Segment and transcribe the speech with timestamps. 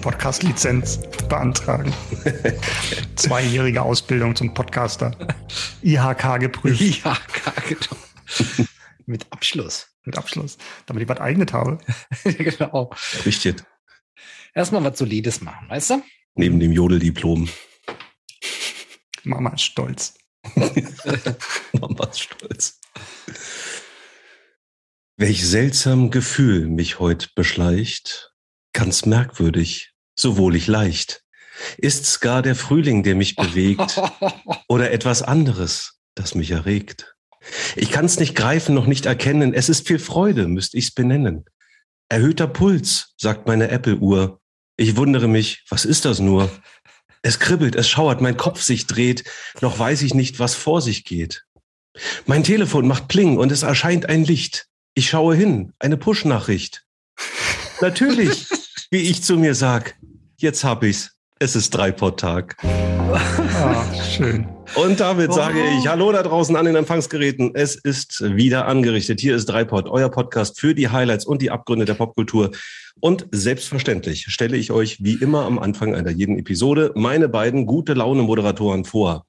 [0.00, 1.92] Podcast-Lizenz beantragen.
[3.16, 5.16] Zweijährige Ausbildung zum Podcaster.
[5.82, 7.16] IHK geprüft Ja,
[7.68, 7.96] genau.
[9.06, 9.88] Mit Abschluss.
[10.04, 11.78] mit Abschluss, damit ich was eignet habe.
[12.24, 12.90] genau.
[13.24, 13.62] Richtig.
[14.54, 16.02] Erstmal was Solides machen, weißt du?
[16.34, 17.48] Neben dem Jodeldiplom.
[19.24, 20.14] Mama ist stolz.
[21.80, 22.80] Mama ist stolz.
[25.16, 28.32] Welch seltsam Gefühl mich heut beschleicht,
[28.72, 31.22] ganz merkwürdig, so wohlig leicht.
[31.76, 34.00] Ist's gar der Frühling, der mich bewegt,
[34.68, 37.14] oder etwas anderes, das mich erregt?
[37.76, 41.44] Ich kann's nicht greifen, noch nicht erkennen, es ist viel Freude, müsst ich's benennen.
[42.08, 44.40] Erhöhter Puls, sagt meine Apple-Uhr.
[44.76, 46.50] Ich wundere mich, was ist das nur?
[47.22, 49.24] Es kribbelt, es schauert, mein Kopf sich dreht,
[49.60, 51.44] noch weiß ich nicht, was vor sich geht.
[52.26, 54.68] Mein Telefon macht Pling und es erscheint ein Licht.
[54.94, 56.84] Ich schaue hin, eine Push-Nachricht.
[57.80, 58.48] Natürlich,
[58.90, 59.96] wie ich zu mir sag,
[60.38, 61.10] jetzt hab ich's.
[61.38, 62.56] Es ist Dreipod-Tag.
[62.62, 64.48] Ah, schön.
[64.74, 67.52] Und damit sage ich Hallo da draußen an den Empfangsgeräten.
[67.54, 69.20] Es ist wieder angerichtet.
[69.20, 72.50] Hier ist Dreipod, euer Podcast für die Highlights und die Abgründe der Popkultur.
[72.98, 77.92] Und selbstverständlich stelle ich euch wie immer am Anfang einer jeden Episode meine beiden gute
[77.92, 79.26] Laune Moderatoren vor.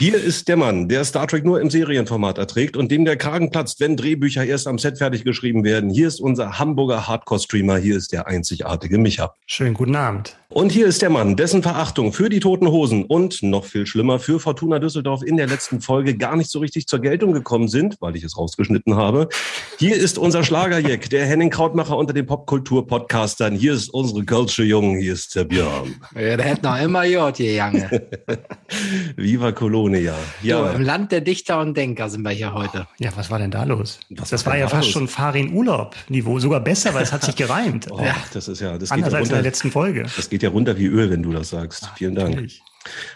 [0.00, 3.50] Hier ist der Mann, der Star Trek nur im Serienformat erträgt und dem der Kragen
[3.50, 5.90] platzt, wenn Drehbücher erst am Set fertig geschrieben werden.
[5.90, 7.78] Hier ist unser Hamburger Hardcore-Streamer.
[7.78, 9.34] Hier ist der einzigartige Micha.
[9.44, 10.36] Schönen guten Abend.
[10.50, 14.18] Und hier ist der Mann, dessen Verachtung für die Toten Hosen und noch viel schlimmer
[14.18, 17.96] für Fortuna Düsseldorf in der letzten Folge gar nicht so richtig zur Geltung gekommen sind,
[18.00, 19.28] weil ich es rausgeschnitten habe.
[19.78, 23.56] Hier ist unser Schlagerjeck, der Henning Krautmacher unter den Popkultur-Podcastern.
[23.56, 25.96] Hier ist unsere Kölsche Jungen, hier ist der Björn.
[26.14, 28.08] Ja, der hätte noch immer Jod hier, Jange.
[29.16, 29.87] Viva Colonia.
[29.96, 32.86] So, Ja, Im Land der Dichter und Denker sind wir hier heute.
[32.98, 34.00] Ja, was war denn da los?
[34.10, 34.92] Was das war war ja fast los?
[34.92, 37.86] schon Farin Urlaub Niveau, sogar besser, weil es hat sich gereimt.
[37.90, 38.00] oh,
[38.32, 39.42] das ist ja, das geht Anders ja als in der runter.
[39.48, 40.02] letzten Folge.
[40.16, 41.88] Das geht ja runter wie Öl, wenn du das sagst.
[41.96, 42.30] Vielen Dank.
[42.30, 42.62] Natürlich.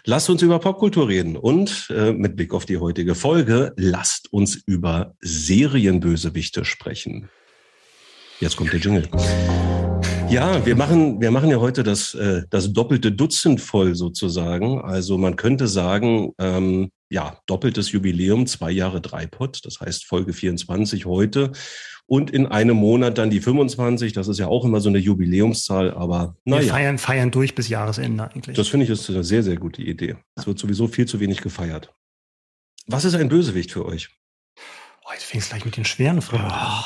[0.05, 4.54] Lasst uns über Popkultur reden und äh, mit Blick auf die heutige Folge, lasst uns
[4.56, 7.31] über Serienbösewichte sprechen.
[8.41, 9.09] Jetzt kommt der Jingle.
[10.32, 14.81] Ja, wir machen, wir machen ja heute das, äh, das doppelte Dutzend voll sozusagen.
[14.81, 21.04] Also man könnte sagen, ähm, ja, doppeltes Jubiläum, zwei Jahre Dreipot, das heißt Folge 24
[21.04, 21.53] heute
[22.06, 24.15] und in einem Monat dann die 25.
[24.15, 26.72] Das ist ja auch immer so eine Jubiläumszahl, aber Wir naja.
[26.72, 28.56] feiern, feiern durch bis Jahresende eigentlich.
[28.56, 30.16] Das finde ich ist eine sehr, sehr gute Idee.
[30.34, 31.92] Es wird sowieso viel zu wenig gefeiert.
[32.87, 34.09] Was ist ein Bösewicht für euch?
[35.04, 36.84] oh, jetzt fängst du gleich mit den schweren Fragen an.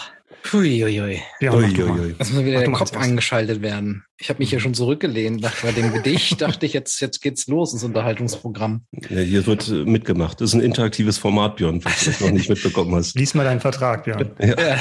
[0.53, 1.21] Uiuiui.
[1.41, 1.65] Ja, mal.
[1.65, 2.15] Uiuiui.
[2.19, 4.05] Jetzt muss wieder Mach der Kopf eingeschaltet werden.
[4.19, 5.41] Ich habe mich hier schon zurückgelehnt.
[5.41, 8.87] Nach bei dem Gedicht dachte ich, jetzt, jetzt geht's los, ins Unterhaltungsprogramm.
[9.09, 10.41] Ja, hier wird äh, mitgemacht.
[10.41, 13.15] Das ist ein interaktives Format, Björn, falls du das noch nicht mitbekommen hast.
[13.17, 14.31] Lies mal deinen Vertrag, Björn.
[14.41, 14.79] Ja.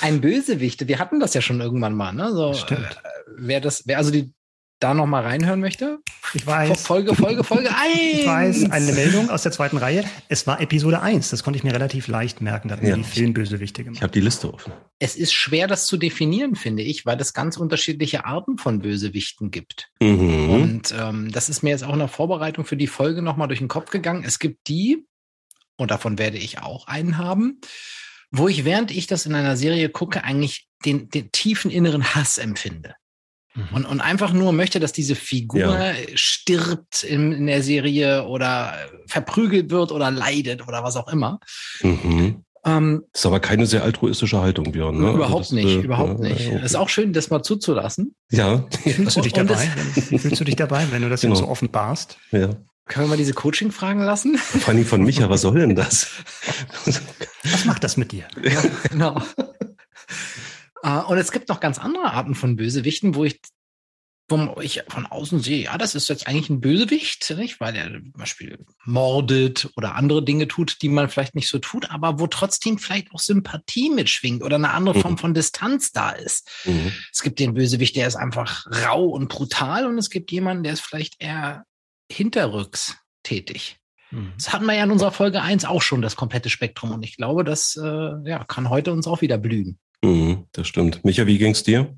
[0.00, 0.86] Ein Bösewicht.
[0.86, 2.32] Wir hatten das ja schon irgendwann mal, ne?
[2.32, 2.80] So, Stimmt.
[2.80, 4.32] äh, wer das, wer also die
[4.82, 5.98] da noch mal reinhören möchte?
[6.34, 7.94] Ich weiß, Folge, Folge, Folge 1.
[8.20, 10.04] ich weiß, eine Meldung aus der zweiten Reihe.
[10.28, 11.30] Es war Episode 1.
[11.30, 12.68] Das konnte ich mir relativ leicht merken.
[12.68, 12.96] Da hatten Ja.
[12.96, 14.02] wir die Filmbösewichte Ich gemacht.
[14.02, 14.72] habe die Liste offen.
[14.98, 19.50] Es ist schwer, das zu definieren, finde ich, weil es ganz unterschiedliche Arten von Bösewichten
[19.50, 19.90] gibt.
[20.00, 20.50] Mhm.
[20.50, 23.60] Und ähm, das ist mir jetzt auch in der Vorbereitung für die Folge nochmal durch
[23.60, 24.24] den Kopf gegangen.
[24.26, 25.06] Es gibt die,
[25.76, 27.60] und davon werde ich auch einen haben,
[28.30, 32.38] wo ich, während ich das in einer Serie gucke, eigentlich den, den tiefen inneren Hass
[32.38, 32.94] empfinde.
[33.54, 33.68] Mhm.
[33.74, 35.92] Und, und einfach nur möchte, dass diese Figur Ja.
[36.14, 38.74] stirbt in, in der Serie oder
[39.06, 41.38] verprügelt wird oder leidet oder was auch immer.
[41.82, 42.44] Mhm.
[42.64, 44.96] Ähm, Das ist aber keine sehr altruistische Haltung, Björn.
[44.96, 45.10] Ne?
[45.12, 46.46] überhaupt Also das, nicht, äh, überhaupt ja, nicht.
[46.46, 48.14] ja, Es ist auch schön, das mal zuzulassen.
[48.30, 49.68] Ja, Fühlst du dich dabei?
[50.08, 51.34] Wenn, fühlst du dich dabei, wenn du das Genau.
[51.34, 52.16] jetzt so offenbarst?
[52.30, 52.50] ja.
[52.86, 54.36] Können wir mal diese Coaching-Fragen lassen?
[54.38, 56.08] Vor allem von Micha, was soll denn das?
[57.44, 58.24] Was macht das mit dir?
[58.90, 59.22] genau.
[60.82, 63.40] Äh, Und es gibt noch ganz andere Arten von Bösewichten, wo ich,
[64.28, 67.60] wo ich von außen sehe, ja, das ist jetzt eigentlich ein Bösewicht, nicht?
[67.60, 71.90] weil er zum Beispiel mordet oder andere Dinge tut, die man vielleicht nicht so tut,
[71.90, 75.18] aber wo trotzdem vielleicht auch Sympathie mitschwingt oder eine andere Form Mhm.
[75.18, 76.48] von Distanz da ist.
[76.64, 76.92] Mhm.
[77.12, 80.72] Es gibt den Bösewicht, der ist einfach rau und brutal und es gibt jemanden, der
[80.74, 81.64] ist vielleicht eher
[82.10, 83.76] hinterrücks tätig.
[84.10, 84.32] Mhm.
[84.36, 86.90] Das hatten wir ja in unserer Folge 1 auch schon, das komplette Spektrum.
[86.92, 89.78] Und ich glaube, das äh, ja, kann heute uns auch wieder blühen.
[90.04, 90.44] Mhm.
[90.52, 91.04] Das stimmt.
[91.04, 91.96] Micha, wie ging's dir?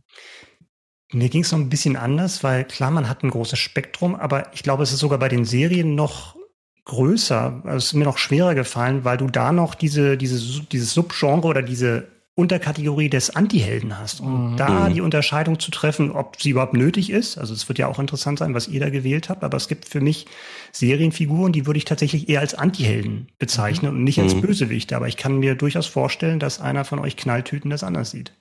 [1.13, 4.53] Mir ging es noch ein bisschen anders, weil klar, man hat ein großes Spektrum, aber
[4.53, 6.37] ich glaube, es ist sogar bei den Serien noch
[6.85, 7.63] größer.
[7.65, 11.47] Also es ist mir noch schwerer gefallen, weil du da noch diese, diese, dieses Subgenre
[11.47, 14.21] oder diese Unterkategorie des Antihelden hast.
[14.21, 14.57] Und mhm.
[14.57, 17.39] da die Unterscheidung zu treffen, ob sie überhaupt nötig ist.
[17.39, 19.45] Also es wird ja auch interessant sein, was ihr da gewählt habt.
[19.45, 20.27] Aber es gibt für mich
[20.73, 23.99] Serienfiguren, die würde ich tatsächlich eher als Antihelden bezeichnen mhm.
[23.99, 24.41] und nicht als mhm.
[24.41, 24.97] Bösewichte.
[24.97, 28.33] Aber ich kann mir durchaus vorstellen, dass einer von euch Knalltüten das anders sieht.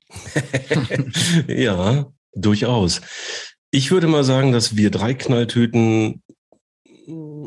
[1.47, 3.01] ja, durchaus.
[3.69, 6.23] Ich würde mal sagen, dass wir drei Knalltüten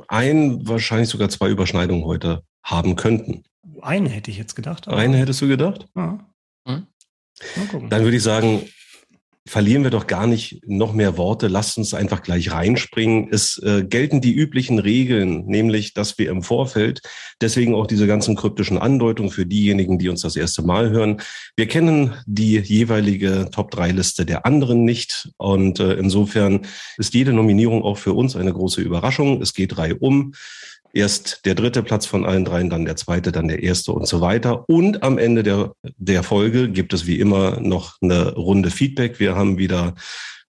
[0.07, 3.43] ein, wahrscheinlich sogar zwei Überschneidungen heute haben könnten.
[3.83, 4.89] Eine hätte ich jetzt gedacht.
[4.89, 5.87] Eine hättest du gedacht?
[5.97, 6.19] Ja.
[6.67, 6.87] Hm?
[7.89, 8.67] Dann würde ich sagen,
[9.47, 11.47] verlieren wir doch gar nicht noch mehr Worte.
[11.47, 13.29] Lasst uns einfach gleich reinspringen.
[13.31, 17.01] Es äh, gelten die üblichen Regeln, nämlich, dass wir im Vorfeld,
[17.41, 21.23] deswegen auch diese ganzen kryptischen Andeutungen für diejenigen, die uns das erste Mal hören.
[21.57, 25.31] Wir kennen die jeweilige Top-3-Liste der anderen nicht.
[25.37, 26.67] Und äh, insofern
[26.99, 29.41] ist jede Nominierung auch für uns eine große Überraschung.
[29.41, 30.33] Es geht drei um
[30.97, 34.21] erst der dritte Platz von allen dreien, dann der zweite, dann der erste und so
[34.21, 34.69] weiter.
[34.69, 39.21] Und am Ende der, der Folge gibt es wie immer noch eine Runde Feedback.
[39.21, 39.95] Wir haben wieder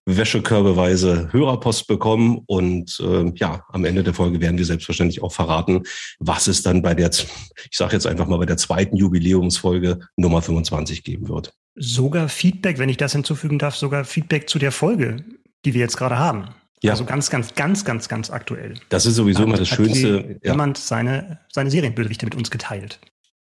[0.08, 5.82] wäschekörbeweise Hörerpost bekommen und äh, ja, am Ende der Folge werden wir selbstverständlich auch verraten,
[6.18, 10.40] was es dann bei der, ich sage jetzt einfach mal bei der zweiten Jubiläumsfolge Nummer
[10.40, 11.52] 25 geben wird.
[11.74, 15.24] Sogar Feedback, wenn ich das hinzufügen darf, sogar Feedback zu der Folge,
[15.66, 16.48] die wir jetzt gerade haben.
[16.82, 16.92] Ja.
[16.92, 18.74] Also ganz, ganz, ganz, ganz, ganz aktuell.
[18.88, 20.38] Das ist sowieso immer das Schönste.
[20.42, 20.52] Ja.
[20.52, 23.00] Jemand seine, seine Serienbösewichte mit uns geteilt.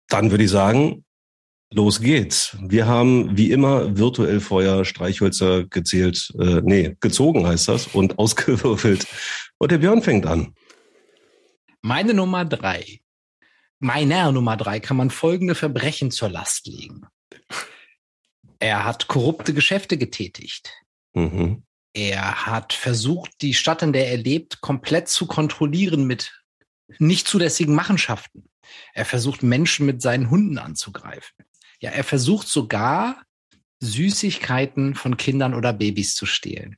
[0.09, 1.05] Dann würde ich sagen,
[1.71, 2.57] los geht's.
[2.61, 9.05] Wir haben wie immer virtuell vorher Streichhölzer gezählt, äh, nee, gezogen heißt das und ausgewürfelt.
[9.57, 10.53] Und der Björn fängt an.
[11.81, 13.01] Meine Nummer drei.
[13.79, 17.01] Meiner Nummer drei kann man folgende Verbrechen zur Last legen.
[18.59, 20.71] Er hat korrupte Geschäfte getätigt.
[21.13, 21.63] Mhm.
[21.97, 26.44] Er hat versucht, die Stadt, in der er lebt, komplett zu kontrollieren mit
[26.99, 28.47] nicht zulässigen Machenschaften.
[28.94, 31.35] Er versucht, Menschen mit seinen Hunden anzugreifen.
[31.79, 33.23] Ja, er versucht sogar,
[33.79, 36.77] Süßigkeiten von Kindern oder Babys zu stehlen.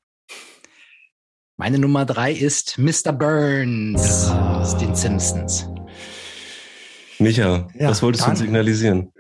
[1.58, 3.12] Meine Nummer drei ist Mr.
[3.12, 5.68] Burns aus den Simpsons.
[7.18, 9.12] Micha, ja, was wolltest du signalisieren?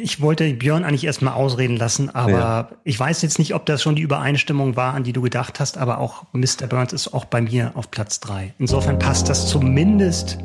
[0.00, 2.68] Ich wollte Björn eigentlich erstmal ausreden lassen, aber ja.
[2.84, 5.78] ich weiß jetzt nicht, ob das schon die Übereinstimmung war, an die du gedacht hast,
[5.78, 6.66] aber auch Mr.
[6.68, 8.54] Burns ist auch bei mir auf Platz drei.
[8.58, 10.38] Insofern passt das zumindest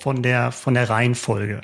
[0.00, 1.60] von der, von der Reihenfolge.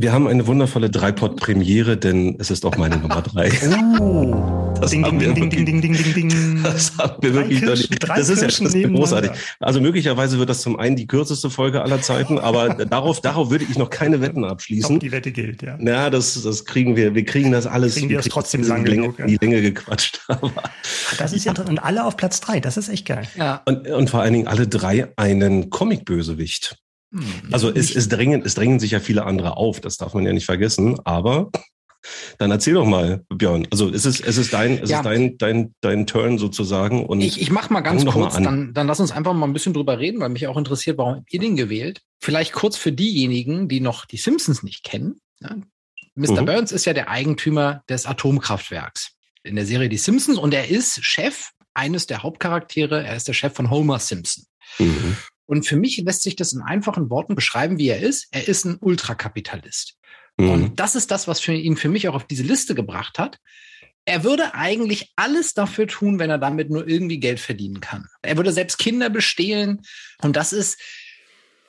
[0.00, 3.50] Wir haben eine wundervolle Dreipot-Premiere, denn es ist auch meine Nummer drei.
[4.00, 6.62] Oh, das ding, haben ding, wir ding, ding, ding, ding, ding, ding.
[6.62, 9.30] Das haben wir wirklich drei Kirschen, drei Das ist ja das ist großartig.
[9.58, 13.64] Also möglicherweise wird das zum einen die kürzeste Folge aller Zeiten, aber darauf, darauf würde
[13.68, 14.96] ich noch keine Wetten abschließen.
[14.96, 15.76] Ob die Wette gilt, ja.
[15.80, 17.16] Ja, das, das kriegen wir.
[17.16, 17.94] Wir kriegen das alles.
[17.94, 20.20] Kriegen wir das trotzdem lang die Länge, die Länge gequatscht.
[20.28, 20.52] Aber
[21.18, 22.60] das ist ja und alle auf Platz drei.
[22.60, 23.26] Das ist echt geil.
[23.36, 23.62] Ja.
[23.64, 26.78] Und, und vor allen Dingen alle drei einen Comic-Bösewicht.
[27.12, 30.26] Hm, also es, es, drängen, es drängen sich ja viele andere auf, das darf man
[30.26, 31.50] ja nicht vergessen, aber
[32.38, 33.66] dann erzähl doch mal, Björn.
[33.70, 34.98] Also es ist, es ist dein, es ja.
[34.98, 37.04] ist dein, dein, dein Turn sozusagen.
[37.04, 39.52] Und ich, ich mach mal ganz kurz, mal dann, dann lass uns einfach mal ein
[39.52, 42.02] bisschen drüber reden, weil mich auch interessiert, warum habt ihr den gewählt?
[42.20, 45.20] Vielleicht kurz für diejenigen, die noch die Simpsons nicht kennen.
[45.40, 45.56] Ja,
[46.14, 46.42] Mr.
[46.42, 46.46] Mhm.
[46.46, 49.12] Burns ist ja der Eigentümer des Atomkraftwerks
[49.44, 53.04] in der Serie Die Simpsons und er ist Chef eines der Hauptcharaktere.
[53.04, 54.44] Er ist der Chef von Homer Simpson.
[54.78, 55.16] Mhm.
[55.48, 58.28] Und für mich lässt sich das in einfachen Worten beschreiben, wie er ist.
[58.32, 59.96] Er ist ein Ultrakapitalist.
[60.36, 60.50] Mhm.
[60.50, 63.38] Und das ist das, was für ihn für mich auch auf diese Liste gebracht hat.
[64.04, 68.06] Er würde eigentlich alles dafür tun, wenn er damit nur irgendwie Geld verdienen kann.
[68.20, 69.80] Er würde selbst Kinder bestehlen.
[70.20, 70.78] Und das ist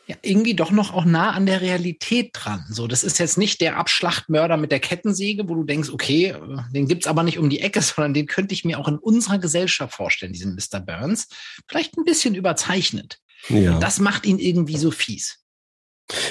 [0.07, 2.65] ja irgendwie doch noch auch nah an der Realität dran.
[2.69, 6.35] So, das ist jetzt nicht der Abschlachtmörder mit der Kettensäge, wo du denkst, okay,
[6.73, 9.39] den gibt's aber nicht um die Ecke, sondern den könnte ich mir auch in unserer
[9.39, 10.81] Gesellschaft vorstellen, diesen Mr.
[10.81, 11.29] Burns.
[11.65, 13.19] Vielleicht ein bisschen überzeichnet.
[13.47, 13.79] Ja.
[13.79, 15.39] Das macht ihn irgendwie so fies.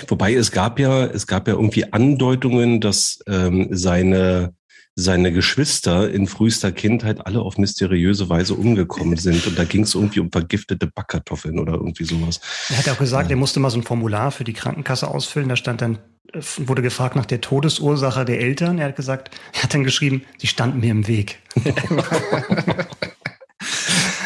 [0.09, 4.55] Wobei es gab ja, es gab ja irgendwie Andeutungen, dass ähm, seine
[5.01, 9.47] seine Geschwister in frühester Kindheit alle auf mysteriöse Weise umgekommen sind.
[9.47, 12.41] Und da ging es irgendwie um vergiftete Backkartoffeln oder irgendwie sowas.
[12.69, 13.37] Er hat auch gesagt, ja.
[13.37, 15.49] er musste mal so ein Formular für die Krankenkasse ausfüllen.
[15.49, 16.01] Da stand dann,
[16.33, 18.79] äh, wurde gefragt nach der Todesursache der Eltern.
[18.79, 21.39] Er hat gesagt, er hat dann geschrieben, sie standen mir im Weg.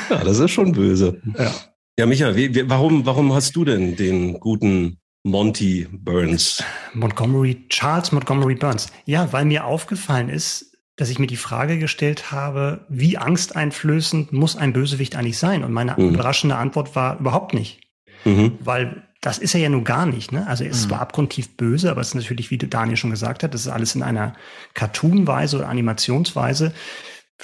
[0.08, 1.20] ja, das ist schon böse.
[1.36, 1.52] Ja.
[1.98, 6.64] Ja, Micha, wie, wie, warum, warum hast du denn den guten Monty Burns?
[6.94, 8.88] Montgomery, Charles Montgomery Burns.
[9.04, 14.56] Ja, weil mir aufgefallen ist, dass ich mir die Frage gestellt habe, wie angsteinflößend muss
[14.56, 15.64] ein Bösewicht eigentlich sein?
[15.64, 16.14] Und meine mhm.
[16.14, 17.80] überraschende Antwort war überhaupt nicht.
[18.24, 18.58] Mhm.
[18.60, 20.32] Weil das ist er ja nun gar nicht.
[20.32, 20.46] Ne?
[20.46, 20.88] Also er ist mhm.
[20.88, 23.94] zwar abgrundtief böse, aber es ist natürlich, wie Daniel schon gesagt hat, das ist alles
[23.94, 24.34] in einer
[24.74, 26.72] Cartoon-Weise oder Animationsweise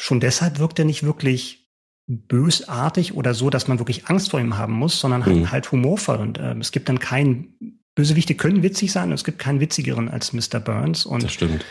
[0.00, 1.67] schon deshalb wirkt er nicht wirklich
[2.08, 5.52] bösartig oder so, dass man wirklich Angst vor ihm haben muss, sondern mhm.
[5.52, 6.16] halt humorvoll.
[6.16, 10.08] Und äh, es gibt dann keinen, Bösewichte können witzig sein, und es gibt keinen witzigeren
[10.08, 10.58] als Mr.
[10.58, 11.04] Burns.
[11.04, 11.64] Und das stimmt.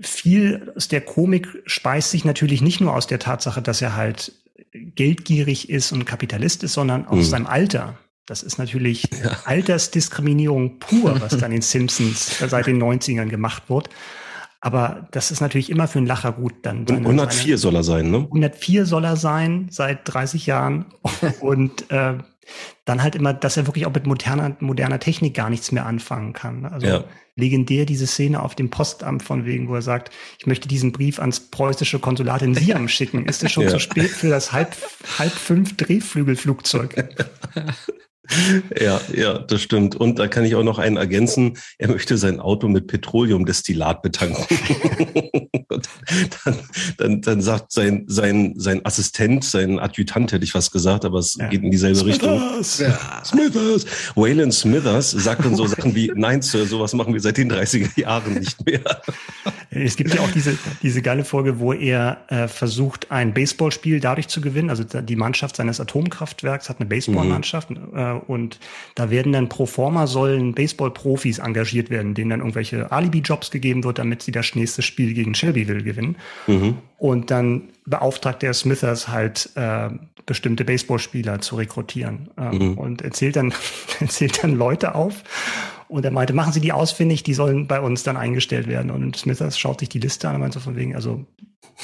[0.00, 4.32] Viel aus der Komik speist sich natürlich nicht nur aus der Tatsache, dass er halt
[4.72, 7.30] geldgierig ist und Kapitalist ist, sondern aus mhm.
[7.30, 7.98] seinem Alter.
[8.26, 9.38] Das ist natürlich ja.
[9.46, 13.88] Altersdiskriminierung pur, was dann in Simpsons seit den 90ern gemacht wird.
[14.60, 16.54] Aber das ist natürlich immer für einen Lacher gut.
[16.62, 18.18] Dann, dann 104 seine, soll er sein, ne?
[18.18, 20.86] 104 soll er sein, seit 30 Jahren.
[21.40, 22.14] Und äh,
[22.84, 26.32] dann halt immer, dass er wirklich auch mit moderner, moderner Technik gar nichts mehr anfangen
[26.32, 26.64] kann.
[26.64, 27.04] Also ja.
[27.36, 31.20] legendär diese Szene auf dem Postamt von wegen, wo er sagt, ich möchte diesen Brief
[31.20, 33.26] ans preußische Konsulat in Siam schicken.
[33.26, 33.70] Ist es schon ja.
[33.70, 34.74] zu spät für das halb,
[35.18, 37.16] halb fünf Drehflügelflugzeug?
[38.80, 39.96] Ja, ja, das stimmt.
[39.96, 41.58] Und da kann ich auch noch einen ergänzen.
[41.78, 44.44] Er möchte sein Auto mit Petroleumdestillat betanken.
[45.68, 46.56] dann,
[46.96, 51.36] dann, dann sagt sein, sein, sein Assistent, sein Adjutant, hätte ich was gesagt, aber es
[51.36, 51.48] ja.
[51.48, 52.80] geht in dieselbe Smithers!
[52.80, 52.86] Richtung.
[52.86, 53.24] Ja.
[53.24, 53.86] Smithers!
[54.14, 57.98] Waylon Smithers sagt dann so Sachen wie, nein, Sir, sowas machen wir seit den 30er
[57.98, 58.80] Jahren nicht mehr.
[59.70, 64.28] Es gibt ja auch diese, diese geile Folge, wo er äh, versucht, ein Baseballspiel dadurch
[64.28, 64.70] zu gewinnen.
[64.70, 67.76] Also die Mannschaft seines Atomkraftwerks hat eine Baseballmannschaft mhm.
[67.94, 68.58] äh, und
[68.94, 73.98] da werden dann pro forma sollen Baseball-Profis engagiert werden, denen dann irgendwelche Alibi-Jobs gegeben wird,
[73.98, 76.16] damit sie das nächste Spiel gegen Shelbyville gewinnen.
[76.46, 76.78] Mhm.
[76.98, 79.90] Und dann beauftragt der Smithers halt äh,
[80.26, 82.78] bestimmte Baseballspieler zu rekrutieren ähm, mhm.
[82.78, 83.54] und erzählt dann
[84.00, 85.22] erzählt dann Leute auf
[85.88, 88.90] und er meinte, machen Sie die ausfindig, die sollen bei uns dann eingestellt werden.
[88.90, 91.24] Und Smithers schaut sich die Liste an und meint so von wegen, also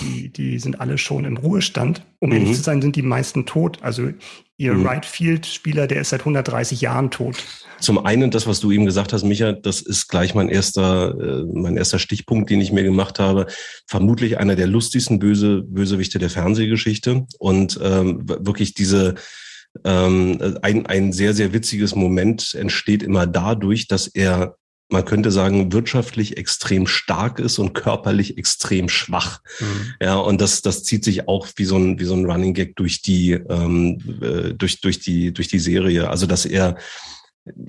[0.00, 2.02] die, die sind alle schon im Ruhestand.
[2.20, 2.36] Um mhm.
[2.36, 3.78] ehrlich zu sein, sind die meisten tot.
[3.82, 4.10] Also
[4.56, 4.86] ihr mhm.
[4.86, 7.44] Right Field Spieler, der ist seit 130 Jahren tot.
[7.80, 11.44] Zum einen das, was du eben gesagt hast, Micha, das ist gleich mein erster, äh,
[11.52, 13.46] mein erster Stichpunkt, den ich mir gemacht habe.
[13.86, 19.14] Vermutlich einer der lustigsten Böse, Bösewichte der Fernsehgeschichte und ähm, wirklich diese
[19.84, 24.56] ähm, ein, ein sehr, sehr witziges Moment entsteht immer dadurch, dass er
[24.94, 29.40] man könnte sagen, wirtschaftlich extrem stark ist und körperlich extrem schwach.
[29.60, 29.94] Mhm.
[30.00, 32.76] Ja, und das, das zieht sich auch wie so ein, wie so ein Running Gag
[32.76, 36.08] durch die, ähm, äh, durch, durch die, durch die Serie.
[36.08, 36.76] Also, dass er,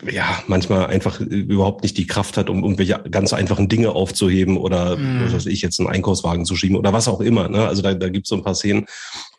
[0.10, 4.96] ja, manchmal einfach überhaupt nicht die Kraft hat, um irgendwelche ganz einfachen Dinge aufzuheben oder,
[4.96, 5.25] mhm.
[5.25, 7.50] was weiß ich, jetzt einen Einkaufswagen zu schieben oder was auch immer.
[7.50, 7.67] Ne?
[7.67, 8.86] Also da, da gibt es so ein paar Szenen.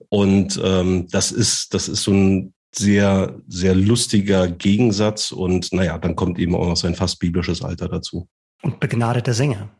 [0.08, 6.16] Und ähm, das ist, das ist so ein sehr, sehr lustiger Gegensatz und naja, dann
[6.16, 8.28] kommt eben auch noch sein fast biblisches Alter dazu.
[8.62, 9.70] Und begnadeter Sänger.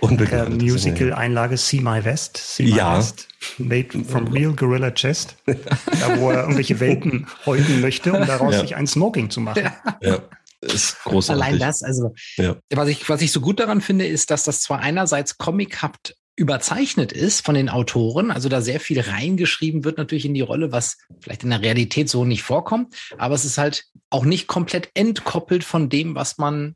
[0.00, 2.98] Und der Musical-Einlage See My West, See My ja.
[2.98, 3.28] West,
[3.58, 8.60] made from real Gorilla Chest, da wo er irgendwelche Welpen häuten möchte, um daraus ja.
[8.60, 9.70] sich ein Smoking zu machen.
[10.00, 10.22] Ja.
[10.60, 11.44] Ist großartig.
[11.44, 12.56] Allein das, also ja.
[12.70, 17.12] was ich was ich so gut daran finde, ist, dass das zwar einerseits comichaft überzeichnet
[17.12, 20.98] ist von den Autoren, also da sehr viel reingeschrieben wird natürlich in die Rolle, was
[21.20, 25.62] vielleicht in der Realität so nicht vorkommt, aber es ist halt auch nicht komplett entkoppelt
[25.62, 26.74] von dem, was man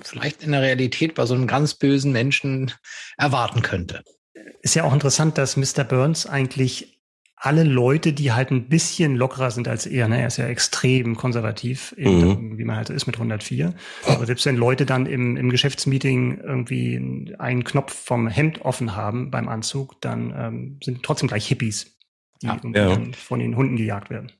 [0.00, 2.72] vielleicht in der Realität bei so einem ganz bösen Menschen
[3.16, 4.02] erwarten könnte.
[4.62, 5.84] Ist ja auch interessant, dass Mr.
[5.84, 6.97] Burns eigentlich
[7.40, 10.20] alle Leute, die halt ein bisschen lockerer sind als er, ne?
[10.20, 12.58] er ist ja extrem konservativ, mhm.
[12.58, 13.74] wie man halt ist mit 104.
[14.06, 19.30] Aber selbst wenn Leute dann im, im Geschäftsmeeting irgendwie einen Knopf vom Hemd offen haben
[19.30, 21.96] beim Anzug, dann ähm, sind trotzdem gleich Hippies,
[22.42, 22.60] die ja.
[22.74, 22.98] Ja.
[23.16, 24.32] von den Hunden gejagt werden.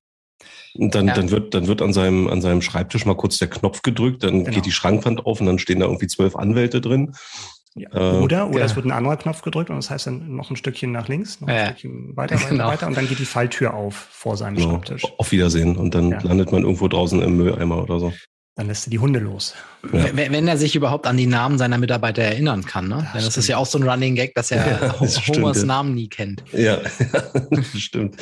[0.75, 1.15] Und dann, ja.
[1.15, 4.45] dann wird, dann wird an seinem, an seinem Schreibtisch mal kurz der Knopf gedrückt, dann
[4.45, 4.55] genau.
[4.55, 7.15] geht die Schrankwand auf und dann stehen da irgendwie zwölf Anwälte drin.
[7.79, 7.91] Ja.
[7.93, 8.65] Äh, oder, oder ja.
[8.65, 11.41] es wird ein anderer Knopf gedrückt und das heißt dann noch ein Stückchen nach links,
[11.41, 11.67] noch ein ja.
[11.67, 12.67] Stückchen weiter, weiter, genau.
[12.67, 14.71] weiter und dann geht die Falltür auf vor seinem genau.
[14.71, 15.05] Schreibtisch.
[15.19, 18.13] Auf Wiedersehen und dann landet man irgendwo draußen im Mülleimer oder so.
[18.59, 19.55] Dann lässt er die Hunde los.
[19.93, 20.17] Ja.
[20.17, 22.89] Wenn, wenn, er sich überhaupt an die Namen seiner Mitarbeiter erinnern kann.
[22.89, 23.07] Ne?
[23.15, 25.69] Das, das ist ja auch so ein Running Gag, dass er ja, das Homers stimmt,
[25.69, 26.43] Namen nie kennt.
[26.53, 26.81] Ja,
[27.51, 28.17] das stimmt.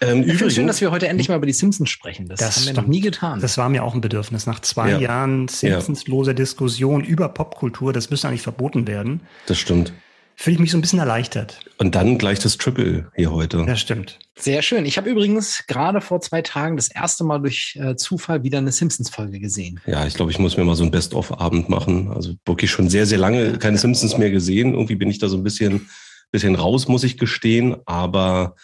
[0.00, 2.26] Ähm, ich finde schön, dass wir heute endlich mal über die Simpsons sprechen.
[2.26, 3.38] Das, das haben wir noch nie getan.
[3.40, 4.46] Das war mir auch ein Bedürfnis.
[4.46, 4.98] Nach zwei ja.
[4.98, 9.20] Jahren Simpsons-loser Diskussion über Popkultur, das müsste eigentlich verboten werden.
[9.46, 9.92] Das stimmt
[10.36, 11.60] fühle ich mich so ein bisschen erleichtert.
[11.78, 13.64] Und dann gleich das Triple hier heute.
[13.66, 14.18] Ja, stimmt.
[14.38, 14.84] Sehr schön.
[14.84, 18.70] Ich habe übrigens gerade vor zwei Tagen das erste Mal durch äh, Zufall wieder eine
[18.70, 19.80] Simpsons-Folge gesehen.
[19.86, 22.12] Ja, ich glaube, ich muss mir mal so ein Best-of-Abend machen.
[22.12, 24.74] Also wirklich schon sehr, sehr lange keine Simpsons mehr gesehen.
[24.74, 25.88] Irgendwie bin ich da so ein bisschen,
[26.30, 27.76] bisschen raus, muss ich gestehen.
[27.86, 28.56] Aber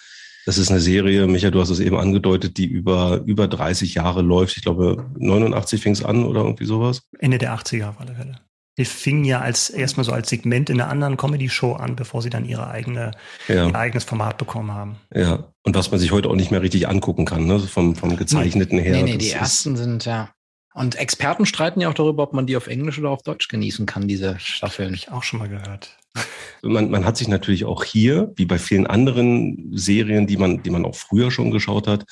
[0.45, 4.21] das ist eine Serie, Micha, du hast es eben angedeutet, die über, über 30 Jahre
[4.21, 4.59] läuft.
[4.59, 7.03] Ich glaube, 89 fing es an oder irgendwie sowas.
[7.19, 8.37] Ende der 80er auf alle Fälle.
[8.79, 12.31] Die fingen ja als erstmal so als Segment in einer anderen Comedy-Show an, bevor sie
[12.31, 13.11] dann ihre eigene,
[13.47, 13.67] ja.
[13.67, 14.97] ihr eigenes Format bekommen haben.
[15.15, 17.59] Ja, und was man sich heute auch nicht mehr richtig angucken kann, ne?
[17.61, 18.97] vom, vom gezeichneten her.
[18.97, 20.31] Nee, nee, die ersten sind ja.
[20.75, 23.85] Und Experten streiten ja auch darüber, ob man die auf Englisch oder auf Deutsch genießen
[23.85, 24.89] kann, diese Staffeln.
[24.89, 25.99] Habe ich auch schon mal gehört.
[26.63, 30.71] man, man hat sich natürlich auch hier, wie bei vielen anderen Serien, die man, die
[30.71, 32.05] man auch früher schon geschaut hat,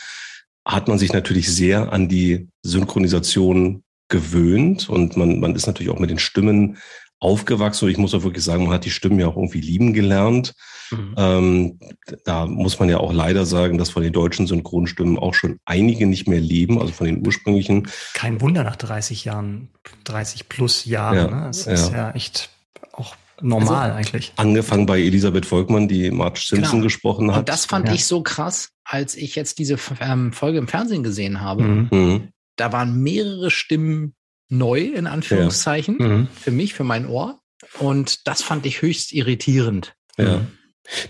[0.67, 5.99] hat man sich natürlich sehr an die Synchronisation gewöhnt und man, man ist natürlich auch
[5.99, 6.77] mit den Stimmen
[7.19, 9.93] aufgewachsen und ich muss auch wirklich sagen, man hat die Stimmen ja auch irgendwie lieben
[9.93, 10.55] gelernt.
[10.91, 11.15] Mhm.
[11.17, 11.79] Ähm,
[12.25, 16.07] da muss man ja auch leider sagen, dass von den deutschen Synchronstimmen auch schon einige
[16.07, 17.89] nicht mehr leben, also von den ursprünglichen.
[18.15, 19.69] Kein Wunder nach 30 Jahren,
[20.05, 21.17] 30 plus Jahren.
[21.17, 21.47] Ja, ne?
[21.47, 22.51] Das ist ja echt
[22.93, 24.33] auch normal also, eigentlich.
[24.37, 26.85] Angefangen bei Elisabeth Volkmann, die Marge Simpson genau.
[26.85, 27.41] gesprochen hat.
[27.41, 27.95] Und das fand ja.
[27.95, 31.63] ich so krass, als ich jetzt diese ähm, Folge im Fernsehen gesehen habe.
[31.63, 32.29] Mhm.
[32.61, 32.71] Mhm.
[32.71, 34.15] Da waren mehrere Stimmen
[34.49, 36.09] neu, in Anführungszeichen, ja.
[36.09, 36.29] mhm.
[36.35, 37.41] für mich, für mein Ohr.
[37.79, 39.95] Und das fand ich höchst irritierend.
[40.19, 40.41] Ja.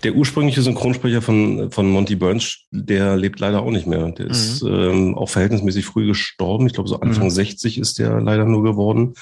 [0.03, 4.11] Der ursprüngliche Synchronsprecher von, von Monty Burns, der lebt leider auch nicht mehr.
[4.11, 4.31] Der mhm.
[4.31, 6.67] ist ähm, auch verhältnismäßig früh gestorben.
[6.67, 7.31] Ich glaube, so Anfang mhm.
[7.31, 9.15] 60 ist der leider nur geworden.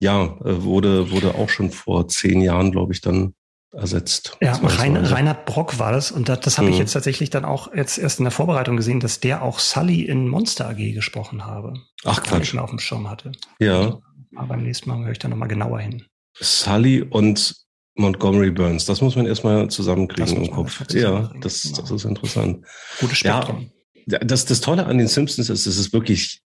[0.00, 3.34] Ja, äh, wurde, wurde auch schon vor zehn Jahren, glaube ich, dann
[3.76, 4.36] ersetzt.
[4.40, 6.74] Ja, Rein, Reinhard Brock war das und das, das habe mhm.
[6.74, 10.02] ich jetzt tatsächlich dann auch jetzt erst in der Vorbereitung gesehen, dass der auch Sully
[10.02, 11.74] in Monster AG gesprochen habe.
[12.04, 12.54] Ach Quatsch.
[12.54, 13.32] Ich auf dem Schirm hatte.
[13.58, 13.98] Ja.
[14.36, 16.04] Aber beim nächsten Mal höre ich da nochmal genauer hin.
[16.34, 17.54] Sully und
[17.96, 20.80] Montgomery Burns, das muss man erstmal zusammenkriegen im Kopf.
[20.92, 21.76] Ja, das, genau.
[21.80, 22.64] das ist interessant.
[23.00, 23.70] Gutes Spektrum.
[24.06, 26.43] Ja, das, das Tolle an den Simpsons ist, es ist wirklich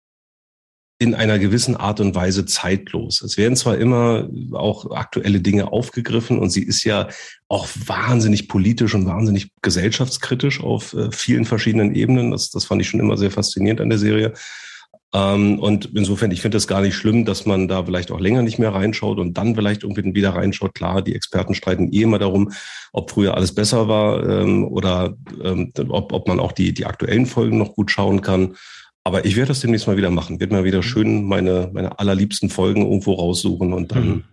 [1.04, 3.22] in einer gewissen Art und Weise zeitlos.
[3.22, 7.10] Es werden zwar immer auch aktuelle Dinge aufgegriffen und sie ist ja
[7.50, 12.32] auch wahnsinnig politisch und wahnsinnig gesellschaftskritisch auf äh, vielen verschiedenen Ebenen.
[12.32, 14.34] Das, das fand ich schon immer sehr faszinierend an der Serie.
[15.14, 18.42] Ähm, und insofern, ich finde es gar nicht schlimm, dass man da vielleicht auch länger
[18.42, 20.74] nicht mehr reinschaut und dann vielleicht irgendwie wieder reinschaut.
[20.74, 22.54] Klar, die Experten streiten eh immer darum,
[22.94, 27.26] ob früher alles besser war ähm, oder ähm, ob, ob man auch die, die aktuellen
[27.26, 28.56] Folgen noch gut schauen kann.
[29.04, 30.40] Aber ich werde das demnächst mal wieder machen.
[30.40, 30.84] Werde mal wieder mhm.
[30.84, 34.24] schön meine, meine allerliebsten Folgen irgendwo raussuchen und dann mhm.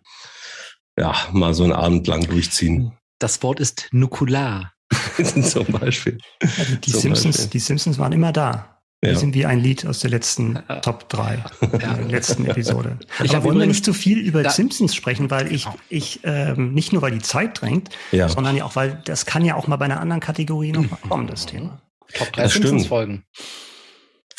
[0.98, 2.92] ja mal so einen Abend lang durchziehen.
[3.18, 4.72] Das Wort ist nukular.
[5.42, 6.18] Zum Beispiel.
[6.40, 7.50] Also die, Zum Simpsons, Beispiel.
[7.50, 8.80] die Simpsons waren immer da.
[9.02, 9.18] Wir ja.
[9.18, 11.94] sind wie ein Lied aus der letzten Top 3, ja.
[11.94, 12.98] der letzten Episode.
[13.24, 16.92] Ich Aber wollen wir nicht zu viel über Simpsons sprechen, weil ich, ich ähm, nicht
[16.92, 18.28] nur weil die Zeit drängt, ja.
[18.28, 21.26] sondern ja auch, weil das kann ja auch mal bei einer anderen Kategorie noch kommen,
[21.26, 21.80] das Thema.
[22.12, 23.24] Top 3 Simpsons-Folgen.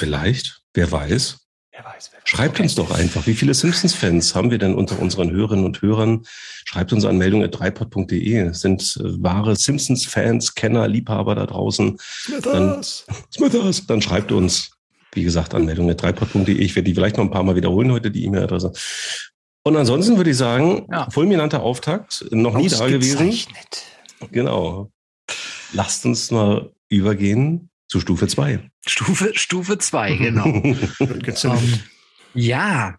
[0.02, 1.38] Vielleicht, wer weiß.
[1.72, 5.30] Wer weiß wer Schreibt uns doch einfach, wie viele Simpsons-Fans haben wir denn unter unseren
[5.30, 6.24] Hörerinnen und Hörern?
[6.66, 8.36] Schreibt uns an meldung.dreipod.de.
[8.48, 12.00] Es sind äh, wahre Simpsons-Fans, Kenner, Liebhaber da draußen.
[12.00, 13.06] Smithers!
[13.06, 13.86] Dann, Smithers!
[13.86, 14.72] Dann schreibt uns,
[15.14, 16.52] wie gesagt, an meldung.dreipod.de.
[16.52, 18.74] Ich werde die vielleicht noch ein paar Mal wiederholen heute, die E-Mail-Adresse.
[19.62, 21.12] Und ansonsten würde ich sagen, ja.
[21.12, 23.38] fulminanter Auftakt, noch nie da gewesen.
[24.32, 24.90] Genau.
[25.74, 28.71] Lasst uns mal übergehen zu Stufe 2.
[28.86, 30.46] Stufe, Stufe 2, genau.
[31.56, 31.80] um,
[32.34, 32.98] ja,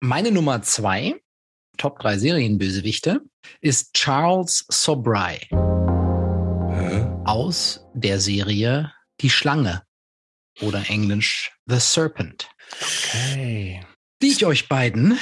[0.00, 1.14] meine Nummer 2,
[1.78, 3.22] Top 3 Serienbösewichte,
[3.60, 5.48] ist Charles Sobry.
[5.50, 7.06] Hä?
[7.24, 9.82] Aus der Serie Die Schlange
[10.60, 12.48] oder Englisch The Serpent.
[12.80, 13.80] Okay.
[14.22, 15.18] Die ich euch beiden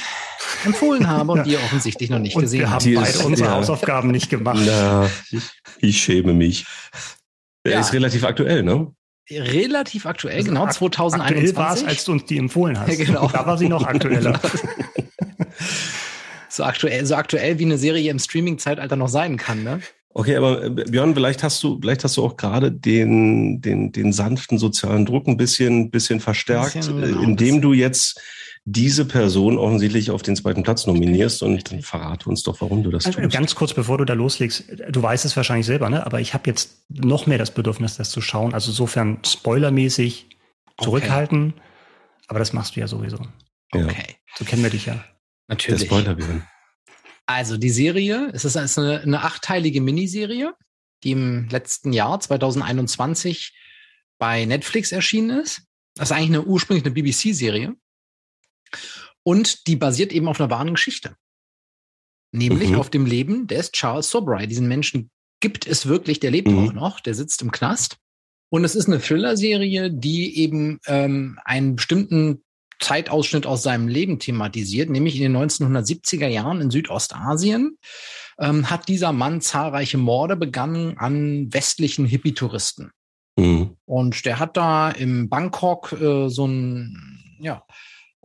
[0.65, 2.85] empfohlen habe und die ihr offensichtlich noch nicht und gesehen habt.
[2.85, 3.55] Wir haben beide unsere ja.
[3.55, 4.61] Hausaufgaben nicht gemacht.
[4.65, 5.43] Na, ich,
[5.79, 6.65] ich schäme mich.
[7.65, 7.79] Der ja.
[7.79, 8.93] ist relativ aktuell, ne?
[9.29, 11.21] Relativ aktuell, also genau, 2021.
[11.21, 12.97] Aktuell war es, als du uns die empfohlen hast.
[12.97, 13.29] genau.
[13.29, 14.39] Da war sie noch aktueller.
[16.49, 19.81] so aktuell, so aktuell wie eine Serie im Streaming-Zeitalter noch sein kann, ne?
[20.15, 24.13] Okay, aber äh, Björn, vielleicht hast du, vielleicht hast du auch gerade den, den, den
[24.13, 28.21] sanften sozialen Druck ein bisschen, bisschen verstärkt, bisschen, äh, genau, indem du jetzt
[28.65, 32.91] diese Person offensichtlich auf den zweiten Platz nominierst und dann verrate uns doch, warum du
[32.91, 33.33] das also, tust.
[33.33, 36.05] Ganz kurz, bevor du da loslegst, du weißt es wahrscheinlich selber, ne?
[36.05, 38.53] aber ich habe jetzt noch mehr das Bedürfnis, das zu schauen.
[38.53, 40.27] Also insofern spoilermäßig
[40.79, 41.61] zurückhalten, okay.
[42.27, 43.19] aber das machst du ja sowieso.
[43.71, 44.15] Okay.
[44.35, 45.03] So kennen wir dich ja.
[45.47, 45.81] Natürlich.
[45.81, 46.43] Der Spoiler -Björn.
[47.25, 50.53] Also die Serie, es ist eine, eine achtteilige Miniserie,
[51.03, 53.53] die im letzten Jahr 2021
[54.19, 55.63] bei Netflix erschienen ist.
[55.95, 57.75] Das ist eigentlich eine ursprünglich eine BBC-Serie.
[59.23, 61.15] Und die basiert eben auf einer wahren Geschichte.
[62.31, 62.79] Nämlich mhm.
[62.79, 64.47] auf dem Leben des Charles Sobry.
[64.47, 66.69] Diesen Menschen gibt es wirklich, der lebt mhm.
[66.69, 67.97] auch noch, der sitzt im Knast.
[68.49, 72.43] Und es ist eine Thriller-Serie, die eben ähm, einen bestimmten
[72.79, 77.77] Zeitausschnitt aus seinem Leben thematisiert, nämlich in den 1970er Jahren in Südostasien
[78.39, 82.91] ähm, hat dieser Mann zahlreiche Morde begangen an westlichen Hippie-Touristen.
[83.37, 83.77] Mhm.
[83.85, 87.63] Und der hat da im Bangkok äh, so ein, ja,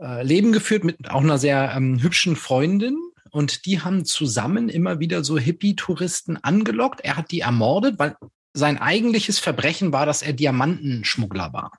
[0.00, 2.98] äh, Leben geführt mit auch einer sehr ähm, hübschen Freundin.
[3.30, 7.00] Und die haben zusammen immer wieder so Hippie-Touristen angelockt.
[7.02, 8.16] Er hat die ermordet, weil
[8.54, 11.72] sein eigentliches Verbrechen war, dass er Diamantenschmuggler war.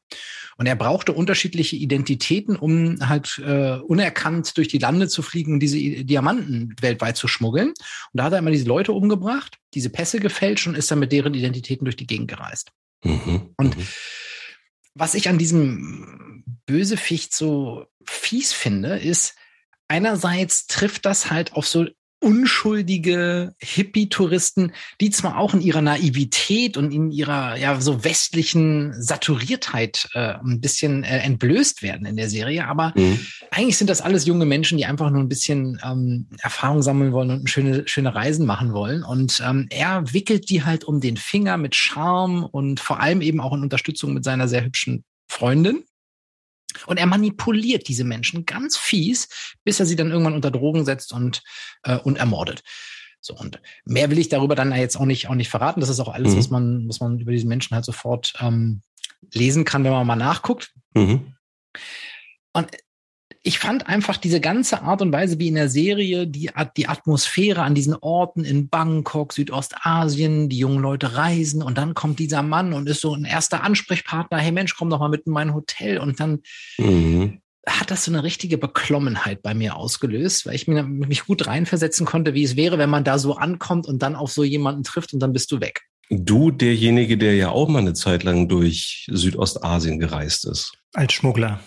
[0.57, 5.59] Und er brauchte unterschiedliche Identitäten, um halt äh, unerkannt durch die Lande zu fliegen und
[5.61, 7.69] diese Diamanten weltweit zu schmuggeln.
[7.69, 7.75] Und
[8.13, 11.33] da hat er immer diese Leute umgebracht, diese Pässe gefälscht und ist dann mit deren
[11.33, 12.71] Identitäten durch die Gegend gereist.
[13.03, 13.53] Mhm.
[13.57, 13.87] Und mhm.
[14.95, 16.28] was ich an diesem
[16.69, 19.33] Böseficht so fies finde, ist,
[19.87, 21.87] einerseits trifft das halt auf so
[22.21, 30.09] unschuldige Hippie-Touristen, die zwar auch in ihrer Naivität und in ihrer ja so westlichen Saturiertheit
[30.13, 33.19] äh, ein bisschen äh, entblößt werden in der Serie, aber mhm.
[33.49, 37.31] eigentlich sind das alles junge Menschen, die einfach nur ein bisschen ähm, Erfahrung sammeln wollen
[37.31, 39.03] und schöne schöne Reisen machen wollen.
[39.03, 43.39] Und ähm, er wickelt die halt um den Finger mit Charme und vor allem eben
[43.39, 45.83] auch in Unterstützung mit seiner sehr hübschen Freundin.
[46.85, 49.27] Und er manipuliert diese Menschen ganz fies,
[49.63, 51.41] bis er sie dann irgendwann unter Drogen setzt und,
[51.83, 52.61] äh, und ermordet.
[53.21, 55.81] So, und mehr will ich darüber dann jetzt auch nicht, auch nicht verraten.
[55.81, 56.37] Das ist auch alles, mhm.
[56.37, 58.81] was man, was man über diesen Menschen halt sofort ähm,
[59.33, 60.73] lesen kann, wenn man mal nachguckt.
[60.93, 61.35] Mhm.
[62.53, 62.69] Und
[63.49, 67.63] ich fand einfach diese ganze Art und Weise, wie in der Serie die, die Atmosphäre
[67.63, 72.73] an diesen Orten in Bangkok, Südostasien, die jungen Leute reisen und dann kommt dieser Mann
[72.73, 74.37] und ist so ein erster Ansprechpartner.
[74.37, 76.43] Hey Mensch, komm doch mal mit in mein Hotel und dann
[76.77, 77.41] mhm.
[77.65, 82.35] hat das so eine richtige Beklommenheit bei mir ausgelöst, weil ich mich gut reinversetzen konnte,
[82.35, 85.21] wie es wäre, wenn man da so ankommt und dann auf so jemanden trifft und
[85.21, 85.81] dann bist du weg.
[86.11, 90.71] Du, derjenige, der ja auch mal eine Zeit lang durch Südostasien gereist ist.
[90.93, 91.61] Als Schmuggler.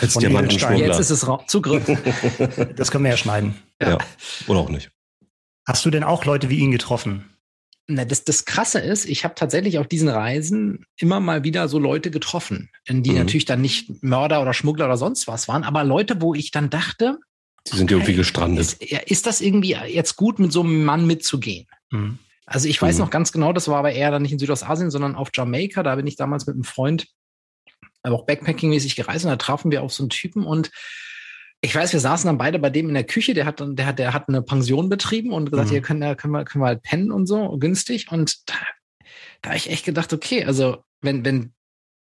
[0.00, 0.86] Als Diamantenschmuggler.
[0.86, 1.84] Jetzt ist es Zugriff.
[2.76, 3.54] das können wir ja schneiden.
[3.80, 3.90] Ja.
[3.90, 3.98] ja.
[4.46, 4.90] Oder auch nicht.
[5.66, 7.30] Hast du denn auch Leute wie ihn getroffen?
[7.86, 11.78] Na, das, das Krasse ist, ich habe tatsächlich auf diesen Reisen immer mal wieder so
[11.78, 13.16] Leute getroffen, die mhm.
[13.16, 16.70] natürlich dann nicht Mörder oder Schmuggler oder sonst was waren, aber Leute, wo ich dann
[16.70, 17.18] dachte,
[17.70, 18.76] die sind irgendwie gestrandet.
[18.80, 21.66] Ist, ist, das irgendwie jetzt gut, mit so einem Mann mitzugehen?
[21.90, 22.18] Mhm.
[22.46, 23.02] Also ich weiß mhm.
[23.02, 25.82] noch ganz genau, das war aber eher dann nicht in Südostasien, sondern auf Jamaika.
[25.82, 27.06] Da bin ich damals mit einem Freund
[28.02, 30.70] aber auch Backpacking-mäßig gereist und da trafen wir auf so einen Typen und
[31.62, 33.98] ich weiß, wir saßen dann beide bei dem in der Küche, der hat, der hat,
[33.98, 35.72] der hat eine Pension betrieben und gesagt, mhm.
[35.72, 38.10] hier können, können wir, können wir halt pennen und so, günstig.
[38.10, 38.54] Und da,
[39.42, 41.52] da habe ich echt gedacht, okay, also wenn, wenn,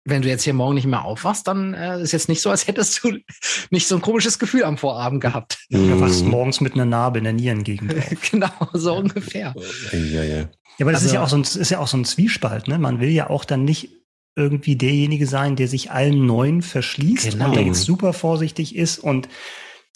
[0.06, 2.68] wenn du jetzt hier morgen nicht mehr aufwachst, dann äh, ist jetzt nicht so, als
[2.68, 3.18] hättest du
[3.70, 5.58] nicht so ein komisches Gefühl am Vorabend gehabt.
[5.70, 5.90] Mhm.
[5.90, 7.94] Du wachst morgens mit einer Narbe in der Nierengegend
[8.32, 9.54] genau, so ungefähr.
[9.92, 10.24] Ja, ja.
[10.24, 10.48] ja
[10.80, 12.80] aber das also, ist ja auch so ein, ist ja auch so ein Zwiespalt, ne?
[12.80, 14.03] Man will ja auch dann nicht
[14.36, 17.46] irgendwie derjenige sein, der sich allen Neuen verschließt genau.
[17.46, 19.28] und der jetzt super vorsichtig ist und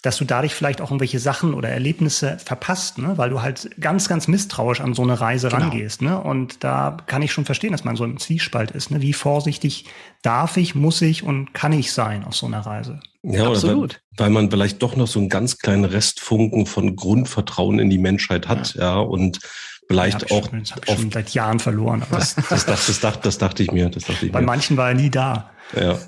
[0.02, 3.18] dass du dadurch vielleicht auch irgendwelche Sachen oder Erlebnisse verpasst, ne?
[3.18, 5.62] weil du halt ganz, ganz misstrauisch an so eine Reise genau.
[5.62, 6.02] rangehst.
[6.02, 6.20] Ne?
[6.20, 8.92] Und da kann ich schon verstehen, dass man so im Zwiespalt ist.
[8.92, 9.02] Ne?
[9.02, 9.86] Wie vorsichtig
[10.22, 13.00] darf ich, muss ich und kann ich sein auf so einer Reise?
[13.24, 14.00] Ja, Absolut.
[14.16, 17.98] Weil, weil, man vielleicht doch noch so einen ganz kleinen Restfunken von Grundvertrauen in die
[17.98, 19.40] Menschheit hat, ja, ja und
[19.88, 20.48] vielleicht auch.
[20.48, 22.02] Schon, das habe ich schon seit Jahren verloren.
[22.10, 23.88] Das, das, das, das, dachte, das dachte ich mir.
[23.88, 24.46] Das dachte ich Bei mir.
[24.46, 25.50] manchen war er nie da.
[25.74, 25.98] Ja.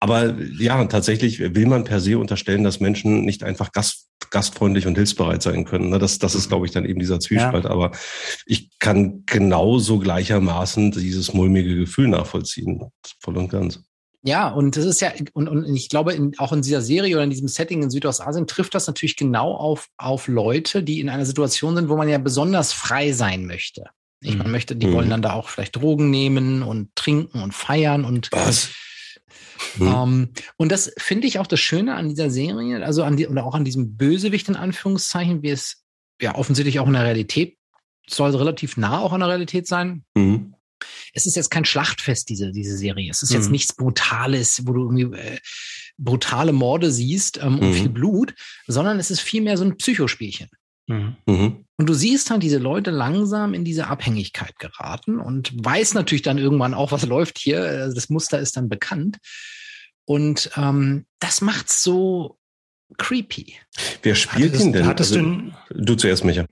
[0.00, 4.96] Aber ja, tatsächlich will man per se unterstellen, dass Menschen nicht einfach Gast, gastfreundlich und
[4.96, 5.90] hilfsbereit sein können.
[5.90, 5.98] Ne?
[5.98, 7.64] Das, das ist, glaube ich, dann eben dieser Zwiespalt.
[7.64, 7.70] Ja.
[7.70, 7.92] Aber
[8.46, 12.82] ich kann genauso gleichermaßen dieses mulmige Gefühl nachvollziehen.
[13.20, 13.82] Voll und ganz.
[14.22, 17.24] Ja, und das ist ja, und, und ich glaube, in, auch in dieser Serie oder
[17.24, 21.24] in diesem Setting in Südostasien trifft das natürlich genau auf, auf Leute, die in einer
[21.24, 23.84] Situation sind, wo man ja besonders frei sein möchte.
[24.20, 24.52] Ich, man mhm.
[24.52, 24.92] möchte, die mhm.
[24.94, 28.70] wollen dann da auch vielleicht Drogen nehmen und trinken und feiern und was?
[29.76, 29.86] Mhm.
[29.86, 33.44] Ähm, und das finde ich auch das Schöne an dieser Serie, also an die, oder
[33.44, 35.84] auch an diesem Bösewicht in Anführungszeichen, wie es
[36.20, 37.56] ja offensichtlich auch in der Realität
[38.08, 40.02] soll relativ nah auch an der Realität sein.
[40.16, 40.54] Mhm
[41.12, 43.10] es ist jetzt kein Schlachtfest, diese, diese Serie.
[43.10, 43.52] Es ist jetzt mhm.
[43.52, 45.38] nichts Brutales, wo du irgendwie äh,
[45.98, 47.74] brutale Morde siehst ähm, und mhm.
[47.74, 48.34] viel Blut,
[48.66, 50.48] sondern es ist vielmehr so ein Psychospielchen.
[50.86, 51.16] Mhm.
[51.26, 51.64] mhm.
[51.80, 56.36] Und du siehst halt diese Leute langsam in diese Abhängigkeit geraten und weiß natürlich dann
[56.36, 57.64] irgendwann auch, was läuft hier.
[57.64, 59.18] Äh, das Muster ist dann bekannt.
[60.04, 62.38] Und ähm, das macht's so
[62.96, 63.54] creepy.
[64.02, 64.86] Wer spielt hattest, ihn denn?
[64.86, 66.46] Hattest also, du, du zuerst, Micha.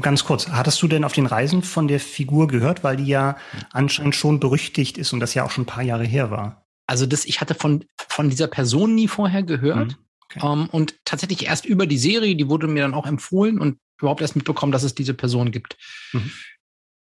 [0.00, 0.48] Ganz kurz.
[0.48, 3.36] Hattest du denn auf den Reisen von der Figur gehört, weil die ja
[3.70, 6.66] anscheinend schon berüchtigt ist und das ja auch schon ein paar Jahre her war?
[6.86, 9.88] Also das, ich hatte von, von dieser Person nie vorher gehört.
[9.88, 9.96] Mhm.
[10.30, 10.40] Okay.
[10.46, 13.78] Um, ähm, und tatsächlich erst über die Serie, die wurde mir dann auch empfohlen und
[13.98, 15.76] überhaupt erst mitbekommen, dass es diese Person gibt.
[16.12, 16.30] Mhm.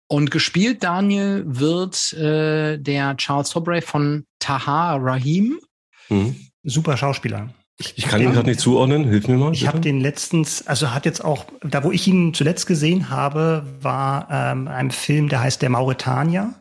[0.09, 5.59] Und gespielt, Daniel, wird äh, der Charles Sobray von Taha Rahim.
[6.07, 6.35] Mhm.
[6.63, 7.53] Super Schauspieler.
[7.79, 9.53] Ich, ich kann ihn gerade nicht zuordnen, hilf mir mal.
[9.53, 13.67] Ich habe den letztens, also hat jetzt auch, da wo ich ihn zuletzt gesehen habe,
[13.81, 16.55] war ähm, ein Film, der heißt Der Mauretanier.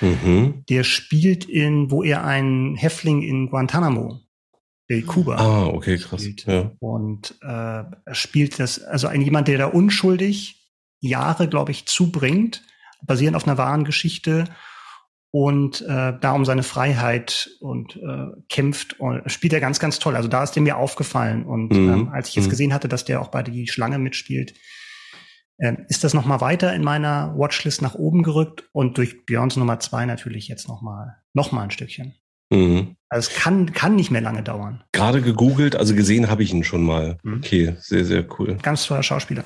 [0.00, 0.64] Mhm.
[0.68, 4.20] Der spielt in, wo er ein Häftling in Guantanamo,
[4.88, 5.36] in Kuba.
[5.36, 6.20] Ah, okay, krass.
[6.20, 6.44] Spielt.
[6.46, 6.70] Ja.
[6.80, 12.62] Und äh, spielt das, also ein jemand, der da unschuldig Jahre, glaube ich, zubringt,
[13.02, 14.44] basierend auf einer wahren Geschichte
[15.30, 20.16] und äh, da um seine Freiheit und äh, kämpft und spielt er ganz, ganz toll.
[20.16, 21.44] Also da ist der mir aufgefallen.
[21.44, 21.92] Und mhm.
[21.92, 22.50] ähm, als ich jetzt mhm.
[22.50, 24.54] gesehen hatte, dass der auch bei die Schlange mitspielt,
[25.60, 29.80] ähm, ist das nochmal weiter in meiner Watchlist nach oben gerückt und durch Björns Nummer
[29.80, 32.14] zwei natürlich jetzt nochmal noch mal ein Stückchen.
[32.50, 32.96] Mhm.
[33.10, 34.84] Also es kann, kann nicht mehr lange dauern.
[34.92, 37.18] Gerade gegoogelt, also gesehen habe ich ihn schon mal.
[37.22, 37.38] Mhm.
[37.38, 38.56] Okay, sehr, sehr cool.
[38.62, 39.44] Ganz toller Schauspieler.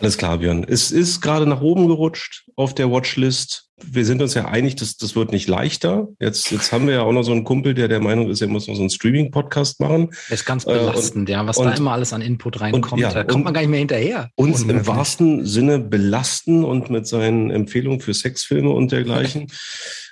[0.00, 0.64] Alles klar, Björn.
[0.66, 3.70] Es ist gerade nach oben gerutscht auf der Watchlist.
[3.84, 6.08] Wir sind uns ja einig, dass das wird nicht leichter.
[6.20, 8.48] Jetzt, jetzt haben wir ja auch noch so einen Kumpel, der der Meinung ist, er
[8.48, 10.10] muss noch so einen Streaming-Podcast machen.
[10.28, 12.92] Das ist ganz belastend, äh, und, ja, was und, da immer alles an Input reinkommt.
[12.92, 14.30] Und, ja, da kommt man gar nicht mehr hinterher.
[14.36, 19.48] Uns im wahrsten Sinne belasten und mit seinen Empfehlungen für Sexfilme und dergleichen.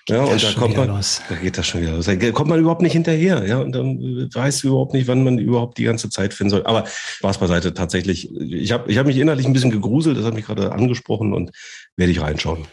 [0.08, 1.22] Ja, und da kommt man, los.
[1.28, 2.06] da geht das schon wieder los.
[2.06, 3.98] Da kommt man überhaupt nicht hinterher, ja, und dann
[4.32, 6.66] weiß überhaupt nicht, wann man überhaupt die ganze Zeit finden soll.
[6.66, 8.34] Aber Spaß beiseite, tatsächlich.
[8.34, 11.50] Ich habe ich hab mich innerlich ein bisschen gegruselt, das hat mich gerade angesprochen und
[11.96, 12.66] werde ich reinschauen.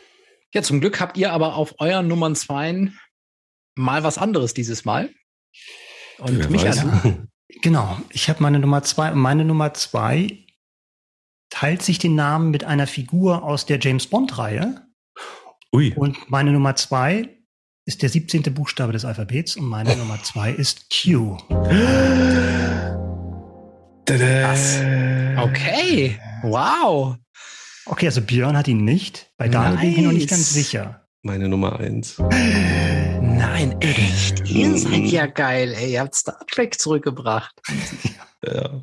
[0.53, 2.91] Ja, zum Glück habt ihr aber auf euren Nummern zwei
[3.75, 5.09] mal was anderes dieses Mal.
[6.19, 7.27] Und Wer Michael.
[7.61, 10.45] Genau, ich habe meine Nummer zwei und meine Nummer zwei
[11.49, 14.85] teilt sich den Namen mit einer Figur aus der James Bond-Reihe.
[15.73, 15.93] Ui.
[15.95, 17.37] Und meine Nummer zwei
[17.85, 18.43] ist der 17.
[18.53, 21.37] Buchstabe des Alphabets und meine Nummer zwei ist Q.
[24.09, 24.79] Was?
[25.37, 26.19] Okay.
[26.43, 27.15] Wow.
[27.89, 29.31] Okay, also Björn hat ihn nicht.
[29.37, 29.79] Bei nice.
[29.79, 31.06] bin ich noch nicht ganz sicher.
[31.27, 32.15] Meine Nummer eins.
[32.19, 34.49] Nein, echt.
[34.49, 35.91] Ihr seid ja geil, ey.
[35.91, 37.53] Ihr habt Star Trek zurückgebracht.
[38.45, 38.79] ja.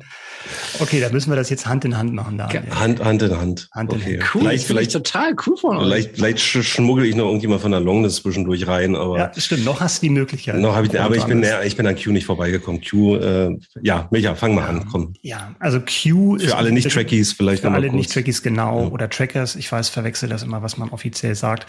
[0.79, 2.37] Okay, da müssen wir das jetzt Hand in Hand machen.
[2.37, 2.47] Da.
[2.47, 3.67] Hand, Hand in Hand.
[3.71, 4.19] Hand in okay.
[4.19, 4.29] Hand.
[4.35, 5.85] Cool, vielleicht, vielleicht total cool von euch.
[5.85, 9.17] Vielleicht, vielleicht schmuggel ich noch irgendjemand von der Longness zwischendurch rein, aber.
[9.17, 9.65] Ja, stimmt.
[9.65, 10.57] Noch hast du die Möglichkeit.
[10.57, 12.79] Noch habe ich, aber ich bin, ja, ich bin an Q nicht vorbeigekommen.
[12.87, 15.15] Q, äh, ja, Micha, fang mal ja, an, komm.
[15.23, 18.83] Ja, also Q Für alle Nicht-Trackies vielleicht Für alle Nicht-Trackies, genau.
[18.83, 18.87] Ja.
[18.89, 19.55] Oder Trackers.
[19.55, 21.65] Ich weiß, verwechsel das immer, was man offiziell sagt.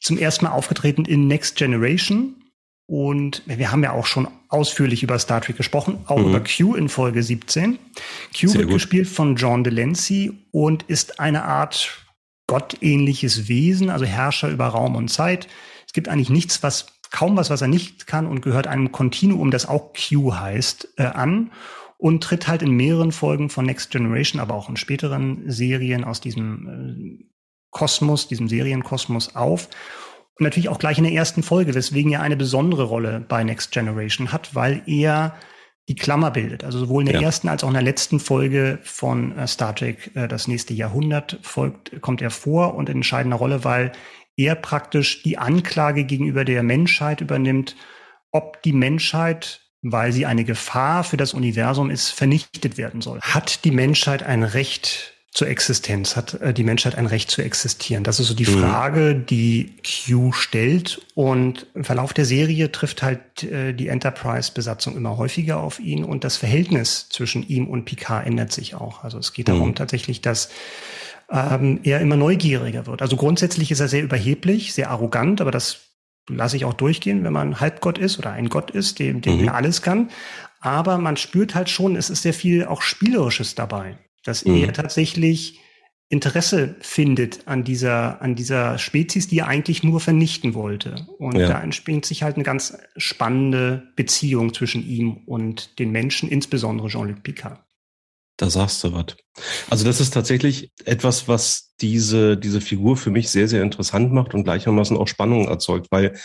[0.00, 2.36] Zum ersten Mal aufgetreten in Next Generation
[2.86, 6.28] und wir haben ja auch schon ausführlich über Star Trek gesprochen, auch mhm.
[6.28, 7.78] über Q in Folge 17.
[8.38, 8.74] Q Sehr wird gut.
[8.76, 12.06] gespielt von John Delancey und ist eine Art
[12.46, 15.48] gottähnliches Wesen, also Herrscher über Raum und Zeit.
[15.86, 19.50] Es gibt eigentlich nichts, was kaum was, was er nicht kann und gehört einem Kontinuum,
[19.50, 21.50] das auch Q heißt, äh, an
[21.98, 26.20] und tritt halt in mehreren Folgen von Next Generation, aber auch in späteren Serien aus
[26.20, 27.27] diesem äh,
[27.70, 29.68] Kosmos, diesem Serienkosmos auf
[30.38, 33.72] und natürlich auch gleich in der ersten Folge, weswegen er eine besondere Rolle bei Next
[33.72, 35.34] Generation hat, weil er
[35.88, 36.64] die Klammer bildet.
[36.64, 37.26] Also sowohl in der ja.
[37.26, 41.38] ersten als auch in der letzten Folge von äh, Star Trek, äh, das nächste Jahrhundert,
[41.42, 43.92] folgt, kommt er vor und in entscheidender Rolle, weil
[44.36, 47.74] er praktisch die Anklage gegenüber der Menschheit übernimmt,
[48.30, 53.20] ob die Menschheit weil sie eine Gefahr für das Universum ist, vernichtet werden soll.
[53.20, 56.16] Hat die Menschheit ein Recht, zur Existenz?
[56.16, 58.04] Hat äh, die Menschheit ein Recht zu existieren?
[58.04, 58.60] Das ist so die mhm.
[58.60, 61.00] Frage, die Q stellt.
[61.14, 66.24] Und im Verlauf der Serie trifft halt äh, die Enterprise-Besatzung immer häufiger auf ihn und
[66.24, 69.04] das Verhältnis zwischen ihm und Picard ändert sich auch.
[69.04, 69.52] Also es geht mhm.
[69.52, 70.48] darum tatsächlich, dass
[71.30, 73.02] ähm, er immer neugieriger wird.
[73.02, 75.80] Also grundsätzlich ist er sehr überheblich, sehr arrogant, aber das
[76.28, 79.48] lasse ich auch durchgehen, wenn man Halbgott ist oder ein Gott ist, dem, dem mhm.
[79.48, 80.10] alles kann.
[80.60, 84.56] Aber man spürt halt schon, es ist sehr viel auch Spielerisches dabei dass mhm.
[84.56, 85.60] er tatsächlich
[86.10, 91.06] Interesse findet an dieser, an dieser Spezies, die er eigentlich nur vernichten wollte.
[91.18, 91.48] Und ja.
[91.48, 97.22] da entspringt sich halt eine ganz spannende Beziehung zwischen ihm und den Menschen, insbesondere Jean-Luc
[97.22, 97.60] Picard.
[98.38, 99.16] Da sagst du was.
[99.68, 104.32] Also das ist tatsächlich etwas, was diese, diese Figur für mich sehr, sehr interessant macht
[104.32, 106.18] und gleichermaßen auch Spannung erzeugt, weil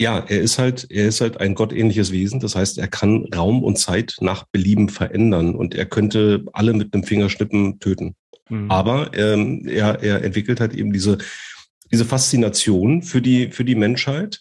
[0.00, 2.40] ja, er ist halt, er ist halt ein gottähnliches Wesen.
[2.40, 6.94] Das heißt, er kann Raum und Zeit nach Belieben verändern und er könnte alle mit
[6.94, 8.14] einem Fingerschnippen töten.
[8.48, 8.70] Mhm.
[8.70, 11.18] Aber ähm, er, er entwickelt halt eben diese,
[11.90, 14.40] diese Faszination für die, für die Menschheit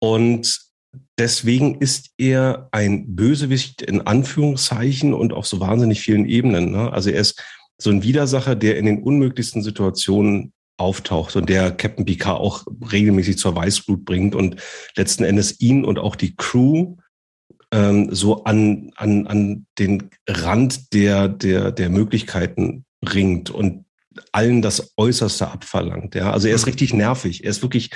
[0.00, 0.60] und
[1.18, 6.72] deswegen ist er ein Bösewicht in Anführungszeichen und auf so wahnsinnig vielen Ebenen.
[6.72, 6.92] Ne?
[6.92, 7.42] Also er ist
[7.78, 13.38] so ein Widersacher, der in den unmöglichsten Situationen auftaucht und der Captain Picard auch regelmäßig
[13.38, 14.56] zur Weißblut bringt und
[14.96, 16.96] letzten Endes ihn und auch die Crew
[17.70, 23.84] ähm, so an, an, an den Rand der, der, der Möglichkeiten bringt und
[24.32, 26.14] allen das Äußerste abverlangt.
[26.14, 26.70] Ja, also er ist mhm.
[26.70, 27.44] richtig nervig.
[27.44, 27.90] Er ist wirklich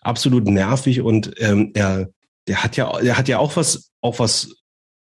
[0.00, 2.10] absolut nervig und ähm, er,
[2.46, 4.48] der hat ja, der hat ja auch was, auch was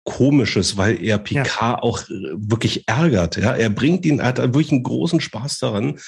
[0.05, 1.81] Komisches, weil er Picard ja.
[1.83, 3.37] auch wirklich ärgert.
[3.37, 5.99] Ja, er bringt ihn, er hat wirklich einen großen Spaß daran,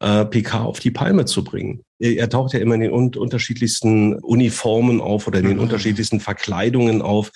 [0.00, 1.82] äh, PK auf die Palme zu bringen.
[1.98, 5.62] Er, er taucht ja immer in den un unterschiedlichsten Uniformen auf oder in den mhm.
[5.62, 7.30] unterschiedlichsten Verkleidungen auf,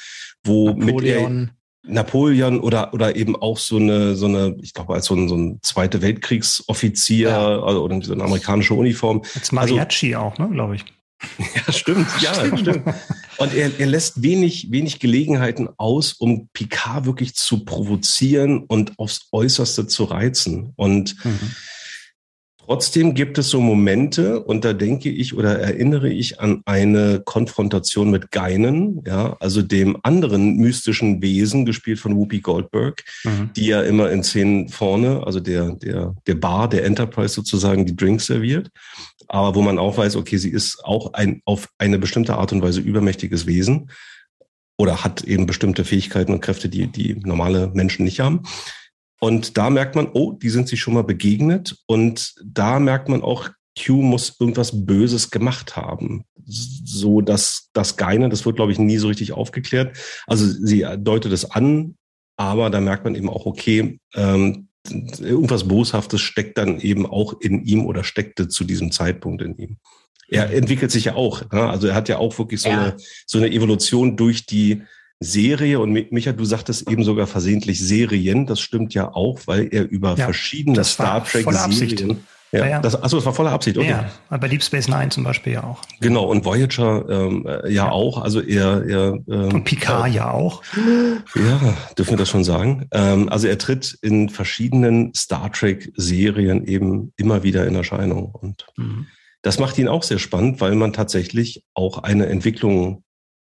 [0.44, 1.40] wo Napoleon.
[1.40, 1.50] mit
[1.84, 5.36] Napoleon oder, oder eben auch so eine, so eine, ich glaube, als so ein, so
[5.36, 7.60] ein Zweite Weltkriegsoffizier ja.
[7.60, 9.22] Also, oder so eine amerikanische Uniform.
[9.34, 10.84] Als Mariachi also, auch, ne, glaube ich.
[11.66, 12.82] Ja, stimmt, ja, stimmt.
[13.38, 19.28] Und er, er lässt wenig, wenig Gelegenheiten aus, um Picard wirklich zu provozieren und aufs
[19.30, 20.72] Äußerste zu reizen.
[20.76, 21.54] Und mhm.
[22.66, 28.10] Trotzdem gibt es so Momente, und da denke ich oder erinnere ich an eine Konfrontation
[28.10, 33.50] mit Geinen, ja, also dem anderen mystischen Wesen, gespielt von Whoopi Goldberg, mhm.
[33.56, 37.96] die ja immer in Szenen vorne, also der, der, der Bar, der Enterprise sozusagen, die
[37.96, 38.70] Drinks serviert.
[39.28, 42.62] Aber wo man auch weiß, okay, sie ist auch ein auf eine bestimmte Art und
[42.62, 43.90] Weise übermächtiges Wesen
[44.78, 48.42] oder hat eben bestimmte Fähigkeiten und Kräfte, die, die normale Menschen nicht haben.
[49.22, 51.76] Und da merkt man, oh, die sind sich schon mal begegnet.
[51.86, 56.24] Und da merkt man auch, Q muss irgendwas Böses gemacht haben.
[56.44, 59.96] So dass das Geine, das wird, glaube ich, nie so richtig aufgeklärt.
[60.26, 61.94] Also sie deutet es an,
[62.36, 67.64] aber da merkt man eben auch, okay, ähm, irgendwas Boshaftes steckt dann eben auch in
[67.64, 69.76] ihm oder steckte zu diesem Zeitpunkt in ihm.
[70.26, 71.48] Er entwickelt sich ja auch.
[71.52, 71.70] Ne?
[71.70, 72.80] Also er hat ja auch wirklich so, ja.
[72.80, 74.82] eine, so eine Evolution durch die
[75.22, 79.88] Serie und Micha, du sagtest eben sogar versehentlich Serien, das stimmt ja auch, weil er
[79.88, 82.20] über ja, verschiedene Star Trek Serien
[82.52, 82.80] ja, ja.
[82.80, 83.78] Das, achso, das war voller Absicht.
[83.78, 83.88] Okay.
[83.88, 85.80] Ja, bei Deep Space Nine zum Beispiel ja auch.
[86.00, 88.20] Genau, und Voyager ähm, äh, ja, ja, auch.
[88.20, 90.62] Also er, er ähm, Und Picard äh, ja auch.
[91.34, 92.88] Ja, dürfen wir das schon sagen.
[92.92, 98.34] Ähm, also er tritt in verschiedenen Star Trek-Serien eben immer wieder in Erscheinung.
[98.34, 99.06] Und mhm.
[99.40, 103.02] das macht ihn auch sehr spannend, weil man tatsächlich auch eine Entwicklung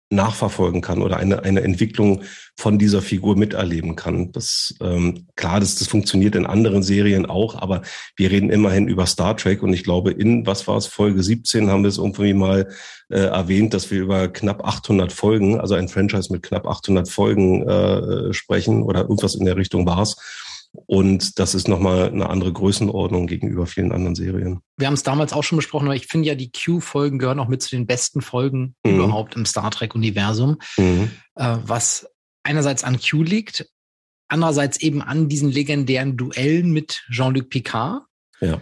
[0.09, 2.23] nachverfolgen kann oder eine, eine Entwicklung
[2.55, 4.31] von dieser Figur miterleben kann.
[4.31, 7.81] Das ähm, klar, das, das funktioniert in anderen Serien auch, aber
[8.15, 11.69] wir reden immerhin über Star Trek und ich glaube, in was war es Folge 17
[11.69, 12.69] haben wir es irgendwie mal
[13.09, 17.67] äh, erwähnt, dass wir über knapp 800 Folgen, also ein Franchise mit knapp 800 Folgen
[17.67, 20.15] äh, sprechen oder irgendwas in der Richtung war es.
[20.85, 24.61] Und das ist nochmal eine andere Größenordnung gegenüber vielen anderen Serien.
[24.77, 27.47] Wir haben es damals auch schon besprochen, aber ich finde ja, die Q-Folgen gehören auch
[27.47, 28.95] mit zu den besten Folgen mhm.
[28.95, 30.57] überhaupt im Star Trek-Universum.
[30.77, 31.11] Mhm.
[31.35, 32.07] Äh, was
[32.43, 33.69] einerseits an Q liegt,
[34.27, 38.03] andererseits eben an diesen legendären Duellen mit Jean-Luc Picard.
[38.39, 38.61] Ja.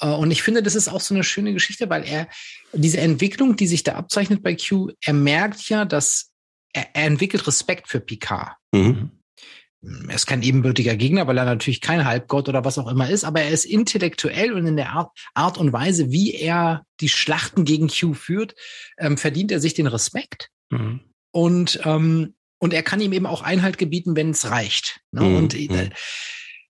[0.00, 2.28] Äh, und ich finde, das ist auch so eine schöne Geschichte, weil er
[2.72, 6.30] diese Entwicklung, die sich da abzeichnet bei Q, er merkt ja, dass
[6.72, 8.56] er, er entwickelt Respekt für Picard.
[8.72, 9.10] Mhm
[9.82, 13.24] er ist kein ebenbürtiger Gegner, weil er natürlich kein Halbgott oder was auch immer ist,
[13.24, 17.64] aber er ist intellektuell und in der Art, Art und Weise, wie er die Schlachten
[17.64, 18.54] gegen Q führt,
[18.98, 20.50] ähm, verdient er sich den Respekt.
[20.70, 21.00] Mhm.
[21.32, 25.00] Und, ähm, und er kann ihm eben auch Einhalt gebieten, wenn es reicht.
[25.10, 25.22] Ne?
[25.22, 25.36] Mhm.
[25.36, 25.90] Und äh, mhm.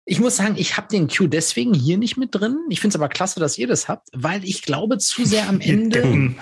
[0.07, 2.57] ich muss sagen, ich habe den Q deswegen hier nicht mit drin.
[2.71, 5.61] Ich finde es aber klasse, dass ihr das habt, weil ich glaube zu sehr am
[5.61, 6.03] Ende.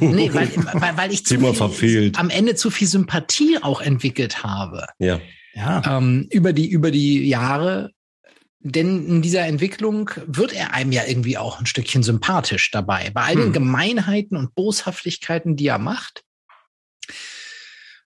[0.00, 4.84] nee, weil, weil, weil ich zu viel, am Ende zu viel Sympathie auch entwickelt habe.
[4.98, 5.18] Ja
[5.54, 5.98] ja.
[5.98, 7.90] ähm, über die über die Jahre.
[8.66, 13.10] Denn in dieser Entwicklung wird er einem ja irgendwie auch ein Stückchen sympathisch dabei.
[13.10, 13.52] Bei all den hm.
[13.52, 16.22] Gemeinheiten und Boshaftigkeiten, die er macht.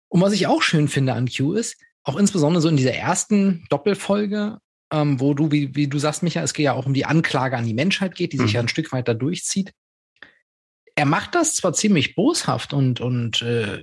[0.08, 3.66] Und was ich auch schön finde an Q ist, auch insbesondere so in dieser ersten
[3.70, 4.58] Doppelfolge,
[4.92, 7.56] ähm, wo du, wie, wie du sagst, Micha, es geht ja auch um die Anklage
[7.56, 8.64] an die Menschheit geht, die sich ja hm.
[8.64, 9.72] ein Stück weiter durchzieht.
[10.96, 13.80] Er macht das zwar ziemlich boshaft und, und äh,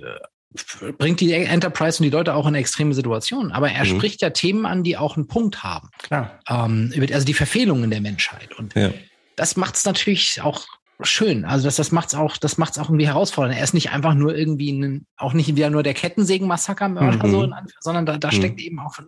[0.98, 3.52] bringt die Enterprise und die Leute auch in extreme Situationen.
[3.52, 3.88] Aber er mhm.
[3.88, 5.90] spricht ja Themen an, die auch einen Punkt haben.
[5.98, 6.40] Klar.
[6.48, 8.54] Ähm, also die Verfehlungen der Menschheit.
[8.58, 8.92] Und ja.
[9.36, 10.66] das macht es natürlich auch
[11.00, 11.44] schön.
[11.44, 13.58] Also das, das macht's auch, das macht's auch irgendwie herausfordernd.
[13.58, 17.30] Er ist nicht einfach nur irgendwie ein, auch nicht wieder nur der Kettensägen-Massaker-Mörder, mhm.
[17.30, 18.32] so, sondern da, da mhm.
[18.32, 18.98] steckt eben auch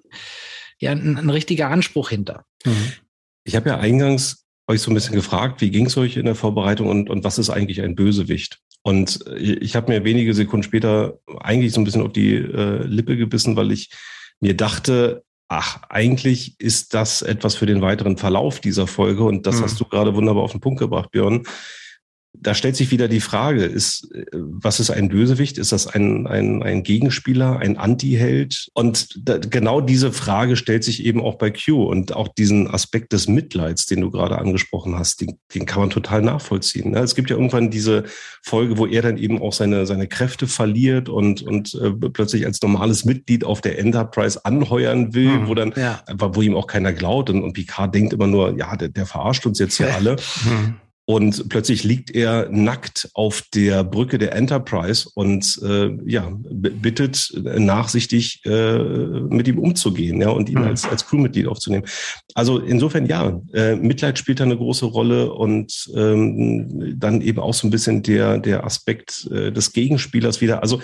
[0.81, 2.45] ja, ein, ein richtiger Anspruch hinter.
[2.65, 2.93] Mhm.
[3.45, 6.35] Ich habe ja eingangs euch so ein bisschen gefragt, wie ging es euch in der
[6.35, 8.61] Vorbereitung und, und was ist eigentlich ein Bösewicht?
[8.83, 13.17] Und ich habe mir wenige Sekunden später eigentlich so ein bisschen auf die äh, Lippe
[13.17, 13.91] gebissen, weil ich
[14.41, 19.25] mir dachte, ach, eigentlich ist das etwas für den weiteren Verlauf dieser Folge.
[19.25, 19.65] Und das mhm.
[19.65, 21.45] hast du gerade wunderbar auf den Punkt gebracht, Björn
[22.35, 25.59] da stellt sich wieder die Frage, ist, was ist ein Bösewicht?
[25.59, 28.69] Ist das ein, ein, ein Gegenspieler, ein Anti-Held?
[28.75, 33.13] Und da, genau diese Frage stellt sich eben auch bei Q und auch diesen Aspekt
[33.13, 36.93] des Mitleids, den du gerade angesprochen hast, den, den kann man total nachvollziehen.
[36.93, 37.01] Ne?
[37.01, 38.05] Es gibt ja irgendwann diese
[38.43, 42.63] Folge, wo er dann eben auch seine, seine Kräfte verliert und, und äh, plötzlich als
[42.63, 46.03] normales Mitglied auf der Enterprise anheuern will, hm, wo dann, ja.
[46.15, 49.45] wo ihm auch keiner glaubt und, und Picard denkt immer nur, ja, der, der verarscht
[49.47, 50.17] uns jetzt hier alle.
[50.45, 50.77] Hm.
[51.11, 58.43] Und plötzlich liegt er nackt auf der Brücke der Enterprise und äh, ja, bittet nachsichtig
[58.45, 60.65] äh, mit ihm umzugehen ja, und ihn mhm.
[60.65, 61.87] als, als Crewmitglied aufzunehmen.
[62.35, 67.55] Also insofern ja, äh, Mitleid spielt da eine große Rolle und ähm, dann eben auch
[67.55, 70.61] so ein bisschen der, der Aspekt äh, des Gegenspielers wieder.
[70.61, 70.83] Also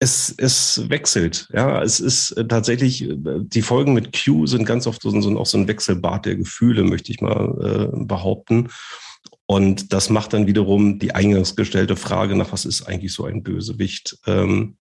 [0.00, 1.48] es, es wechselt.
[1.52, 5.46] Ja, es ist tatsächlich, äh, die Folgen mit Q sind ganz oft so, so, auch
[5.46, 8.70] so ein Wechselbad der Gefühle, möchte ich mal äh, behaupten.
[9.46, 13.42] Und das macht dann wiederum die eingangs gestellte Frage nach, was ist eigentlich so ein
[13.42, 14.76] Bösewicht, ähm,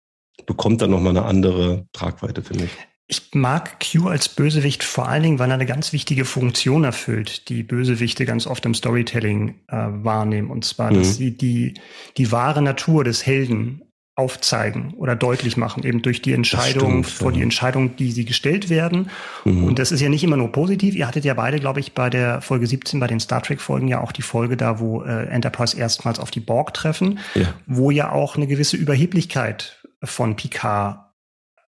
[0.45, 2.71] bekommt dann nochmal eine andere Tragweite, finde ich.
[3.07, 7.49] Ich mag Q als Bösewicht vor allen Dingen, weil er eine ganz wichtige Funktion erfüllt,
[7.49, 10.49] die Bösewichte ganz oft im Storytelling äh, wahrnehmen.
[10.49, 10.95] Und zwar, mhm.
[10.95, 11.73] dass sie die,
[12.17, 13.81] die wahre Natur des Helden
[14.15, 17.37] aufzeigen oder deutlich machen, eben durch die Entscheidung, stimmt, vor ja.
[17.37, 19.09] die Entscheidung, die sie gestellt werden.
[19.43, 19.63] Mhm.
[19.63, 20.93] Und das ist ja nicht immer nur positiv.
[20.93, 24.01] Ihr hattet ja beide, glaube ich, bei der Folge 17, bei den Star Trek-Folgen ja
[24.01, 27.55] auch die Folge da, wo äh, Enterprise erstmals auf die Borg treffen, ja.
[27.65, 30.99] wo ja auch eine gewisse Überheblichkeit von Picard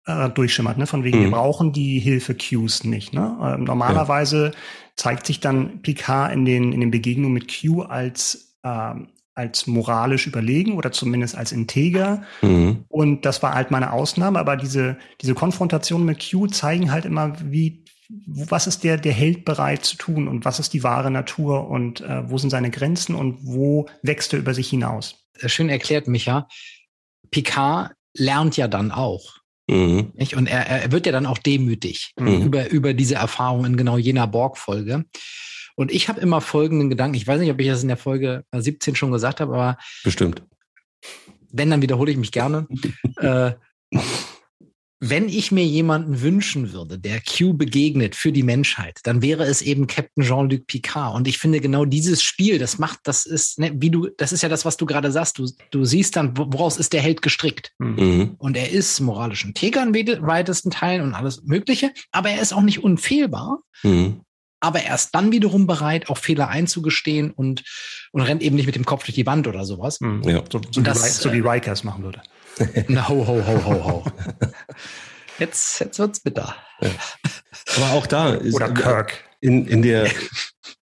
[0.05, 0.87] äh, durchschimmert, ne?
[0.87, 1.25] Von wegen, mhm.
[1.25, 3.15] wir brauchen die Hilfe Qs nicht.
[3.15, 3.39] Ne?
[3.41, 4.53] Äh, normalerweise ja.
[4.97, 10.27] zeigt sich dann Picard in den, in den Begegnungen mit Q als ähm, als moralisch
[10.27, 12.23] überlegen oder zumindest als integer.
[12.43, 12.85] Mhm.
[12.89, 17.37] Und das war halt meine Ausnahme, aber diese, diese Konfrontation mit Q zeigen halt immer,
[17.43, 17.85] wie,
[18.27, 22.01] was ist der, der Held bereit zu tun und was ist die wahre Natur und
[22.01, 25.17] äh, wo sind seine Grenzen und wo wächst er über sich hinaus.
[25.47, 26.47] Schön erklärt, Micha.
[27.31, 29.39] Picard lernt ja dann auch.
[29.69, 30.13] Mhm.
[30.37, 32.43] Und er, er wird ja dann auch demütig mhm.
[32.43, 35.05] über, über diese Erfahrung in genau jener Borg-Folge.
[35.75, 37.17] Und ich habe immer folgenden Gedanken.
[37.17, 39.79] Ich weiß nicht, ob ich das in der Folge 17 schon gesagt habe, aber.
[40.03, 40.43] Bestimmt.
[41.51, 42.67] Wenn, dann wiederhole ich mich gerne.
[43.19, 43.53] äh,
[45.07, 49.61] wenn ich mir jemanden wünschen würde, der Q begegnet für die Menschheit, dann wäre es
[49.61, 51.15] eben Captain Jean-Luc Picard.
[51.15, 54.43] Und ich finde genau dieses Spiel, das macht, das ist, ne, wie du, das ist
[54.43, 55.39] ja das, was du gerade sagst.
[55.39, 57.73] Du, du siehst dann, woraus ist der Held gestrickt.
[57.79, 58.37] Mhm.
[58.39, 62.63] Und er ist moralisch integer in weitesten Teilen und alles Mögliche, aber er ist auch
[62.63, 63.61] nicht unfehlbar.
[63.83, 64.23] Mhm
[64.65, 67.63] aber erst dann wiederum bereit, auch Fehler einzugestehen und,
[68.13, 70.01] und rennt eben nicht mit dem Kopf durch die Wand oder sowas.
[70.01, 70.23] Mhm.
[70.25, 70.43] Ja.
[70.51, 72.23] So, so, das, wie, so wie äh, Riker es machen würde.
[72.89, 74.05] Na, ho, ho, ho, ho, ho.
[75.39, 76.55] Jetzt, jetzt wird's bitter.
[76.81, 76.91] Ja.
[77.77, 79.25] Aber auch da ist oder Kirk.
[79.41, 80.09] In, in der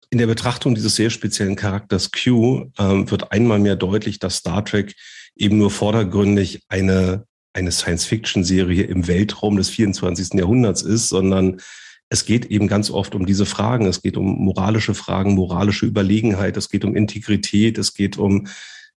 [0.10, 4.64] in der Betrachtung dieses sehr speziellen Charakters Q ähm, wird einmal mehr deutlich, dass Star
[4.64, 4.96] Trek
[5.36, 10.36] eben nur vordergründig eine eine Science-Fiction-Serie im Weltraum des 24.
[10.36, 11.60] Jahrhunderts ist, sondern
[12.10, 13.86] es geht eben ganz oft um diese Fragen.
[13.86, 16.56] Es geht um moralische Fragen, moralische Überlegenheit.
[16.58, 17.78] Es geht um Integrität.
[17.78, 18.48] Es geht um,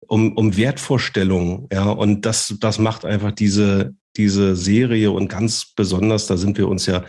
[0.00, 1.68] um, um Wertvorstellungen.
[1.72, 6.68] Ja, und das, das macht einfach diese, diese Serie und ganz besonders, da sind wir
[6.68, 7.04] uns ja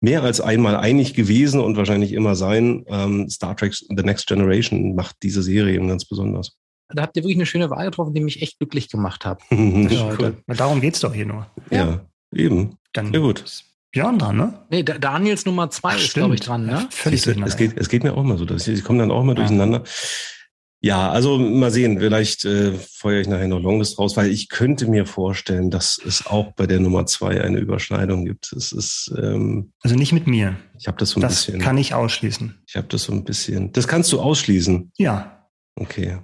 [0.00, 2.84] mehr als einmal einig gewesen und wahrscheinlich immer sein.
[2.88, 6.56] Ähm, Star Trek The Next Generation macht diese Serie eben ganz besonders.
[6.88, 9.40] Da habt ihr wirklich eine schöne Wahl getroffen, die mich echt glücklich gemacht hat.
[9.50, 10.36] ja, cool.
[10.46, 11.46] Darum geht's doch hier nur.
[11.70, 12.76] Ja, ja eben.
[12.92, 13.44] Dann ja, gut.
[13.94, 14.54] Björn dran, ne?
[14.70, 16.88] Nee, Daniels Nummer zwei Ach, ist, glaube ich, dran, ne?
[16.90, 18.44] Völlig es, es, geht, es geht mir auch mal so.
[18.44, 19.36] Dass ich, ich komme dann auch mal ja.
[19.36, 19.84] durcheinander.
[20.80, 24.88] Ja, also mal sehen, vielleicht äh, feuere ich nachher noch Longest raus, weil ich könnte
[24.88, 28.52] mir vorstellen, dass es auch bei der Nummer zwei eine Überschneidung gibt.
[28.52, 30.56] Es ist ähm, also nicht mit mir.
[30.76, 31.58] Ich habe das so ein das bisschen.
[31.58, 32.62] Das kann ich ausschließen.
[32.66, 33.70] Ich habe das so ein bisschen.
[33.72, 34.90] Das kannst du ausschließen.
[34.98, 35.48] Ja.
[35.76, 36.18] Okay.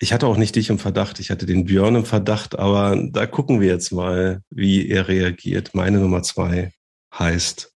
[0.00, 3.26] Ich hatte auch nicht dich im Verdacht, ich hatte den Björn im Verdacht, aber da
[3.26, 5.74] gucken wir jetzt mal, wie er reagiert.
[5.74, 6.72] Meine Nummer zwei
[7.16, 7.72] heißt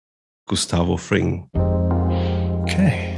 [0.47, 1.49] Gustavo Fring.
[2.63, 3.11] Okay.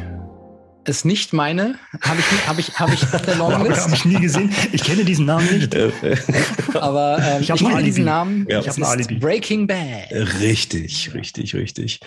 [0.84, 1.78] Ist nicht meine.
[2.00, 3.82] Habe ich, habe ich, habe ich auf der Longlist.
[3.82, 4.52] habe ich nie gesehen.
[4.72, 5.76] Ich kenne diesen Namen nicht.
[6.74, 8.46] Aber ähm, ich, ich kenne diesen Namen.
[8.48, 8.60] Ja.
[8.60, 9.14] Ich habe Alibi.
[9.14, 10.10] Breaking Bad.
[10.40, 12.00] Richtig, richtig, richtig.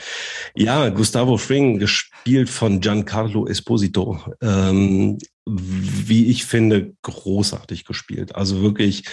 [0.56, 4.20] Ja, Gustavo Fring, gespielt von Giancarlo Esposito.
[4.42, 8.36] Ähm, wie ich finde, großartig gespielt.
[8.36, 9.06] Also wirklich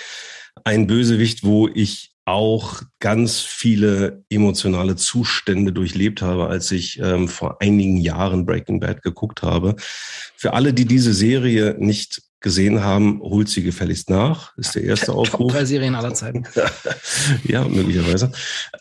[0.65, 7.61] ein Bösewicht, wo ich auch ganz viele emotionale Zustände durchlebt habe, als ich ähm, vor
[7.61, 9.75] einigen Jahren Breaking Bad geguckt habe.
[10.37, 14.57] Für alle, die diese Serie nicht gesehen haben, holt sie gefälligst nach.
[14.59, 15.49] Ist der erste Aufruf.
[15.49, 16.45] Top drei Serien aller Zeiten.
[17.45, 18.31] ja, möglicherweise.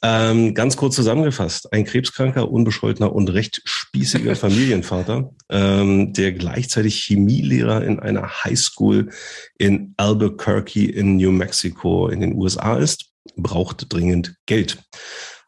[0.02, 1.72] Ähm, ganz kurz zusammengefasst.
[1.72, 9.10] Ein krebskranker, unbescholtener und recht spießiger Familienvater, ähm, der gleichzeitig Chemielehrer in einer Highschool
[9.58, 14.78] in Albuquerque in New Mexico in den USA ist braucht dringend Geld.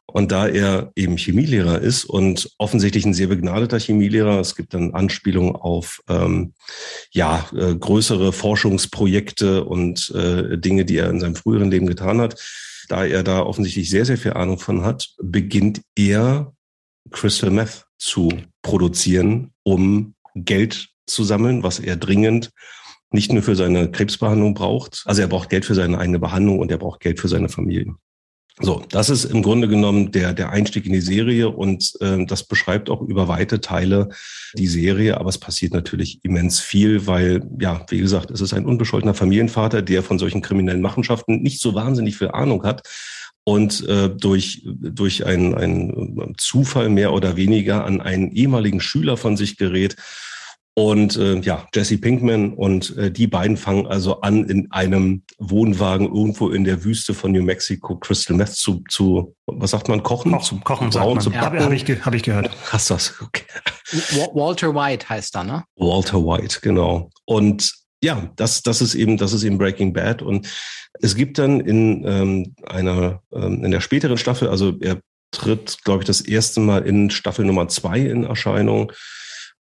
[0.05, 4.93] Und da er eben Chemielehrer ist und offensichtlich ein sehr begnadeter Chemielehrer, es gibt dann
[4.93, 6.53] Anspielungen auf ähm,
[7.11, 12.39] ja äh, größere Forschungsprojekte und äh, Dinge, die er in seinem früheren Leben getan hat.
[12.89, 16.53] Da er da offensichtlich sehr sehr viel Ahnung von hat, beginnt er
[17.09, 18.30] Crystal Meth zu
[18.61, 22.51] produzieren, um Geld zu sammeln, was er dringend
[23.14, 25.03] nicht nur für seine Krebsbehandlung braucht.
[25.05, 27.95] Also er braucht Geld für seine eigene Behandlung und er braucht Geld für seine Familie.
[28.59, 32.43] So, das ist im Grunde genommen der, der Einstieg in die Serie und äh, das
[32.43, 34.09] beschreibt auch über weite Teile
[34.55, 38.68] die Serie, aber es passiert natürlich immens viel, weil, ja, wie gesagt, es ist ein
[38.68, 42.88] unbescholtener Familienvater, der von solchen kriminellen Machenschaften nicht so wahnsinnig viel Ahnung hat
[43.43, 49.36] und äh, durch, durch einen, einen Zufall mehr oder weniger an einen ehemaligen Schüler von
[49.36, 49.95] sich gerät
[50.76, 56.07] und äh, ja, Jesse Pinkman und äh, die beiden fangen also an, in einem Wohnwagen
[56.07, 60.32] irgendwo in der Wüste von New Mexico Crystal Meth zu, zu was sagt man, kochen?
[60.32, 61.57] Koch, zu kochen, brauen, zu backen.
[61.57, 62.49] Ja, Habe ich, hab ich gehört.
[62.71, 63.13] Hast das?
[63.21, 63.43] Okay.
[64.34, 65.63] Walter White heißt er, ne?
[65.76, 67.11] Walter White, genau.
[67.26, 67.71] Und
[68.03, 70.24] ja, das, das ist eben, das ist eben Breaking Bad.
[70.24, 70.47] Und
[71.01, 74.99] es gibt dann in ähm, einer, ähm, in der späteren Staffel, also er
[75.32, 78.91] tritt, glaube ich, das erste Mal in Staffel Nummer zwei in Erscheinung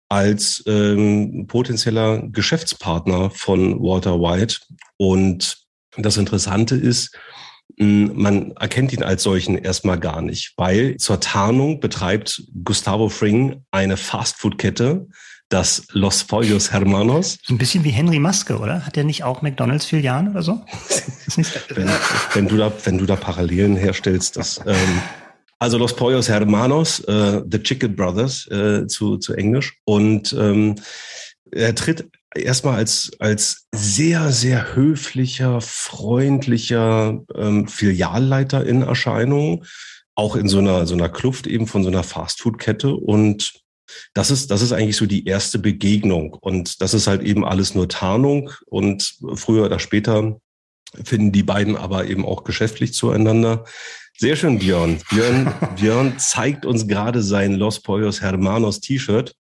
[0.10, 4.58] als ähm, potenzieller Geschäftspartner von Walter White.
[4.98, 5.58] Und
[5.98, 7.18] das Interessante ist,
[7.78, 13.98] man erkennt ihn als solchen erstmal gar nicht, weil zur Tarnung betreibt Gustavo Fring eine
[13.98, 15.08] Fastfood-Kette,
[15.50, 17.38] das Los Pollos Hermanos.
[17.44, 18.86] So ein bisschen wie Henry Maske, oder?
[18.86, 20.64] Hat er nicht auch McDonalds-Filialen oder so?
[21.70, 21.90] wenn,
[22.34, 25.02] wenn, du da, wenn du da Parallelen herstellst, das ähm,
[25.60, 29.78] also Los Pollos Hermanos, äh, The Chicken Brothers äh, zu, zu Englisch.
[29.86, 30.76] Und ähm,
[31.52, 39.66] er tritt erstmal als, als sehr, sehr höflicher, freundlicher ähm, Filialleiter in Erscheinung,
[40.16, 42.94] auch in so einer, so einer Kluft eben von so einer Fastfood-Kette.
[42.94, 43.54] Und
[44.14, 46.34] das ist, das ist eigentlich so die erste Begegnung.
[46.34, 48.52] Und das ist halt eben alles nur Tarnung.
[48.66, 50.40] Und früher oder später
[51.04, 53.66] finden die beiden aber eben auch geschäftlich zueinander.
[54.18, 55.00] Sehr schön, Björn.
[55.10, 59.36] Björn, Björn zeigt uns gerade sein Los Pollos Hermanos T-Shirt.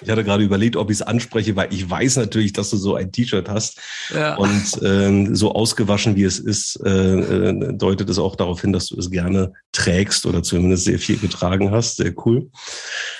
[0.00, 2.94] Ich hatte gerade überlegt, ob ich es anspreche, weil ich weiß natürlich, dass du so
[2.94, 3.80] ein T-Shirt hast.
[4.14, 4.36] Ja.
[4.36, 8.88] Und ähm, so ausgewaschen wie es ist, äh, äh, deutet es auch darauf hin, dass
[8.88, 11.96] du es gerne trägst oder zumindest sehr viel getragen hast.
[11.96, 12.50] Sehr cool.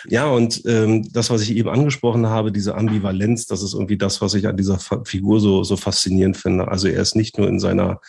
[0.07, 4.21] Ja, und ähm, das, was ich eben angesprochen habe, diese Ambivalenz, das ist irgendwie das,
[4.21, 6.69] was ich an dieser Figur so, so faszinierend finde.
[6.69, 8.01] Also er ist nicht nur in seiner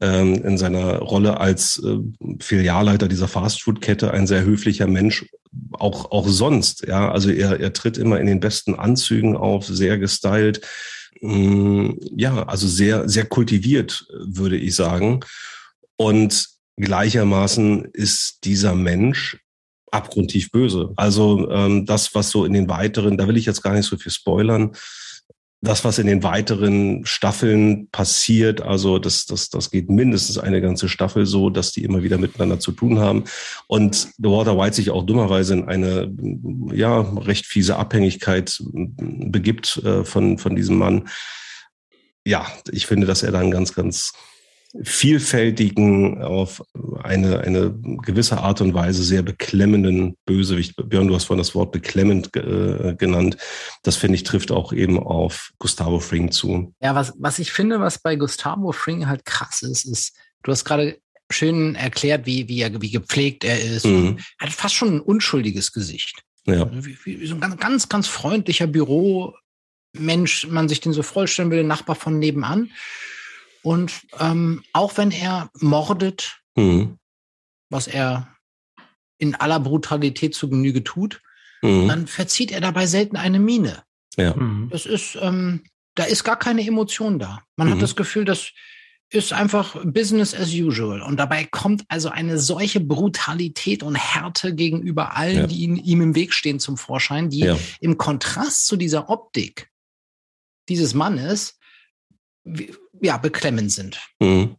[0.00, 1.98] ähm, in seiner Rolle als äh,
[2.40, 5.26] Filialleiter dieser Fastfood-Kette ein sehr höflicher Mensch,
[5.72, 6.86] auch, auch sonst.
[6.86, 10.60] Ja, also er, er tritt immer in den besten Anzügen auf, sehr gestylt.
[11.20, 15.20] Mm, ja, also sehr, sehr kultiviert, würde ich sagen.
[15.96, 19.38] Und gleichermaßen ist dieser Mensch
[19.90, 20.92] abgrundtief böse.
[20.96, 23.96] Also ähm, das, was so in den weiteren, da will ich jetzt gar nicht so
[23.96, 24.72] viel spoilern,
[25.64, 30.88] das, was in den weiteren Staffeln passiert, also das, das, das geht mindestens eine ganze
[30.88, 33.24] Staffel so, dass die immer wieder miteinander zu tun haben.
[33.66, 36.12] Und The Walter White sich auch dummerweise in eine
[36.72, 41.08] ja recht fiese Abhängigkeit begibt äh, von, von diesem Mann.
[42.26, 44.12] Ja, ich finde, dass er dann ganz, ganz
[44.82, 46.62] vielfältigen, auf
[47.02, 47.72] eine, eine
[48.02, 50.74] gewisse Art und Weise sehr beklemmenden Bösewicht.
[50.88, 53.36] Björn, du hast vorhin das Wort beklemmend äh, genannt.
[53.82, 56.74] Das finde ich trifft auch eben auf Gustavo Fring zu.
[56.80, 60.64] Ja, was, was ich finde, was bei Gustavo Fring halt krass ist, ist, du hast
[60.64, 60.98] gerade
[61.30, 63.86] schön erklärt, wie, wie, er, wie gepflegt er ist.
[63.86, 64.18] Mhm.
[64.38, 66.22] Er hat fast schon ein unschuldiges Gesicht.
[66.46, 66.64] Ja.
[66.64, 71.50] Also wie, wie, so ein ganz, ganz, ganz freundlicher Büromensch, man sich den so vorstellen
[71.50, 72.70] will, Nachbar von nebenan.
[73.64, 76.98] Und ähm, auch wenn er mordet, mhm.
[77.70, 78.28] was er
[79.16, 81.22] in aller Brutalität zu Genüge tut,
[81.62, 81.88] mhm.
[81.88, 83.82] dann verzieht er dabei selten eine Miene.
[84.16, 84.36] Ja.
[84.36, 84.68] Mhm.
[84.70, 87.42] Das ist, ähm, da ist gar keine Emotion da.
[87.56, 87.80] Man hat mhm.
[87.80, 88.52] das Gefühl, das
[89.08, 91.00] ist einfach Business as usual.
[91.00, 95.46] Und dabei kommt also eine solche Brutalität und Härte gegenüber allen, ja.
[95.46, 97.56] die ihm, ihm, im Weg stehen, zum Vorschein, die ja.
[97.80, 99.70] im Kontrast zu dieser Optik
[100.68, 101.58] dieses Mannes
[103.00, 104.00] ja, beklemmend sind.
[104.20, 104.56] Mhm.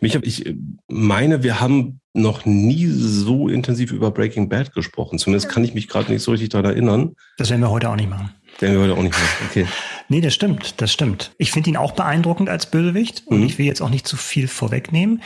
[0.00, 0.54] Micha, ich
[0.88, 5.18] meine, wir haben noch nie so intensiv über Breaking Bad gesprochen.
[5.18, 7.14] Zumindest kann ich mich gerade nicht so richtig daran erinnern.
[7.38, 8.34] Das werden wir heute auch nicht machen.
[8.58, 9.46] Werden wir heute auch nicht machen.
[9.48, 9.66] Okay.
[10.08, 11.32] nee, das stimmt, das stimmt.
[11.38, 13.46] Ich finde ihn auch beeindruckend als Bösewicht und mhm.
[13.46, 15.22] ich will jetzt auch nicht zu viel vorwegnehmen.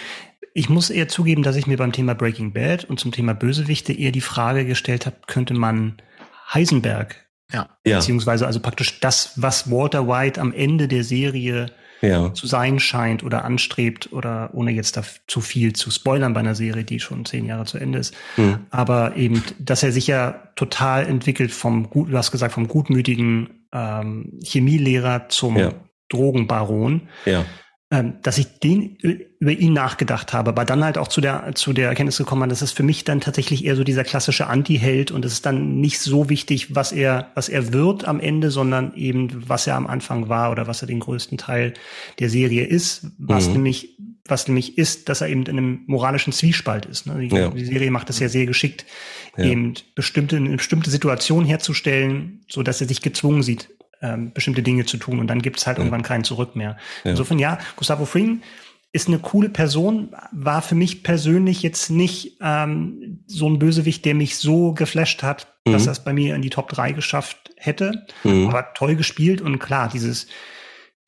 [0.55, 3.93] Ich muss eher zugeben, dass ich mir beim Thema Breaking Bad und zum Thema Bösewichte
[3.93, 5.97] eher die Frage gestellt habe, könnte man
[6.55, 7.69] Heisenberg, ja.
[7.83, 12.33] beziehungsweise also praktisch das, was Walter White am Ende der Serie ja.
[12.35, 16.55] zu sein scheint oder anstrebt oder ohne jetzt da zu viel zu spoilern bei einer
[16.55, 18.15] Serie, die schon zehn Jahre zu Ende ist.
[18.37, 18.59] Hm.
[18.71, 23.67] Aber eben, dass er sich ja total entwickelt vom, gut, du hast gesagt, vom gutmütigen
[23.73, 25.73] ähm, Chemielehrer zum ja.
[26.09, 27.09] Drogenbaron.
[27.25, 27.45] Ja
[27.89, 28.97] dass ich den
[29.39, 32.51] über ihn nachgedacht habe, aber dann halt auch zu der zu der Erkenntnis gekommen bin,
[32.51, 35.81] dass es für mich dann tatsächlich eher so dieser klassische Anti-Held und es ist dann
[35.81, 39.87] nicht so wichtig, was er was er wird am Ende, sondern eben was er am
[39.87, 41.75] Anfang war oder was er den größten Teil
[42.19, 43.53] der Serie ist, was mhm.
[43.53, 47.07] nämlich was nämlich ist, dass er eben in einem moralischen Zwiespalt ist.
[47.07, 47.29] Ne?
[47.29, 47.51] Die, Ja.
[47.51, 48.85] die Serie macht das ja sehr geschickt,
[49.37, 49.45] Ja.
[49.45, 53.69] eben bestimmte, eine bestimmte Situation herzustellen, so dass er sich gezwungen sieht,
[54.15, 55.19] ähm, bestimmte Dinge zu tun.
[55.19, 55.85] Und dann gibt es halt Ja.
[55.85, 56.77] irgendwann kein Zurück mehr.
[57.05, 57.11] Ja.
[57.11, 58.43] Insofern, ja, Gustavo Fring
[58.93, 64.15] ist eine coole Person, war für mich persönlich jetzt nicht ähm, so ein Bösewicht, der
[64.15, 65.89] mich so geflasht hat, dass Mhm.
[65.89, 68.07] er es bei mir in die Top 3 geschafft hätte.
[68.25, 68.49] Mhm.
[68.49, 70.29] Aber toll gespielt und klar, dieses,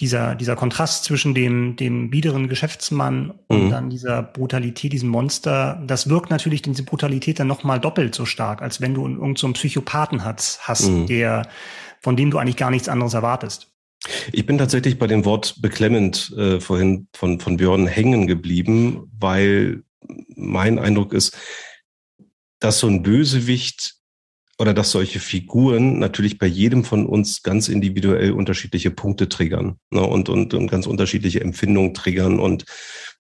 [0.00, 3.70] dieser, dieser Kontrast zwischen dem, dem biederen Geschäftsmann und Mhm.
[3.70, 8.62] dann dieser Brutalität, diesem Monster, das wirkt natürlich diese Brutalität dann nochmal doppelt so stark,
[8.62, 11.06] als wenn du irgendeinen so einen Psychopathen hast, hast Mhm.
[11.06, 11.48] der,
[12.00, 13.72] von dem du eigentlich gar nichts anderes erwartest.
[14.32, 19.82] Ich bin tatsächlich bei dem Wort beklemmend äh, vorhin von, von Björn hängen geblieben, weil
[20.36, 21.36] mein Eindruck ist,
[22.60, 23.97] dass so ein Bösewicht
[24.58, 30.02] oder dass solche Figuren natürlich bei jedem von uns ganz individuell unterschiedliche Punkte triggern ne,
[30.02, 32.64] und, und, und ganz unterschiedliche Empfindungen triggern und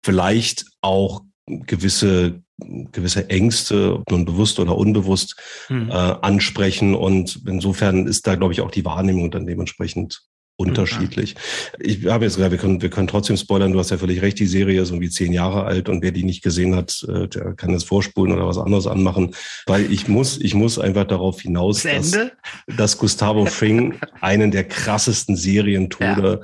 [0.02, 2.42] vielleicht auch gewisse
[2.90, 5.36] gewisse Ängste, ob nun bewusst oder unbewusst,
[5.68, 5.90] Hm.
[5.90, 6.94] äh, ansprechen.
[6.94, 10.22] Und insofern ist da, glaube ich, auch die Wahrnehmung dann dementsprechend
[10.58, 11.36] unterschiedlich.
[11.78, 13.72] Ich habe jetzt gesagt, wir können, wir können trotzdem spoilern.
[13.72, 14.40] Du hast ja völlig recht.
[14.40, 17.54] Die Serie ist irgendwie zehn Jahre alt und wer die nicht gesehen hat, äh, der
[17.54, 19.34] kann jetzt vorspulen oder was anderes anmachen,
[19.66, 22.30] weil ich muss, ich muss einfach darauf hinaus, Das dass,
[22.76, 26.42] dass Gustavo Fring einen der krassesten Serientode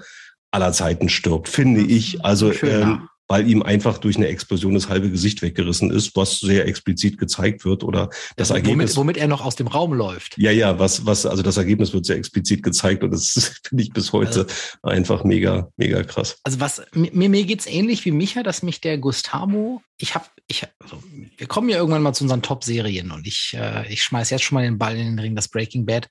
[0.53, 2.25] aller Zeiten stirbt, finde ich.
[2.25, 6.67] Also, ähm, weil ihm einfach durch eine Explosion das halbe Gesicht weggerissen ist, was sehr
[6.67, 8.97] explizit gezeigt wird oder das Ergebnis.
[8.97, 10.37] womit, womit er noch aus dem Raum läuft.
[10.37, 13.91] Ja, ja, was, was, also das Ergebnis wird sehr explizit gezeigt und das finde ich
[13.93, 14.47] bis heute
[14.83, 16.39] einfach mega, mega krass.
[16.45, 20.67] Also was mir, mir geht's ähnlich wie Micha, dass mich der Gustavo, ich habe, ich,
[20.81, 21.03] also,
[21.37, 24.57] wir kommen ja irgendwann mal zu unseren Top-Serien und ich, äh, ich schmeiß jetzt schon
[24.57, 26.09] mal den Ball in den Ring, dass Breaking Bad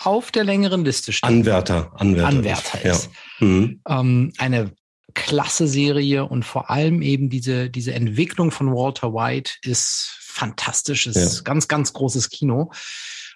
[0.00, 1.28] auf der längeren Liste steht.
[1.28, 2.28] Anwärter, Anwärter.
[2.28, 2.92] Anwärter ja.
[2.92, 3.10] ist.
[3.40, 3.80] Mhm.
[3.86, 4.72] Ähm, eine
[5.14, 11.36] klasse Serie und vor allem eben diese, diese Entwicklung von Walter White ist fantastisch, ist
[11.36, 11.42] Ja.
[11.42, 12.70] ganz, ganz großes Kino.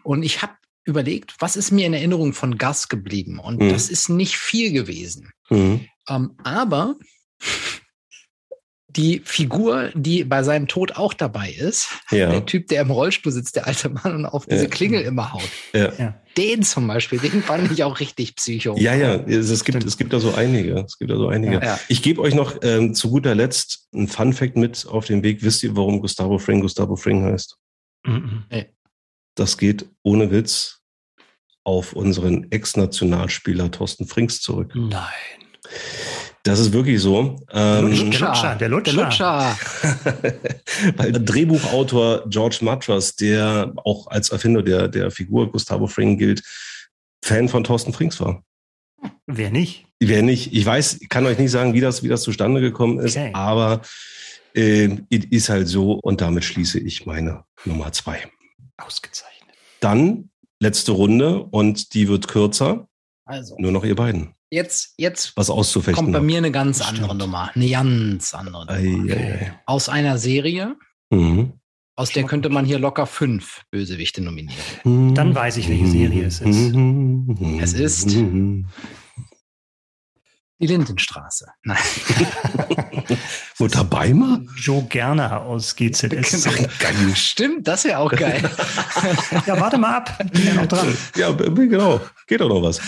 [0.05, 0.53] Und ich habe
[0.85, 3.39] überlegt, was ist mir in Erinnerung von Gus geblieben?
[3.39, 3.69] Und Mhm.
[3.71, 5.33] das ist nicht viel gewesen.
[5.51, 5.87] Mhm.
[6.09, 6.97] Ähm, aber
[8.97, 13.33] die Figur, die bei seinem Tod auch dabei ist, Ja, der Typ, der im Rollstuhl
[13.33, 14.69] sitzt, der alte Mann und auf diese Ja.
[14.71, 16.15] Klingel immer haut, ja.
[16.37, 18.75] Den zum Beispiel, den fand ich auch richtig psycho.
[18.79, 20.79] Ja, ja, es, es gibt, es gibt da so einige.
[20.81, 21.55] Es gibt da so einige.
[21.63, 21.79] Ja.
[21.89, 25.43] Ich gebe euch noch ähm, zu guter Letzt ein Fun Fact mit auf den Weg.
[25.43, 27.59] Wisst ihr, warum Gustavo Fring Gustavo Fring heißt?
[28.07, 28.45] Mhm.
[29.35, 30.81] Das geht ohne Witz
[31.65, 34.73] auf unseren Ex-Nationalspieler Thorsten Frings zurück.
[34.75, 35.03] Nein.
[36.45, 37.37] Das ist wirklich so.
[37.53, 38.93] Der Ähm, Lutscher, der Lutscher.
[38.93, 39.57] Der Lutscher.
[40.97, 46.43] Weil Drehbuchautor George Matras, der auch als Erfinder der, der Figur Gustavo Fring gilt,
[47.25, 48.43] Fan von Thorsten Frings war.
[49.27, 49.87] Wer nicht?
[50.01, 53.17] Wer nicht, ich weiß, kann euch nicht sagen, wie das, wie das zustande gekommen ist,
[53.17, 53.31] Okay.
[53.35, 53.83] aber
[54.55, 58.19] äh, es ist halt so und damit schließe ich meine Nummer zwei.
[58.79, 59.55] Ausgezeichnet.
[59.81, 60.31] Dann
[60.61, 62.89] letzte Runde und die wird kürzer.
[63.25, 64.35] Also, Nur noch ihr beiden.
[64.53, 65.95] Jetzt, jetzt Was auszufechten.
[65.97, 67.21] kommt bei mir eine ganz Das andere stimmt.
[67.21, 67.51] Nummer.
[67.55, 69.13] Eine ganz andere Ei, Nummer.
[69.13, 69.61] ei, ei.
[69.67, 70.77] Aus einer Serie,
[71.11, 71.55] Mhm.
[71.97, 75.15] aus der könnte man hier locker fünf Bösewichte nominieren.
[75.15, 76.75] Dann weiß ich, welche Serie es ist.
[77.61, 78.11] Es ist-
[80.59, 81.47] Die Lindenstraße.
[81.65, 81.77] Nein.
[83.59, 84.41] Mutter Beimer?
[84.57, 86.45] Joe Gerner aus GZS.
[86.79, 86.95] Geil.
[87.17, 88.41] Stimmt, das wäre auch geil.
[89.47, 90.25] ja, warte mal ab.
[90.33, 90.97] Bin ja noch dran.
[91.17, 92.01] Ja, genau.
[92.29, 92.81] Geht doch noch was.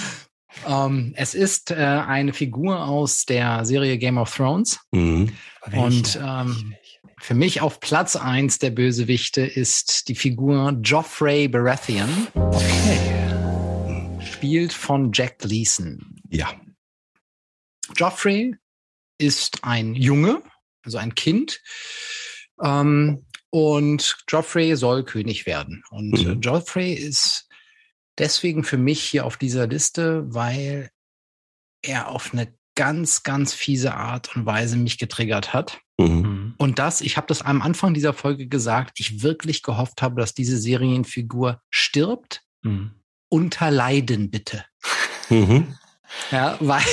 [0.67, 4.81] Ähm, es ist äh, eine Figur aus der Serie Game of Thrones.
[4.93, 5.33] Mhm.
[5.73, 6.75] Und ähm,
[7.21, 12.99] für mich auf Platz eins der Bösewichte ist die Figur Joffrey Baratheon, okay.
[14.21, 16.21] spielt von Jack Gleason.
[16.31, 16.53] Ja.
[17.97, 18.55] Joffrey
[19.19, 20.43] ist ein Junge,
[20.83, 21.61] also ein Kind.
[22.63, 25.85] Ähm, und Joffrey soll König werden.
[25.91, 26.41] Und Mhm.
[26.41, 27.49] Joffrey ist
[28.19, 30.91] deswegen für mich hier auf dieser Liste, weil
[31.83, 35.81] er auf eine ganz, ganz fiese Art und Weise mich getriggert hat.
[35.99, 36.07] Mhm.
[36.07, 36.55] Mhm.
[36.59, 40.35] Und das, ich habe das am Anfang dieser Folge gesagt, ich wirklich gehofft habe, dass
[40.35, 42.43] diese Serienfigur stirbt.
[42.63, 42.93] Mhm.
[43.29, 44.65] Unter Leiden bitte.
[45.29, 45.75] Mhm.
[46.31, 46.85] Ja, weil,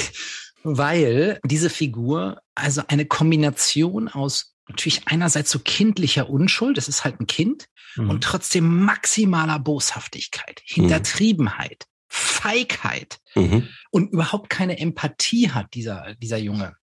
[0.64, 7.20] weil diese Figur also eine Kombination aus natürlich einerseits so kindlicher Unschuld, es ist halt
[7.20, 7.68] ein Kind,
[7.98, 8.10] Mhm.
[8.10, 13.68] und trotzdem maximaler Boshaftigkeit, Hintertriebenheit, Feigheit Mhm.
[13.92, 16.76] und überhaupt keine Empathie hat dieser, dieser Junge.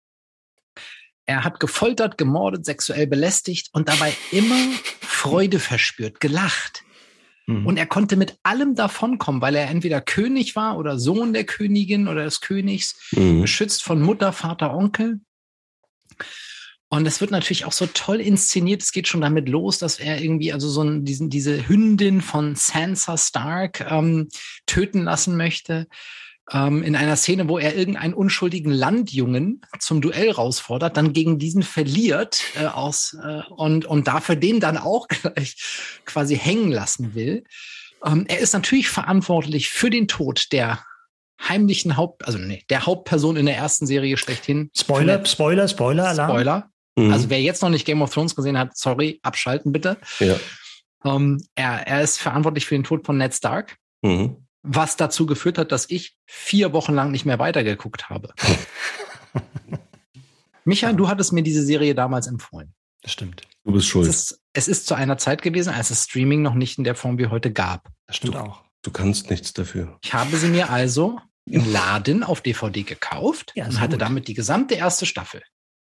[1.24, 4.58] Er hat gefoltert, gemordet, sexuell belästigt und dabei immer
[5.00, 6.82] Freude verspürt, gelacht.
[7.46, 7.66] Mhm.
[7.66, 12.08] Und er konnte mit allem davonkommen, weil er entweder König war oder Sohn der Königin
[12.08, 13.40] oder des Königs, Mhm.
[13.42, 15.20] beschützt von Mutter, Vater, Onkel.
[16.90, 18.82] Und es wird natürlich auch so toll inszeniert.
[18.82, 22.54] Es geht schon damit los, dass er irgendwie also so einen, diesen, diese Hündin von
[22.54, 24.28] Sansa Stark ähm,
[24.66, 25.86] töten lassen möchte.
[26.50, 31.62] Ähm, in einer Szene, wo er irgendeinen unschuldigen Landjungen zum Duell rausfordert, dann gegen diesen
[31.62, 35.56] verliert äh, aus äh, und, und dafür den dann auch gleich
[36.06, 37.44] quasi hängen lassen will.
[38.02, 40.82] Ähm, er ist natürlich verantwortlich für den Tod der
[41.40, 44.70] heimlichen Haupt, also nee, der Hauptperson in der ersten Serie schlechthin.
[44.76, 46.30] Spoiler, Spoiler, Spoiler, Alarm.
[46.30, 46.70] Spoiler.
[47.06, 47.12] Mhm.
[47.12, 49.96] Also wer jetzt noch nicht Game of Thrones gesehen hat, sorry, abschalten bitte.
[50.18, 50.36] Ja.
[51.04, 54.46] Ähm, er, er ist verantwortlich für den Tod von Ned Stark, Mhm.
[54.62, 58.32] was dazu geführt hat, dass ich vier Wochen lang nicht mehr weitergeguckt habe.
[60.64, 62.74] Micha, du hattest mir diese Serie damals empfohlen.
[63.02, 63.42] Das stimmt.
[63.64, 64.08] Du bist Es schuld.
[64.08, 67.18] ist, es ist zu einer Zeit gewesen, als es Streaming noch nicht in der Form
[67.18, 67.88] wie heute gab.
[68.06, 68.64] Das stimmt auch.
[68.82, 69.98] Du kannst nichts dafür.
[70.02, 74.02] Ich habe sie mir also im Laden auf DVD gekauft Ja, und hatte gut.
[74.02, 75.42] damit die gesamte erste Staffel.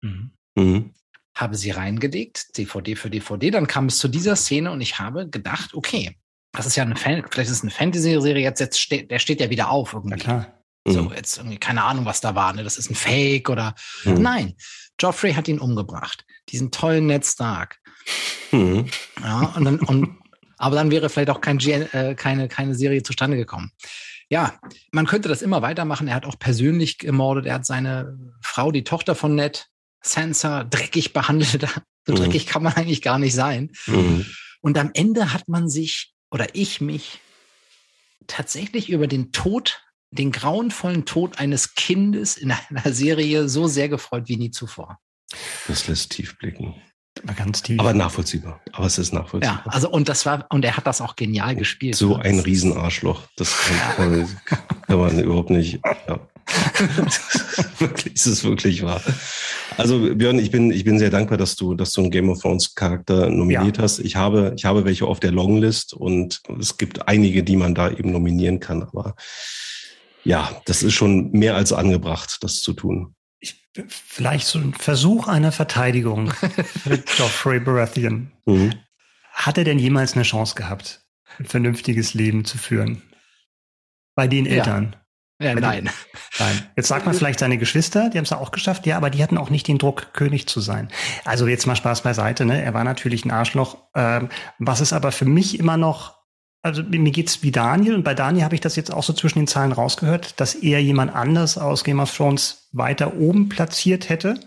[0.02, 0.32] Mhm.
[0.56, 0.94] Mhm.
[1.36, 3.52] habe sie reingelegt, DVD für DVD.
[3.52, 6.18] Dann kam es zu dieser Szene und ich habe gedacht, okay,
[6.54, 9.42] das ist ja eine Fan, vielleicht ist es eine Fantasy-Serie, jetzt, jetzt steht, der steht
[9.42, 10.20] ja wieder auf Na irgendwie.
[10.20, 10.52] klar.
[10.88, 11.14] So, Mhm.
[11.16, 12.64] jetzt irgendwie, keine Ahnung, was da war, ne?
[12.64, 13.74] Das ist ein Fake oder.
[14.04, 14.22] Mhm.
[14.22, 14.54] Nein,
[15.02, 16.24] Joffrey hat ihn umgebracht.
[16.50, 17.80] Diesen tollen Ned Stark.
[18.52, 18.86] Mhm.
[19.22, 20.20] Ja, und dann, und,
[20.58, 23.72] aber dann wäre vielleicht auch kein GN, äh, keine, keine Serie zustande gekommen.
[24.30, 24.60] Ja,
[24.92, 26.08] man könnte das immer weitermachen.
[26.08, 27.46] Er hat auch persönlich gemordet.
[27.48, 29.68] Er hat seine Frau, die Tochter von Ned,
[30.06, 31.68] Sansa, dreckig behandelt.
[32.08, 32.18] So Mhm.
[32.18, 33.72] dreckig kann man eigentlich gar nicht sein.
[33.88, 34.26] Mhm.
[34.62, 37.20] Und am Ende hat man sich oder ich mich
[38.28, 39.82] tatsächlich über den Tod,
[40.12, 45.00] den grauenvollen Tod eines Kindes in einer Serie so sehr gefreut wie nie zuvor.
[45.68, 46.76] Das lässt tief blicken.
[47.24, 47.80] Mal ganz tief.
[47.80, 48.62] Aber nachvollziehbar.
[48.74, 49.64] Aber es ist Ja, nachvollziehbar.
[49.66, 51.96] also und das war und er hat das auch genial gespielt.
[51.96, 52.24] so ne?
[52.24, 53.24] ein Riesenarschloch.
[53.38, 55.80] Das kann, kann, kann man überhaupt nicht.
[56.08, 56.20] Ja.
[57.80, 59.02] wirklich, es ist wirklich wahr.
[59.78, 62.42] Also Björn, ich bin, ich bin sehr dankbar, dass du, dass du einen Game of
[62.42, 63.84] Thrones Charakter nominiert Ja.
[63.84, 64.00] hast.
[64.00, 67.90] Ich habe, ich habe welche auf der Longlist und es gibt einige, die man da
[67.90, 68.84] eben nominieren kann.
[68.84, 69.16] Aber
[70.24, 73.16] ja, das ist schon mehr als angebracht, das zu tun.
[73.40, 78.32] ich, vielleicht so ein Versuch einer Verteidigung für Joffrey Baratheon.
[78.46, 78.74] Mhm.
[79.32, 81.02] Hat er denn jemals eine Chance gehabt,
[81.40, 83.02] ein vernünftiges Leben zu führen?
[84.16, 84.46] Bei den.
[84.46, 84.96] Eltern?
[84.96, 85.05] Ja,
[85.40, 85.90] nein.
[86.40, 86.70] Nein.
[86.76, 89.38] Jetzt sagt man vielleicht seine Geschwister, die haben es auch geschafft, ja, aber die hatten
[89.38, 90.90] auch nicht den Druck, König zu sein.
[91.26, 92.62] Also jetzt mal Spaß beiseite, ne?
[92.62, 93.78] Er war natürlich ein Arschloch.
[93.96, 94.30] Ähm,
[94.60, 96.18] was ist aber für mich immer noch,
[96.62, 99.40] also mir geht's wie Daniel, und bei Daniel habe ich das jetzt auch so zwischen
[99.40, 104.40] den Zeilen rausgehört, dass er jemand anders aus Game of Thrones weiter oben platziert hätte.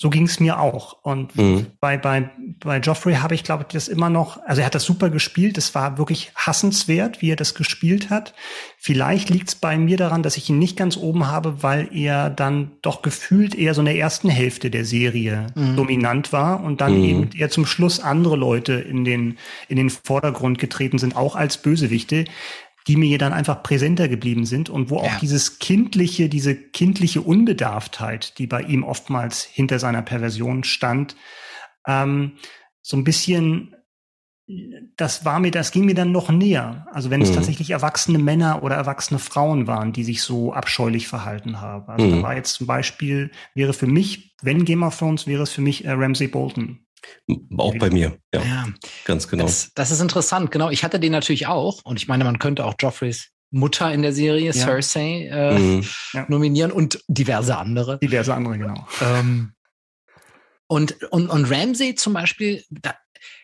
[0.00, 0.92] So ging's mir auch.
[1.02, 1.66] Und Mhm.
[1.80, 2.30] bei, bei,
[2.60, 5.58] bei Joffrey habe ich, glaube ich, das immer noch, also er hat das super gespielt,
[5.58, 8.32] es war wirklich hassenswert, wie er das gespielt hat.
[8.78, 12.70] Vielleicht liegt's bei mir daran, dass ich ihn nicht ganz oben habe, weil er dann
[12.80, 15.74] doch gefühlt eher so in der ersten Hälfte der Serie Mhm.
[15.74, 17.04] dominant war und dann Mhm.
[17.04, 19.36] eben eher zum Schluss andere Leute in den,
[19.66, 22.24] in den Vordergrund getreten sind, auch als Bösewichte,
[22.88, 25.18] die mir dann einfach präsenter geblieben sind und wo auch Ja.
[25.20, 31.14] dieses kindliche, diese kindliche Unbedarftheit, die bei ihm oftmals hinter seiner Perversion stand,
[31.86, 32.32] ähm,
[32.82, 33.74] so ein bisschen,
[34.96, 36.86] das war mir, das ging mir dann noch näher.
[36.92, 37.34] Also wenn es Mhm.
[37.34, 41.88] tatsächlich erwachsene Männer oder erwachsene Frauen waren, die sich so abscheulich verhalten haben.
[41.92, 42.10] Also Mhm.
[42.12, 45.60] da war jetzt zum Beispiel, wäre für mich, wenn Game of Thrones, wäre es für
[45.60, 46.78] mich äh, Ramsay Bolton.
[47.56, 48.18] Auch bei mir.
[48.34, 48.66] Ja, Ja,
[49.04, 49.44] ganz genau.
[49.44, 50.50] das, das ist interessant.
[50.50, 51.84] Genau, ich hatte den natürlich auch.
[51.84, 55.86] Und ich meine, man könnte auch Joffreys Mutter in der Serie, Cersei, äh, Mhm.
[56.28, 57.98] nominieren und diverse andere.
[57.98, 58.86] Diverse andere, genau.
[59.00, 59.52] Ähm,
[60.66, 62.94] und, und, und Ramsey zum Beispiel, da,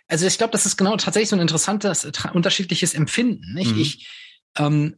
[0.09, 3.55] also ich glaube, das ist genau tatsächlich so ein interessantes, unterschiedliches Empfinden.
[3.55, 3.75] Nicht?
[3.75, 3.81] Mhm.
[3.81, 4.09] Ich,
[4.59, 4.97] ähm,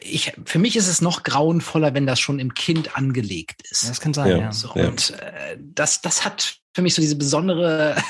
[0.00, 3.88] ich, für mich ist es noch grauenvoller, wenn das schon im Kind angelegt ist.
[3.88, 4.38] Das kann sein, Ja.
[4.38, 4.52] ja.
[4.52, 4.88] So, Ja.
[4.88, 7.96] Und äh, das, das hat für mich so diese besondere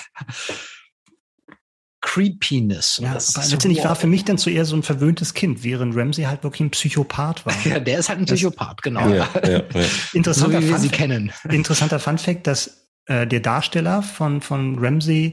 [2.00, 2.98] Creepiness.
[3.02, 5.32] Ja, das aber ist so, letztendlich war für mich dann so eher so ein verwöhntes
[5.32, 7.54] Kind, während Ramsey halt wirklich ein Psychopath war.
[7.66, 9.08] Ja, der ist halt ein Das- Psychopath, genau.
[9.08, 9.62] Ja, ja, ja.
[9.72, 11.32] So Interessanter, wie wir sie Fun kennen.
[11.48, 15.32] interessanter Fun Fact, dass äh, der Darsteller von, von Ramsey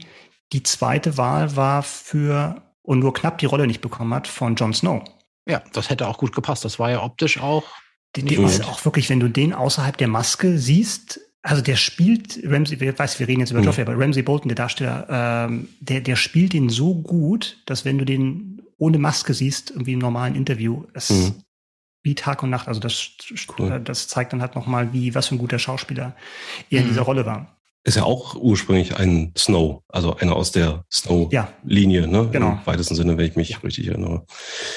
[0.53, 4.73] die zweite Wahl war für und nur knapp die Rolle nicht bekommen hat von Jon
[4.73, 5.03] Snow.
[5.47, 6.63] Ja, das hätte auch gut gepasst.
[6.65, 7.63] Das war ja optisch auch.
[8.15, 12.39] Nicht der ist auch wirklich, wenn du den außerhalb der Maske siehst, also der spielt
[12.43, 13.65] Ramsey, ich weiß, wir reden jetzt über Mhm.
[13.67, 15.07] Joffrey, aber Ramsey Bolton, der Darsteller,
[15.49, 19.93] ähm, der, der spielt ihn so gut, dass wenn du den ohne Maske siehst, irgendwie
[19.93, 21.35] im normalen Interview, es Mhm.
[22.03, 23.11] wie Tag und Nacht, also das,
[23.57, 23.71] Cool.
[23.71, 26.15] äh, das zeigt dann halt nochmal, wie, was für ein guter Schauspieler
[26.69, 26.89] er in Mhm.
[26.89, 27.57] dieser Rolle war.
[27.83, 32.29] Ist ja auch ursprünglich ein Snow, also einer aus der Snow-Linie, ja, ne?
[32.31, 32.51] Genau.
[32.51, 33.57] Im weitesten Sinne, wenn ich mich ja.
[33.63, 34.23] richtig erinnere.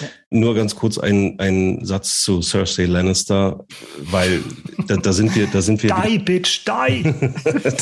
[0.01, 0.07] Ja.
[0.31, 3.67] Nur ganz kurz ein, ein Satz zu Cersei Lannister,
[3.99, 4.43] weil
[4.87, 5.95] da, da sind wir, da sind wir.
[6.09, 7.03] Die, bitch, die!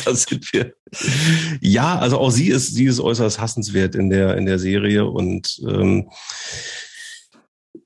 [0.05, 0.73] da sind wir.
[1.61, 5.57] Ja, also auch sie ist, sie ist äußerst hassenswert in der, in der Serie und
[5.65, 6.09] ähm,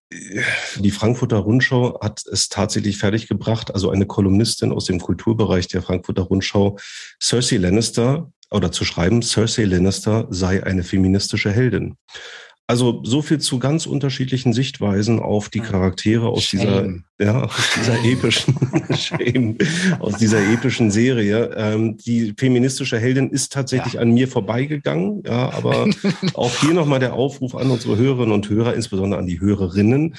[0.09, 6.23] die Frankfurter Rundschau hat es tatsächlich fertiggebracht, also eine Kolumnistin aus dem Kulturbereich der Frankfurter
[6.23, 6.77] Rundschau,
[7.21, 11.97] Cersei Lannister, oder zu schreiben, Cersei Lannister sei eine feministische Heldin.
[12.69, 17.05] Also so viel zu ganz unterschiedlichen Sichtweisen auf die Charaktere aus Shame.
[17.17, 18.55] dieser, ja, aus dieser epischen,
[18.93, 19.57] Shame,
[19.99, 21.55] aus dieser epischen Serie.
[21.55, 24.01] Ähm, die feministische Heldin ist tatsächlich ja.
[24.01, 25.87] an mir vorbeigegangen, ja, aber
[26.33, 30.15] auch hier nochmal der Aufruf an unsere Hörerinnen und Hörer, insbesondere an die Hörerinnen.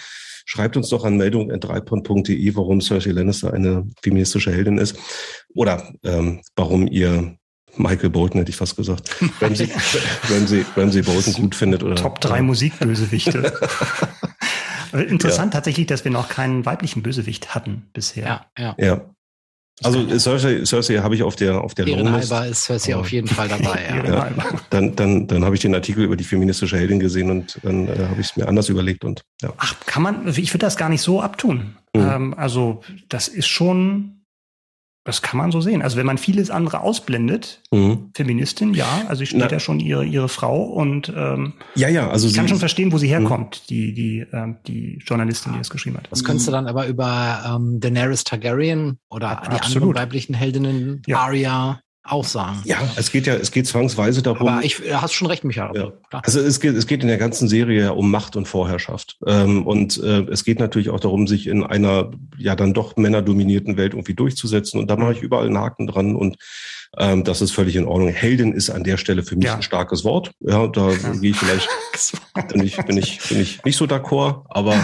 [0.46, 4.96] Schreibt uns doch an meldung.dreipont.de, warum Cersei Lannister eine feministische Heldin ist
[5.55, 7.38] oder ähm, warum ihr
[7.79, 9.16] Michael Bolton hätte ich fast gesagt.
[9.41, 9.70] Ramsey,
[10.31, 11.83] Ramsey, Ramsey Bolton gut findet.
[11.83, 13.53] Oder, Top drei Musikbösewichte.
[14.93, 15.59] Interessant ja.
[15.59, 18.47] tatsächlich, dass wir noch keinen weiblichen Bösewicht hatten bisher.
[18.59, 18.85] Ja, ja.
[18.85, 19.11] ja.
[19.83, 23.49] Also Cersei, Cersei habe ich auf der auf der Ehrenhalber ist Cersei auf jeden Fall
[23.49, 23.79] dabei.
[23.89, 24.05] Ja.
[24.05, 24.31] ja.
[24.70, 28.07] Dann dann dann habe ich den Artikel über die feministische Heldin gesehen und dann äh,
[28.09, 29.53] habe ich es mir anders überlegt und ja.
[29.57, 30.26] Ach, kann man?
[30.26, 31.76] Ich würde das gar nicht so abtun.
[31.95, 32.01] Mhm.
[32.01, 34.17] Ähm, also das ist schon
[35.09, 35.80] das kann man so sehen.
[35.80, 38.11] Also wenn man vieles andere ausblendet, mhm.
[38.14, 42.28] Feministin, ja, also ich stehe ja schon ihre ihre Frau und ähm, ja, ja, also
[42.28, 43.11] ich kann schon verstehen, wo sie mhm.
[43.12, 43.66] herkommt, mhm.
[43.70, 46.09] die die ähm, die Journalistin, die das geschrieben hat.
[46.11, 49.82] Das könntest du dann aber über ähm, Daenerys Targaryen oder ja, die absolut.
[49.88, 51.20] anderen weiblichen Heldinnen, ja.
[51.20, 52.61] Arya, auch sagen.
[52.64, 54.48] Ja, es geht ja, es geht zwangsweise darum.
[54.48, 55.76] Aber ich hast schon recht, Michael.
[55.76, 56.20] Ja.
[56.22, 59.18] Also es geht, es geht in der ganzen Serie um Macht und Vorherrschaft.
[59.26, 63.76] Ähm, und äh, es geht natürlich auch darum, sich in einer ja dann doch männerdominierten
[63.76, 64.80] Welt irgendwie durchzusetzen.
[64.80, 66.36] Und da mache ich überall einen Haken dran und
[66.96, 68.09] ähm, das ist völlig in Ordnung.
[68.09, 69.56] Heldin ist an der Stelle für mich ja.
[69.56, 70.32] ein starkes Wort.
[70.40, 71.12] Ja, da ja.
[71.12, 71.68] gehe ich vielleicht,
[72.48, 74.74] bin ich, bin ich, bin ich nicht so d'accord, aber,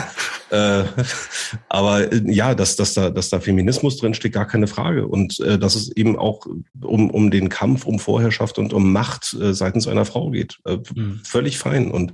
[0.50, 0.84] äh,
[1.68, 5.06] aber äh, ja, dass, dass da, dass da Feminismus drin steht, gar keine Frage.
[5.06, 6.46] Und äh, dass es eben auch
[6.82, 10.58] um, um den Kampf um Vorherrschaft und um Macht äh, seitens einer Frau geht.
[10.64, 11.20] Äh, mhm.
[11.24, 11.90] Völlig fein.
[11.90, 12.12] Und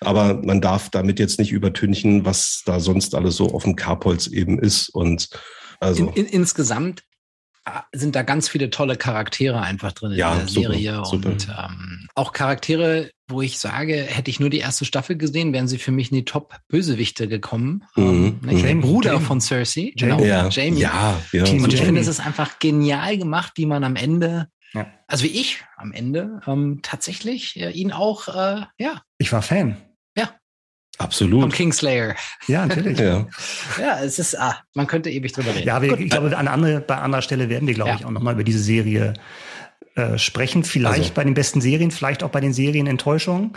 [0.00, 4.26] aber man darf damit jetzt nicht übertünchen, was da sonst alles so auf dem Kerbholz
[4.26, 4.88] eben ist.
[4.88, 5.28] Und
[5.80, 6.06] also.
[6.08, 7.02] In, in, insgesamt
[7.92, 11.28] sind da ganz viele tolle Charaktere einfach drin ja, in der super, Serie super.
[11.30, 15.66] und ähm, auch Charaktere, wo ich sage, hätte ich nur die erste Staffel gesehen, wären
[15.66, 17.84] sie für mich in die Top-Bösewichte gekommen.
[17.96, 18.40] Mhm.
[18.48, 19.24] Ähm, der Bruder Jamie.
[19.24, 20.48] von Cersei, genau, ja.
[20.48, 20.80] Jamie.
[20.80, 21.44] Ja, ja.
[21.44, 24.86] Und ich finde, es ist einfach genial gemacht, wie man am Ende ja.
[25.06, 29.02] Also wie ich am Ende ähm, tatsächlich äh, ihn auch, äh, ja.
[29.18, 29.76] Ich war Fan.
[30.98, 31.42] Absolut.
[31.42, 32.14] Vom Kingslayer.
[32.46, 32.98] Ja, natürlich.
[33.00, 33.26] ja.
[33.80, 35.66] ja, es ist, ah, man könnte ewig drüber reden.
[35.66, 37.96] Ja, wir, ich glaube, an andere, bei anderer Stelle werden wir, glaube ja.
[37.96, 39.14] ich, auch nochmal über diese Serie
[39.96, 40.64] äh, sprechen.
[40.64, 41.14] Vielleicht also.
[41.14, 43.52] bei den besten Serien, vielleicht auch bei den Serienenttäuschungen.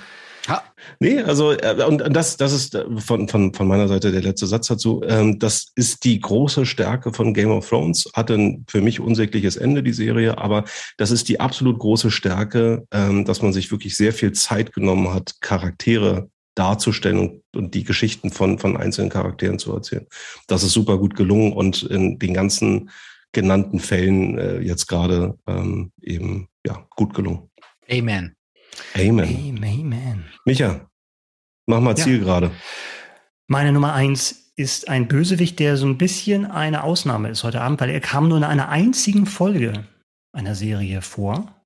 [0.47, 0.63] Ja.
[0.99, 4.47] Nee, also äh, und das, das ist äh, von, von, von meiner Seite der letzte
[4.47, 5.01] Satz dazu.
[5.05, 8.09] Ähm, das ist die große Stärke von Game of Thrones.
[8.13, 10.63] Hatte ein für mich unsägliches Ende, die Serie, aber
[10.97, 15.13] das ist die absolut große Stärke, ähm, dass man sich wirklich sehr viel Zeit genommen
[15.13, 20.07] hat, Charaktere darzustellen und, und die Geschichten von, von einzelnen Charakteren zu erzählen.
[20.47, 22.89] Das ist super gut gelungen und in den ganzen
[23.31, 27.49] genannten Fällen äh, jetzt gerade ähm, eben ja gut gelungen.
[27.89, 28.35] Amen.
[28.95, 29.59] Amen.
[29.63, 30.25] Amen.
[30.45, 30.89] Micha,
[31.65, 32.23] mach mal Ziel ja.
[32.23, 32.51] gerade.
[33.47, 37.79] Meine Nummer eins ist ein Bösewicht, der so ein bisschen eine Ausnahme ist heute Abend,
[37.79, 39.85] weil er kam nur in einer einzigen Folge
[40.33, 41.56] einer Serie vor.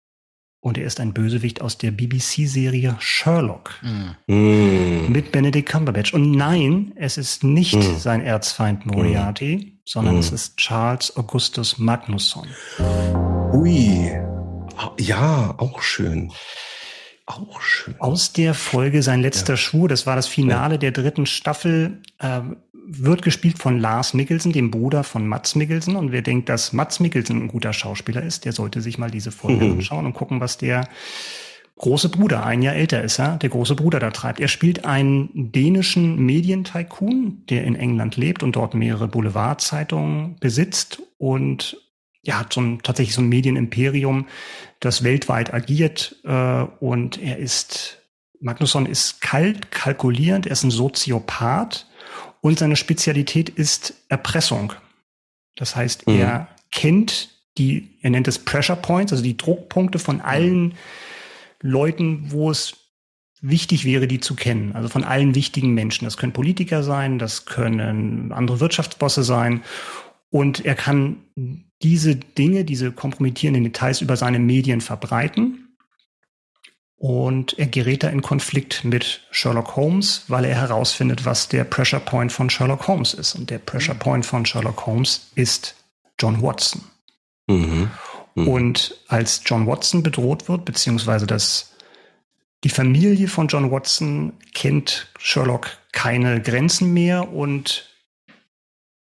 [0.64, 3.80] Und er ist ein Bösewicht aus der BBC-Serie Sherlock.
[4.28, 5.12] Mm.
[5.12, 6.14] Mit Benedict Cumberbatch.
[6.14, 7.98] Und nein, es ist nicht mm.
[7.98, 9.80] sein Erzfeind Moriarty, mm.
[9.86, 12.48] sondern es ist Charles Augustus Magnusson.
[13.54, 14.12] Ui.
[15.00, 16.32] Ja, auch schön.
[17.32, 17.96] Auch schön.
[18.00, 19.58] Aus der Folge Sein letzter ja.
[19.58, 20.80] Schwur, das war das Finale ja.
[20.80, 22.42] der dritten Staffel, äh,
[22.74, 25.96] wird gespielt von Lars Mikkelsen, dem Bruder von Mats Mikkelsen.
[25.96, 29.32] Und wer denkt, dass Mats Mikkelsen ein guter Schauspieler ist, der sollte sich mal diese
[29.32, 29.72] Folge mhm.
[29.80, 30.88] anschauen und gucken, was der
[31.78, 34.40] große Bruder, ein Jahr älter ist er, der große Bruder da treibt.
[34.40, 41.78] Er spielt einen dänischen Medientycoon, der in England lebt und dort mehrere Boulevardzeitungen besitzt und
[42.24, 44.28] ja, hat so ein, tatsächlich so ein Medienimperium,
[44.80, 48.00] das weltweit agiert äh, und er ist,
[48.40, 51.88] Magnusson ist kalt, kalkulierend, er ist ein Soziopath
[52.42, 54.74] und seine Spezialität ist Erpressung.
[55.56, 56.20] Das heißt, mhm.
[56.20, 60.76] er kennt die, er nennt es Pressure Points, also die Druckpunkte von allen
[61.62, 62.78] Leuten, wo es
[63.42, 64.74] wichtig wäre, die zu kennen.
[64.74, 66.06] Also von allen wichtigen Menschen.
[66.06, 69.64] Das können Politiker sein, das können andere Wirtschaftsbosse sein.
[70.30, 71.18] Und er kann
[71.84, 75.68] diese Dinge, diese kompromittierenden Details über seine Medien verbreiten.
[76.96, 82.00] Und er gerät da in Konflikt mit Sherlock Holmes, weil er herausfindet, was der Pressure
[82.00, 83.34] Point von Sherlock Holmes ist.
[83.34, 85.76] Und der Pressure Point von Sherlock Holmes ist
[86.20, 86.84] John Watson.
[87.48, 87.90] Mhm.
[88.36, 88.48] Mhm.
[88.48, 91.74] Und als John Watson bedroht wird, beziehungsweise das,
[92.64, 97.91] die Familie von John Watson kennt Sherlock keine Grenzen mehr und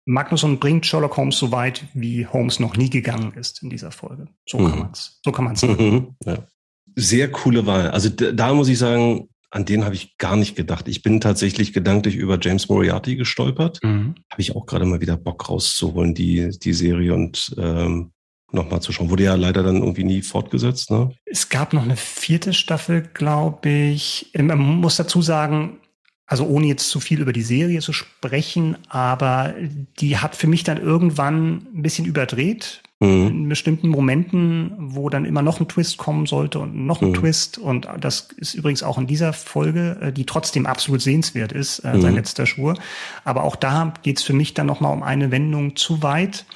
[0.07, 4.29] Magnusson bringt Sherlock Holmes so weit, wie Holmes noch nie gegangen ist in dieser Folge.
[4.49, 4.71] So mhm.
[4.71, 5.85] kann man es, so kann man sagen.
[5.85, 6.17] Mhm.
[6.25, 6.39] Ja
[6.97, 7.91] sehr coole Wahl.
[7.91, 10.89] Also da muss ich sagen, an den habe ich gar nicht gedacht.
[10.89, 13.79] Ich bin tatsächlich gedanklich über James Moriarty gestolpert.
[13.85, 14.17] Mhm.
[14.31, 18.13] Habe ich auch gerade mal wieder Bock rauszuholen, die, die Serie und ähm,
[18.51, 19.11] nochmal zu schauen.
[19.11, 20.91] Wurde ja leider dann irgendwie nie fortgesetzt.
[20.91, 21.11] Ne?
[21.27, 24.33] Es gab noch eine vierte Staffel, glaube ich.
[24.37, 25.79] Man muss dazu sagen,
[26.27, 29.55] also ohne jetzt zu viel über die Serie zu sprechen, aber
[30.01, 32.83] die hat für mich dann irgendwann ein bisschen überdreht.
[32.99, 33.27] Mhm.
[33.27, 37.15] In bestimmten Momenten, wo dann immer noch ein Twist kommen sollte und noch ein mhm.
[37.15, 37.59] Twist.
[37.59, 42.01] Und das ist übrigens auch in dieser Folge, äh, die trotzdem absolut sehenswert ist, äh,
[42.01, 42.17] sein mhm.
[42.17, 42.75] letzter Schwur.
[43.25, 46.47] Aber auch da geht es für mich dann noch mal um eine Wendung zu weit.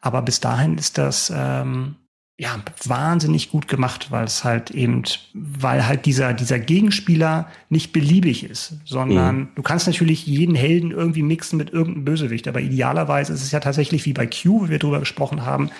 [0.00, 1.96] Aber bis dahin ist das ähm,
[2.40, 5.02] ja, wahnsinnig gut gemacht, weil es halt eben,
[5.34, 9.48] weil halt dieser, dieser Gegenspieler nicht beliebig ist, sondern mhm.
[9.56, 13.58] du kannst natürlich jeden Helden irgendwie mixen mit irgendeinem Bösewicht, aber idealerweise ist es ja
[13.58, 15.70] tatsächlich wie bei Q, wie wir drüber gesprochen haben,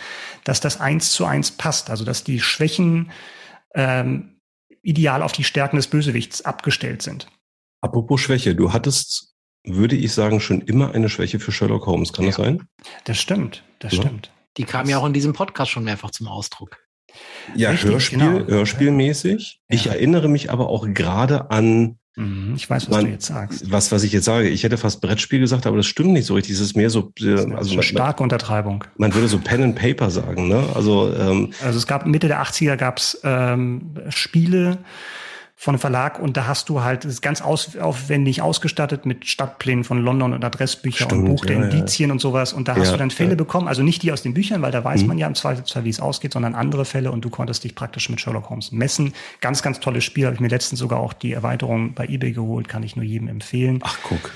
[0.42, 3.12] dass das eins zu eins passt, also dass die Schwächen
[3.76, 4.40] ähm,
[4.82, 7.28] ideal auf die Stärken des Bösewichts abgestellt sind.
[7.82, 9.32] Apropos Schwäche, du hattest,
[9.62, 12.30] würde ich sagen, schon immer eine Schwäche für Sherlock Holmes, kann ja.
[12.30, 12.66] das sein?
[13.04, 14.02] Das stimmt, das ja.
[14.02, 14.32] stimmt.
[14.58, 16.78] Die kam ja auch in diesem Podcast schon mehrfach zum Ausdruck.
[17.54, 18.46] Ja, Richtig, Hörspiel, genau.
[18.46, 19.60] Hörspielmäßig.
[19.68, 19.74] Ja.
[19.74, 23.70] Ich erinnere mich aber auch gerade an mhm, ich weiß, was man, du jetzt sagst.
[23.70, 24.48] Was, was ich jetzt sage.
[24.48, 26.54] Ich hätte fast Brettspiel gesagt, aber das stimmt nicht so richtig.
[26.56, 28.84] Es ist mehr so, äh, also eine starke Untertreibung.
[28.96, 30.62] Man würde so Pen and Paper sagen, ne?
[30.74, 34.78] Also, ähm, also es gab Mitte der 80er gab es ähm, Spiele,
[35.60, 39.82] von Verlag und da hast du halt, es ist ganz aus, aufwendig ausgestattet mit Stadtplänen
[39.82, 42.12] von London und Adressbücher Stimmt, und Buch der ja, Indizien ja.
[42.12, 42.52] und sowas.
[42.52, 43.34] Und da hast du dann Fälle ja.
[43.34, 45.08] bekommen, also nicht die aus den Büchern, weil da weiß mhm.
[45.08, 48.08] man ja im Zweifelsfall, wie es ausgeht, sondern andere Fälle und du konntest dich praktisch
[48.08, 49.14] mit Sherlock Holmes messen.
[49.40, 50.26] Ganz, ganz tolles Spiel.
[50.26, 53.26] Habe ich mir letztens sogar auch die Erweiterung bei eBay geholt, kann ich nur jedem
[53.26, 53.80] empfehlen.
[53.82, 54.30] Ach, guck.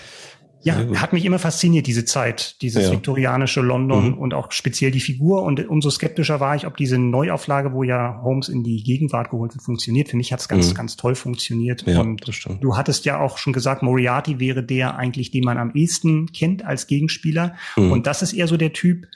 [0.64, 2.92] Ja, hat mich immer fasziniert, diese Zeit, dieses ja.
[2.92, 4.18] viktorianische London mhm.
[4.18, 5.42] und auch speziell die Figur.
[5.42, 9.54] Und umso skeptischer war ich, ob diese Neuauflage, wo ja Holmes in die Gegenwart geholt
[9.54, 10.08] wird, funktioniert.
[10.08, 10.74] Für mich hat es ganz, mhm.
[10.74, 11.84] ganz toll funktioniert.
[11.86, 12.62] Ja, und das stimmt.
[12.62, 16.64] du hattest ja auch schon gesagt, Moriarty wäre der eigentlich, den man am ehesten kennt
[16.64, 17.56] als Gegenspieler.
[17.76, 17.92] Mhm.
[17.92, 19.06] Und das ist eher so der Typ,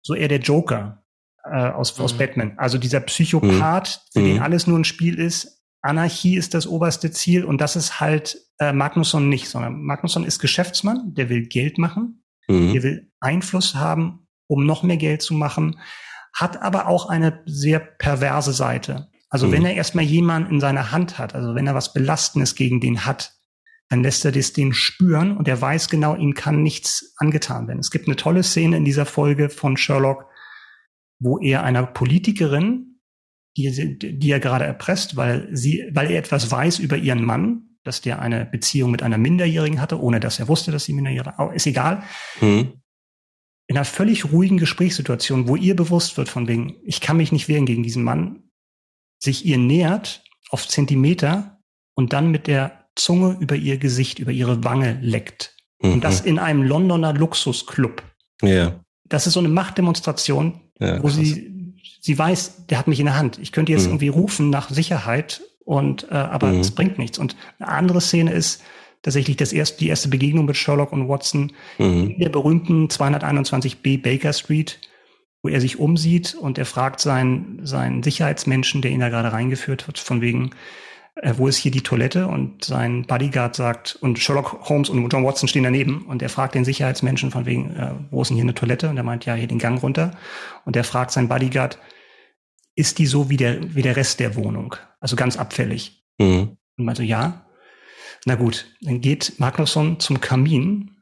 [0.00, 1.02] so eher der Joker
[1.44, 2.18] äh, aus, aus mhm.
[2.18, 2.52] Batman.
[2.56, 4.42] Also dieser Psychopath, für den mhm.
[4.42, 8.72] alles nur ein Spiel ist, Anarchie ist das oberste Ziel und das ist halt äh,
[8.72, 12.72] Magnusson nicht, sondern Magnusson ist Geschäftsmann, der will Geld machen, mhm.
[12.72, 15.78] der will Einfluss haben, um noch mehr Geld zu machen,
[16.32, 19.10] hat aber auch eine sehr perverse Seite.
[19.28, 19.52] Also mhm.
[19.52, 23.04] wenn er erstmal jemanden in seiner Hand hat, also wenn er was Belastendes gegen den
[23.04, 23.34] hat,
[23.88, 27.80] dann lässt er das den spüren und er weiß genau, ihm kann nichts angetan werden.
[27.80, 30.26] Es gibt eine tolle Szene in dieser Folge von Sherlock,
[31.18, 32.91] wo er einer Politikerin
[33.56, 38.00] die, die er gerade erpresst, weil sie, weil er etwas weiß über ihren Mann, dass
[38.00, 41.52] der eine Beziehung mit einer Minderjährigen hatte, ohne dass er wusste, dass sie minderjährig war.
[41.52, 42.02] Ist egal.
[42.40, 42.74] Mhm.
[43.66, 47.48] In einer völlig ruhigen Gesprächssituation, wo ihr bewusst wird von wegen, ich kann mich nicht
[47.48, 48.44] wehren gegen diesen Mann,
[49.18, 51.60] sich ihr nähert auf Zentimeter
[51.94, 55.56] und dann mit der Zunge über ihr Gesicht, über ihre Wange leckt.
[55.80, 55.94] Mhm.
[55.94, 58.02] Und das in einem Londoner Luxusclub.
[58.42, 58.80] Ja.
[59.04, 61.16] Das ist so eine Machtdemonstration, ja, wo krass.
[61.16, 61.51] sie
[62.02, 63.38] sie weiß, der hat mich in der Hand.
[63.40, 63.92] Ich könnte jetzt mhm.
[63.92, 66.60] irgendwie rufen nach Sicherheit und äh, aber mhm.
[66.60, 67.18] es bringt nichts.
[67.18, 68.62] Und eine andere Szene ist
[69.02, 72.10] tatsächlich das erste, die erste Begegnung mit Sherlock und Watson mhm.
[72.10, 74.80] in der berühmten 221b Baker Street,
[75.42, 79.86] wo er sich umsieht und er fragt seinen, seinen Sicherheitsmenschen, der ihn da gerade reingeführt
[79.86, 80.50] hat, von wegen,
[81.16, 82.26] äh, wo ist hier die Toilette?
[82.26, 86.56] Und sein Bodyguard sagt, und Sherlock Holmes und John Watson stehen daneben und er fragt
[86.56, 88.88] den Sicherheitsmenschen von wegen, äh, wo ist denn hier eine Toilette?
[88.88, 90.12] Und er meint, ja, hier den Gang runter.
[90.64, 91.78] Und er fragt seinen Bodyguard,
[92.74, 94.76] ist die so wie der, wie der Rest der Wohnung?
[95.00, 96.04] Also ganz abfällig.
[96.18, 96.56] Mhm.
[96.76, 97.46] Und meinte, ja.
[98.24, 100.96] Na gut, dann geht Magnusson zum Kamin,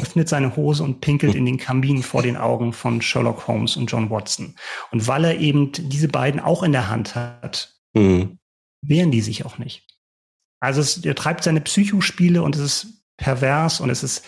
[0.00, 3.86] öffnet seine Hose und pinkelt in den Kamin vor den Augen von Sherlock Holmes und
[3.86, 4.56] John Watson.
[4.90, 8.40] Und weil er eben diese beiden auch in der Hand hat, mhm
[8.82, 9.86] wehren die sich auch nicht.
[10.60, 14.24] Also es, er treibt seine Psychospiele und es ist pervers und es ist,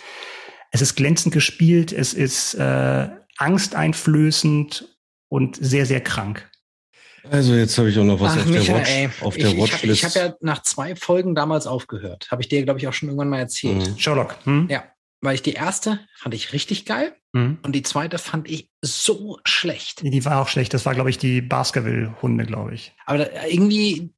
[0.71, 4.97] es ist glänzend gespielt, es ist äh, angsteinflößend
[5.29, 6.51] und sehr, sehr krank.
[7.31, 9.49] Also jetzt habe ich auch noch was Ach, auf, Michael, der Watch, ey, auf der
[9.49, 10.03] ich, Watchlist.
[10.03, 12.29] Ich habe hab ja nach zwei Folgen damals aufgehört.
[12.31, 13.89] Habe ich dir, glaube ich, auch schon irgendwann mal erzählt.
[13.89, 13.99] Mhm.
[13.99, 14.37] Sherlock.
[14.45, 14.67] Hm?
[14.71, 14.85] Ja.
[15.21, 17.59] weil ich die erste fand ich richtig geil Mhm.
[17.63, 20.03] und die zweite fand ich so schlecht.
[20.03, 20.75] Die war auch schlecht.
[20.75, 22.93] Das war, glaube ich, die Baskerville-Hunde, glaube ich.
[23.07, 24.11] Aber da, irgendwie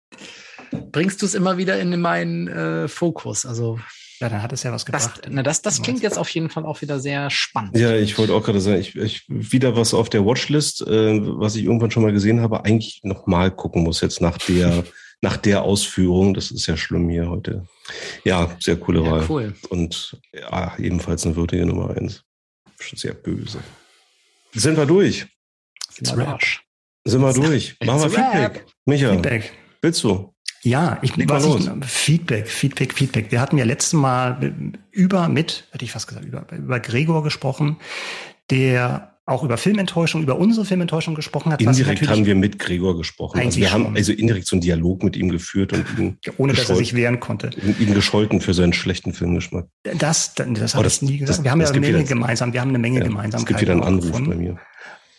[0.91, 3.47] bringst du es immer wieder in meinen äh, Fokus.
[3.47, 3.79] Also
[4.25, 5.29] Ja, dann hat es ja was das, gebracht.
[5.31, 7.77] na, das, das klingt jetzt auf jeden Fall auch wieder sehr spannend.
[7.77, 11.57] Ja, ich wollte auch gerade sagen, ich, ich wieder was auf der Watchlist, äh, was
[11.57, 14.85] ich irgendwann schon mal gesehen habe, eigentlich noch mal gucken muss jetzt nach der
[15.21, 16.33] nach der Ausführung.
[16.33, 17.67] Das ist ja schlimm hier heute.
[18.25, 19.55] Ja, sehr coole Ja, Wahl cool.
[19.69, 22.23] und ja, ebenfalls eine würdige Nummer eins.
[22.81, 23.59] Schon sehr böse.
[24.55, 25.27] Sind wir durch?
[25.99, 26.09] It's.
[26.09, 27.77] Sind wir durch?
[27.85, 28.09] Machen wir.
[28.11, 28.65] Feedback.
[28.87, 29.53] Micha, Feedback.
[29.83, 30.34] willst du?
[30.65, 33.31] Ja, ich, Leg was ich, Feedback, Feedback, Feedback.
[33.31, 34.55] Wir hatten ja letztes Mal
[34.91, 37.77] über mit, hätte ich fast gesagt, über, über Gregor gesprochen,
[38.51, 41.61] der auch über Filmenttäuschung, über unsere Filmenttäuschung gesprochen hat.
[41.63, 43.41] Indirekt haben wir mit Gregor gesprochen.
[43.41, 43.97] Also wir haben schon.
[43.97, 46.95] also indirekt so einen Dialog mit ihm geführt und ihn, ohne dass er gescholten- sich
[46.95, 47.51] wehren konnte.
[47.79, 49.67] ihn, gescholten für seinen schlechten Filmgeschmack.
[49.99, 51.39] Das, das Oh, habe das- ich nie gesagt.
[51.39, 52.53] das- wir haben ja das eine Menge gemeinsam.
[52.53, 53.47] Wir haben eine Menge Ja, es Gemeinsamkeiten.
[53.47, 54.31] gibt wieder einen Anruf gefunden.
[54.31, 54.59] bei mir.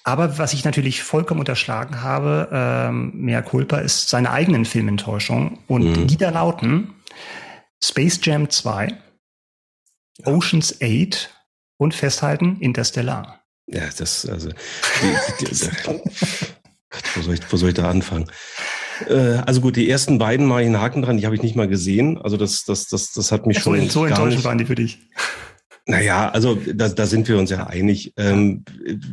[0.08, 5.58] Aber was ich natürlich vollkommen unterschlagen habe, ähm, mehr Culpa, ist seine eigenen Filmenttäuschungen.
[5.68, 6.08] Und Mhm.
[6.08, 6.94] die da lauten
[7.84, 8.90] Space Jam 2,
[10.26, 11.32] Oceans 8
[11.78, 13.42] und festhalten Interstellar.
[13.68, 15.48] Ja, das, also, die, die,
[17.16, 18.28] wo, soll ich, wo soll ich da anfangen?
[19.10, 21.56] Äh, also gut, die ersten beiden mache ich einen Haken dran, die habe ich nicht
[21.56, 22.20] mal gesehen.
[22.22, 24.76] Also das, das, das, das hat mich So, schon so enttäuschend nicht, waren die für
[24.76, 25.00] dich.
[25.88, 28.12] Naja, also da, da sind wir uns ja einig.
[28.18, 28.64] Ähm,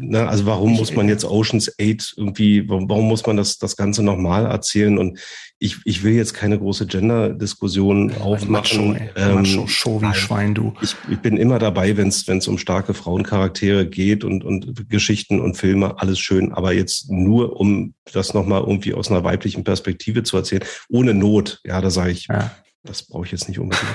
[0.01, 3.77] ne, also warum muss man jetzt Oceans 8 irgendwie, warum, warum muss man das, das
[3.77, 4.97] Ganze nochmal erzählen?
[4.97, 5.19] Und
[5.59, 8.51] ich, ich will jetzt keine große Gender-Diskussion aufmachen.
[8.51, 8.97] Macho.
[9.17, 10.15] Ähm, Macho, Show wie.
[10.15, 10.73] Schwein, du.
[10.81, 15.59] ich, ich bin immer dabei, wenn es um starke Frauencharaktere geht und, und Geschichten und
[15.59, 16.53] Filme, alles schön.
[16.53, 21.61] Aber jetzt nur, um das nochmal irgendwie aus einer weiblichen Perspektive zu erzählen, ohne Not.
[21.65, 22.51] Ja, da sage ich, Ja.
[22.83, 23.87] das brauche ich jetzt nicht unbedingt.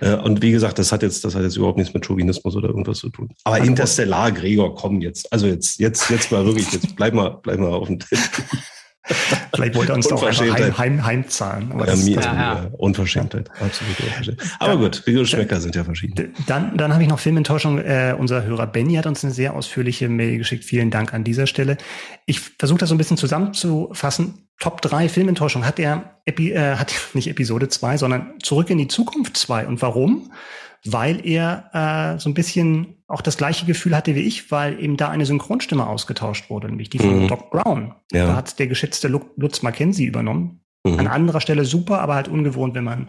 [0.00, 2.68] Äh, Und wie gesagt, das hat jetzt, das hat jetzt überhaupt nichts mit Chauvinismus oder
[2.68, 3.30] irgendwas zu tun.
[3.44, 5.32] Aber Also- Interstellar, Gregor, komm jetzt.
[5.32, 8.18] Also jetzt, jetzt, jetzt mal wirklich, jetzt bleib mal, bleib mal auf dem Tisch.
[9.54, 11.72] Vielleicht wollte er uns doch heim, heim, heimzahlen.
[11.72, 12.66] Aber Ja, mir, das, Ja, ja.
[12.72, 14.48] Unverschämtheit, absolute Unverschämtheit.
[14.58, 16.34] Aber gut, die Geschmäcker sind ja verschieden.
[16.46, 17.78] Dann, dann habe ich noch Filmenttäuschung.
[17.78, 20.64] Äh, unser Hörer Benny hat uns eine sehr ausführliche Mail geschickt.
[20.64, 21.76] Vielen Dank an dieser Stelle.
[22.24, 24.48] Ich versuche das so ein bisschen zusammenzufassen.
[24.58, 28.88] Top 3 Filmenttäuschung hat er, Epi, äh, hat nicht Episode 2, sondern Zurück in die
[28.88, 29.66] Zukunft 2.
[29.66, 30.32] Und warum?
[30.86, 34.96] Weil er äh, so ein bisschen auch das gleiche Gefühl hatte wie ich, weil eben
[34.96, 37.28] da eine Synchronstimme ausgetauscht wurde, nämlich die von Mhm.
[37.28, 37.94] Doc Brown.
[38.12, 38.26] Ja.
[38.28, 40.64] Da hat der geschätzte Lu- Lutz Mackenzie übernommen.
[40.86, 43.08] Mhm, An anderer Stelle super, aber halt ungewohnt, wenn man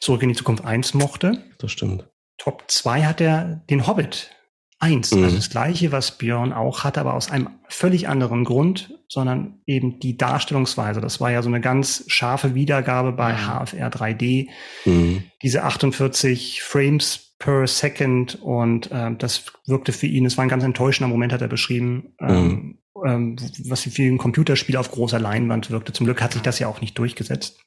[0.00, 1.42] Zurück in die Zukunft 1 mochte.
[1.58, 2.06] das stimmt.
[2.36, 4.30] Top 2 hat er den Hobbit
[4.78, 5.12] 1.
[5.12, 5.24] Mhm.
[5.24, 10.00] Also das gleiche, was Björn auch hatte, aber aus einem völlig anderen Grund, sondern eben
[10.00, 11.00] die Darstellungsweise.
[11.00, 13.46] Das war ja so eine ganz scharfe Wiedergabe bei Mhm.
[13.46, 14.48] HFR 3D.
[14.84, 15.24] Mhm.
[15.42, 20.64] Diese 48 Frames per Second und ähm, das wirkte für ihn, es war ein ganz
[20.64, 25.92] enttäuschender Moment, hat er beschrieben, ähm, ähm, was für ein Computerspiel auf großer Leinwand wirkte.
[25.92, 27.60] Zum Glück hat sich das ja auch nicht durchgesetzt.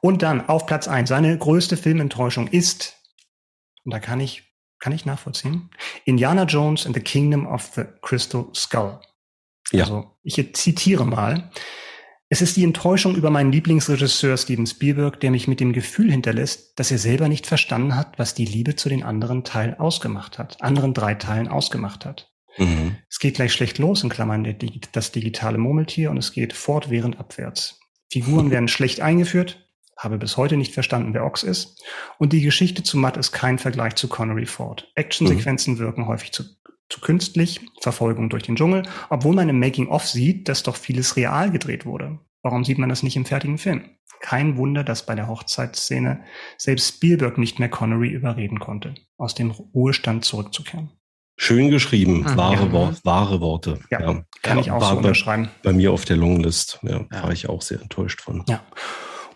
[0.00, 2.96] Und dann auf Platz eins seine größte Filmenttäuschung ist,
[3.84, 4.49] und da kann ich,
[4.80, 5.70] kann ich nachvollziehen,
[6.04, 9.00] Indiana Jones and the Kingdom of the Crystal Skull.
[9.70, 9.84] Ja.
[9.84, 11.50] Also ich zitiere mal.
[12.32, 16.78] Es ist die Enttäuschung über meinen Lieblingsregisseur Steven Spielberg, der mich mit dem Gefühl hinterlässt,
[16.78, 20.62] dass er selber nicht verstanden hat, was die Liebe zu den anderen Teilen ausgemacht hat,
[20.62, 22.30] anderen drei Teilen ausgemacht hat.
[22.56, 22.96] Mhm.
[23.08, 24.56] Es geht gleich schlecht los, in Klammern
[24.92, 27.80] das digitale Murmeltier, und es geht fortwährend abwärts.
[28.12, 29.68] Figuren werden schlecht eingeführt,
[30.00, 31.82] habe bis heute nicht verstanden, wer Ox ist,
[32.18, 34.90] und die Geschichte zu Matt ist kein Vergleich zu Connery Ford.
[34.94, 36.44] Actionsequenzen wirken häufig zu,
[36.88, 41.50] zu künstlich, Verfolgung durch den Dschungel, obwohl man im Making-of sieht, dass doch vieles real
[41.50, 42.18] gedreht wurde.
[42.42, 43.84] Warum sieht man das nicht im fertigen Film?
[44.20, 46.24] Kein Wunder, dass bei der Hochzeitsszene
[46.58, 50.90] selbst Spielberg nicht mehr Connery überreden konnte, aus dem Ruhestand zurückzukehren.
[51.36, 52.36] Schön geschrieben, Mhm.
[52.36, 52.72] wahre, Ja.
[52.72, 53.78] Wort, wahre Worte.
[53.90, 53.98] Ja,
[54.42, 55.48] Kann Ja, ich auch so bei, unterschreiben.
[55.62, 56.78] bei mir auf der Longlist.
[56.82, 57.22] Ja, Ja.
[57.22, 58.44] war ich auch sehr enttäuscht von.
[58.46, 58.62] Ja.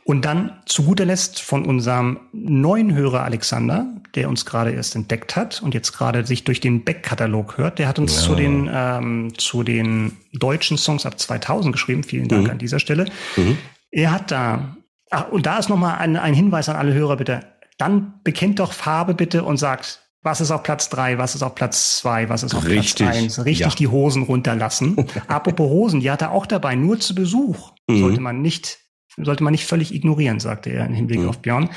[0.04, 5.34] Und dann zu guter Letzt von unserem neuen Hörer Alexander, der uns gerade erst entdeckt
[5.34, 7.78] hat und jetzt gerade sich durch den Back-Katalog hört.
[7.78, 8.20] Der hat uns Ja.
[8.22, 12.02] zu den ähm, zu den deutschen Songs ab 2000 geschrieben.
[12.04, 12.50] Vielen Dank Mhm.
[12.50, 13.06] an dieser Stelle.
[13.36, 13.56] Mhm.
[13.90, 14.76] Er hat da
[15.10, 17.40] ach, und da ist noch mal ein, ein Hinweis an alle Hörer bitte.
[17.78, 21.54] Dann bekennt doch Farbe bitte und sagt, was ist auf Platz drei, was ist auf
[21.54, 23.44] Platz zwei, was ist auf Richtig, Platz eins.
[23.44, 23.74] Richtig ja.
[23.78, 24.96] die Hosen runterlassen.
[25.28, 27.72] Apropos Hosen, die hat er auch dabei, nur zu Besuch.
[27.88, 28.00] Mhm.
[28.00, 28.78] Sollte man nicht,
[29.16, 31.28] sollte man nicht völlig ignorieren, sagte er im Hinblick Mhm.
[31.28, 31.70] auf Björn.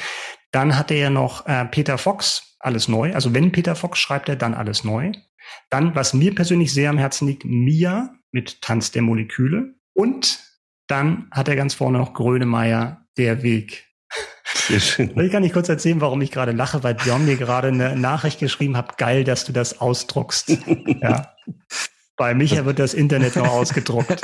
[0.51, 3.13] Dann hatte er noch äh, Peter Fox, alles neu.
[3.13, 5.11] Also wenn Peter Fox schreibt er, dann alles neu.
[5.69, 9.75] Dann, was mir persönlich sehr am Herzen liegt, Mia mit Tanz der Moleküle.
[9.93, 10.39] Und
[10.87, 13.85] dann hat er ganz vorne noch Grönemeyer, der Weg.
[14.45, 15.19] Sehr schön.
[15.19, 18.39] Ich kann nicht kurz erzählen, warum ich gerade lache, weil Björn mir gerade eine Nachricht
[18.39, 20.49] geschrieben hat, geil, dass du das ausdruckst.
[21.01, 21.33] ja.
[22.17, 24.21] Bei Micha wird das Internet noch ausgedruckt.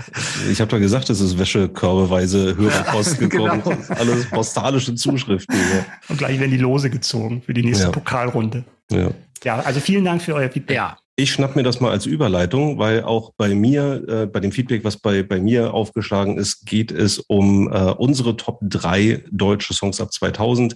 [0.51, 3.61] Ich habe doch gesagt, es ist wäschekörbeweise Hörerpost gekommen.
[3.63, 3.77] genau.
[3.89, 5.55] Alles postalische Zuschriften.
[5.55, 5.85] Ja.
[6.09, 7.91] Und gleich werden die Lose gezogen für die nächste ja.
[7.91, 8.63] Pokalrunde.
[8.91, 9.11] Ja.
[9.43, 10.75] ja, also vielen Dank für euer Feedback.
[10.75, 10.97] Ja.
[11.15, 14.83] Ich schnapp mir das mal als Überleitung, weil auch bei mir, äh, bei dem Feedback,
[14.83, 20.01] was bei, bei mir aufgeschlagen ist, geht es um äh, unsere Top 3 deutsche Songs
[20.01, 20.73] ab 2000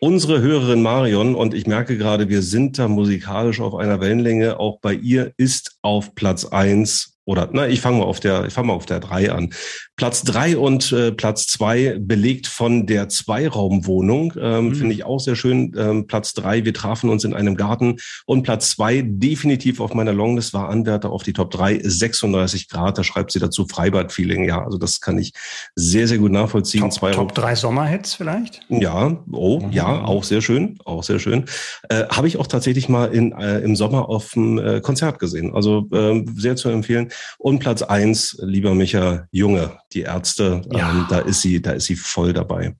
[0.00, 4.80] unsere Hörerin Marion, und ich merke gerade, wir sind da musikalisch auf einer Wellenlänge, auch
[4.80, 8.66] bei ihr ist auf Platz eins oder na, ich fange mal auf der, ich fange
[8.68, 9.50] mal auf der drei an.
[9.94, 14.74] Platz drei und äh, Platz zwei belegt von der Zweiraumwohnung, ähm, mhm.
[14.74, 15.72] finde ich auch sehr schön.
[15.78, 20.12] Ähm, Platz drei, wir trafen uns in einem Garten und Platz zwei definitiv auf meiner
[20.12, 22.98] Longlist war Anwärter auf die Top drei 36 Grad.
[22.98, 24.44] Da schreibt sie dazu Freibad-Feeling.
[24.44, 25.32] Ja, also das kann ich
[25.76, 26.80] sehr, sehr gut nachvollziehen.
[26.80, 28.62] Top, Zwei Top drei Sommerhits vielleicht?
[28.70, 29.70] Ja, oh, mhm.
[29.70, 31.44] ja, auch sehr schön, auch sehr schön.
[31.90, 35.54] Äh, Habe ich auch tatsächlich mal in, äh, im Sommer auf dem äh, Konzert gesehen.
[35.54, 37.10] Also äh, sehr zu empfehlen.
[37.38, 40.90] Und Platz eins, lieber Micha, Junge, die Ärzte, ja.
[40.90, 42.74] ähm, da ist sie, da ist sie voll dabei.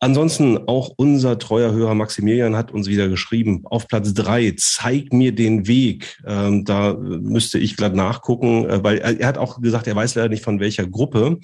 [0.00, 5.34] Ansonsten auch unser treuer Hörer Maximilian hat uns wieder geschrieben, auf Platz drei, zeig mir
[5.34, 6.18] den Weg.
[6.26, 10.14] Ähm, da müsste ich glatt nachgucken, äh, weil er, er hat auch gesagt, er weiß
[10.14, 11.38] leider nicht von welcher Gruppe.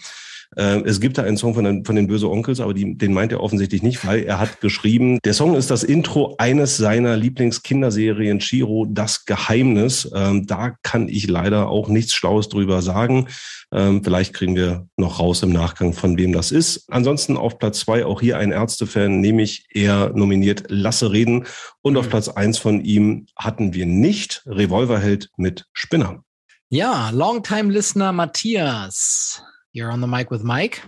[0.56, 3.12] Äh, es gibt da einen Song von den, von den Böse Onkels, aber die, den
[3.12, 7.16] meint er offensichtlich nicht, weil er hat geschrieben, der Song ist das Intro eines seiner
[7.16, 10.10] Lieblingskinderserien Chiro, Das Geheimnis.
[10.14, 13.28] Ähm, da kann ich leider auch nichts Schlaues drüber sagen.
[13.72, 16.84] Ähm, vielleicht kriegen wir noch raus im Nachgang, von wem das ist.
[16.90, 21.46] Ansonsten auf Platz zwei auch hier ein Ärztefan, nämlich er nominiert Lasse Reden.
[21.82, 22.10] Und auf mhm.
[22.10, 26.24] Platz eins von ihm hatten wir nicht Revolverheld mit Spinner.
[26.68, 30.82] Ja, Longtime Listener Matthias You're on the mic with Mike.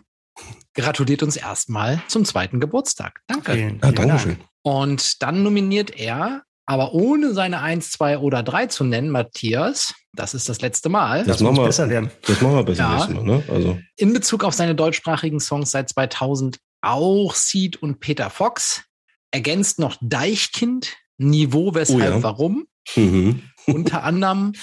[0.74, 3.20] Gratuliert uns erstmal zum zweiten Geburtstag.
[3.26, 3.52] Danke.
[3.52, 4.36] Vielen, vielen ja, Dankeschön.
[4.62, 9.94] Und dann nominiert er, aber ohne seine eins, zwei oder drei zu nennen, Matthias.
[10.14, 11.18] Das ist das letzte Mal.
[11.18, 12.10] Das, das machen wir besser werden.
[12.26, 13.06] Das machen wir besser ja.
[13.06, 13.42] Mal, ne?
[13.48, 13.78] Also.
[13.96, 18.82] In Bezug auf seine deutschsprachigen Songs seit 2000 auch Seed und Peter Fox.
[19.30, 22.22] Ergänzt noch Deichkind, Niveau, weshalb, oh ja.
[22.22, 22.66] warum.
[22.96, 23.42] Mhm.
[23.66, 24.54] Unter anderem.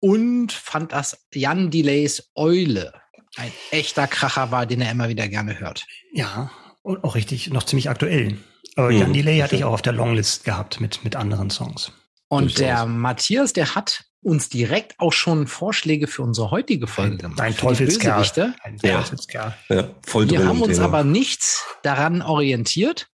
[0.00, 2.92] Und fand das Jan Delays Eule
[3.36, 5.86] ein echter Kracher war, den er immer wieder gerne hört.
[6.12, 6.50] Ja,
[6.82, 8.38] und auch richtig, noch ziemlich aktuell.
[8.76, 8.98] Aber mhm.
[8.98, 11.92] Jan Delay hatte ich auch auf der Longlist gehabt mit, mit anderen Songs.
[12.28, 12.88] Und der aus.
[12.88, 17.40] Matthias, der hat uns direkt auch schon Vorschläge für unsere heutige Folge gemacht.
[17.40, 18.54] Ein Teufelskerl.
[18.62, 19.54] Ein Teufelskerl.
[19.68, 19.76] Ja.
[19.76, 20.86] ja, voll Wir haben uns Thema.
[20.86, 23.08] aber nichts daran orientiert.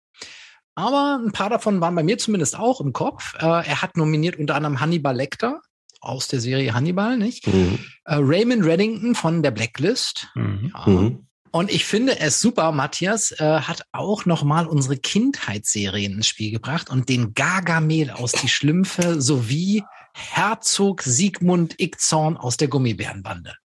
[0.75, 3.33] Aber ein paar davon waren bei mir zumindest auch im Kopf.
[3.39, 5.61] Äh, er hat nominiert unter anderem Hannibal Lecter,
[6.01, 7.47] aus der Serie Hannibal, nicht?
[7.47, 7.79] Mhm.
[8.05, 10.27] Äh, Raymond Reddington von der Blacklist.
[10.35, 10.71] Mhm.
[10.73, 10.89] Ja.
[10.89, 11.25] Mhm.
[11.51, 16.89] Und ich finde es super, Matthias äh, hat auch nochmal unsere Kindheitsserien ins Spiel gebracht
[16.91, 23.55] und den Gargamel aus Die Schlümpfe sowie Herzog Sigmund Ickzorn aus der Gummibärenbande.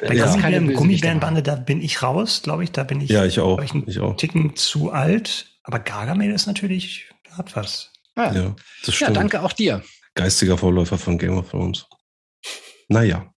[0.00, 0.26] Bei ja.
[0.26, 2.72] Gummibären, Gummibärenbande, da bin ich raus, glaube ich.
[2.72, 3.60] Da bin ich, ja, ich auch.
[3.60, 4.16] Ich, ich auch.
[4.16, 5.58] Ticken zu alt.
[5.62, 7.92] Aber Gargamel ist natürlich, hat was.
[8.16, 8.56] Ja, ja,
[8.86, 9.10] das stimmt.
[9.10, 9.82] ja danke auch dir
[10.18, 11.86] geistiger Vorläufer von Game of Thrones.
[12.88, 13.32] Naja.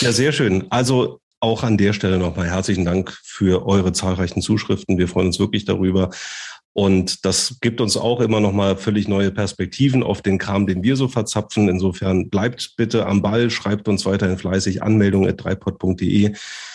[0.00, 0.66] Ja, sehr schön.
[0.70, 4.98] Also auch an der Stelle nochmal herzlichen Dank für eure zahlreichen Zuschriften.
[4.98, 6.10] Wir freuen uns wirklich darüber.
[6.72, 10.96] Und das gibt uns auch immer nochmal völlig neue Perspektiven auf den Kram, den wir
[10.96, 11.68] so verzapfen.
[11.68, 16.34] Insofern bleibt bitte am Ball, schreibt uns weiterhin fleißig Anmeldung at dreipod.de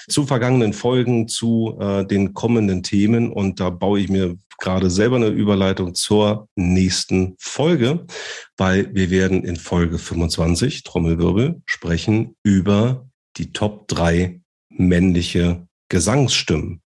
[0.10, 3.32] zu vergangenen Folgen, zu äh, den kommenden Themen.
[3.32, 8.06] Und da baue ich mir gerade selber eine Überleitung zur nächsten Folge,
[8.58, 13.08] weil wir werden in Folge 25, Trommelwirbel, sprechen über
[13.38, 16.82] die Top drei männliche Gesangsstimmen.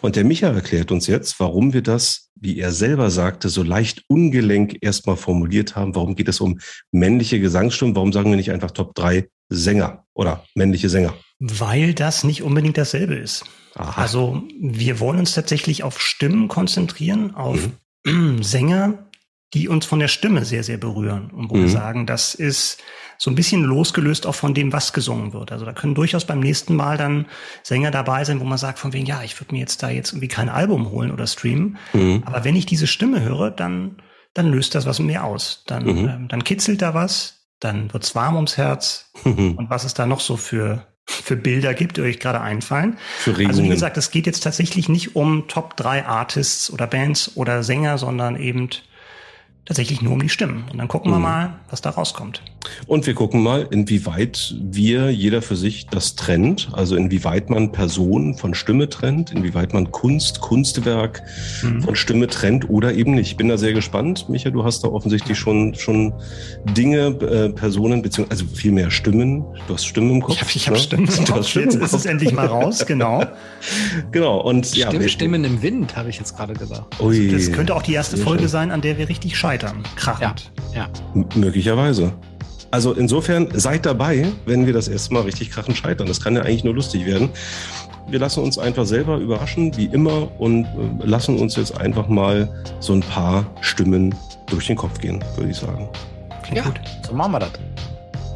[0.00, 4.04] Und der Micha erklärt uns jetzt, warum wir das, wie er selber sagte, so leicht
[4.08, 5.94] ungelenk erstmal formuliert haben.
[5.94, 6.58] Warum geht es um
[6.92, 7.96] männliche Gesangsstimmen?
[7.96, 11.14] Warum sagen wir nicht einfach Top drei Sänger oder männliche Sänger?
[11.38, 13.44] Weil das nicht unbedingt dasselbe ist.
[13.74, 14.00] Aha.
[14.00, 17.68] Also wir wollen uns tatsächlich auf Stimmen konzentrieren, auf
[18.04, 18.42] mhm.
[18.42, 19.08] Sänger,
[19.54, 21.30] die uns von der Stimme sehr, sehr berühren.
[21.30, 21.62] Und wo mhm.
[21.62, 22.78] wir sagen, das ist
[23.18, 25.50] so ein bisschen losgelöst auch von dem, was gesungen wird.
[25.50, 27.26] Also da können durchaus beim nächsten Mal dann
[27.64, 30.12] Sänger dabei sein, wo man sagt von wegen, ja, ich würde mir jetzt da jetzt
[30.12, 31.78] irgendwie kein Album holen oder streamen.
[31.92, 32.22] Mhm.
[32.24, 33.96] Aber wenn ich diese Stimme höre, dann,
[34.34, 35.64] dann löst das was in mir aus.
[35.66, 36.08] Dann, mhm.
[36.08, 39.10] ähm, dann kitzelt da was, dann wird's warm ums Herz.
[39.24, 39.56] Mhm.
[39.56, 42.98] Und was es da noch so für für Bilder gibt, die euch gerade einfallen.
[43.18, 47.32] Für also wie gesagt, es geht jetzt tatsächlich nicht um Top 3 Artists oder Bands
[47.34, 48.68] oder Sänger, sondern eben
[49.64, 50.66] tatsächlich nur um die Stimmen.
[50.70, 51.16] Und dann gucken mhm.
[51.16, 52.42] wir mal, was da rauskommt.
[52.86, 58.34] Und wir gucken mal, inwieweit wir jeder für sich das trennt, also inwieweit man Personen
[58.34, 61.22] von Stimme trennt, inwieweit man Kunst, Kunstwerk
[61.62, 61.82] mhm.
[61.82, 63.28] von Stimme trennt oder eben nicht.
[63.28, 64.28] Ich bin da sehr gespannt.
[64.28, 66.12] Micha, du hast da offensichtlich schon, schon
[66.76, 69.44] Dinge, äh, Personen, beziehungsweise also viel mehr Stimmen.
[69.66, 70.34] Du hast Stimmen im Kopf.
[70.34, 70.80] Ich habe ich hab ne?
[70.80, 71.46] Stimmen im Kopf.
[71.46, 73.24] Stimmen jetzt ist es endlich mal raus, genau.
[74.10, 74.40] genau.
[74.40, 77.00] Und, Stimme, ja, Stimmen im Wind, habe ich jetzt gerade gesagt.
[77.00, 79.84] Ui, das könnte auch die erste Folge sein, an der wir richtig scheitern.
[79.96, 80.50] Krachend.
[80.74, 81.24] Ja, ja.
[81.34, 82.12] möglicherweise.
[82.70, 86.06] Also insofern seid dabei, wenn wir das erste Mal richtig krachen scheitern.
[86.06, 87.30] Das kann ja eigentlich nur lustig werden.
[88.08, 92.48] Wir lassen uns einfach selber überraschen, wie immer, und äh, lassen uns jetzt einfach mal
[92.80, 94.14] so ein paar Stimmen
[94.46, 95.88] durch den Kopf gehen, würde ich sagen.
[96.42, 96.80] Klingt ja, gut.
[97.06, 97.50] So machen wir das.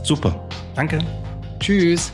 [0.02, 0.38] Super.
[0.74, 0.98] Danke.
[1.58, 2.12] Tschüss.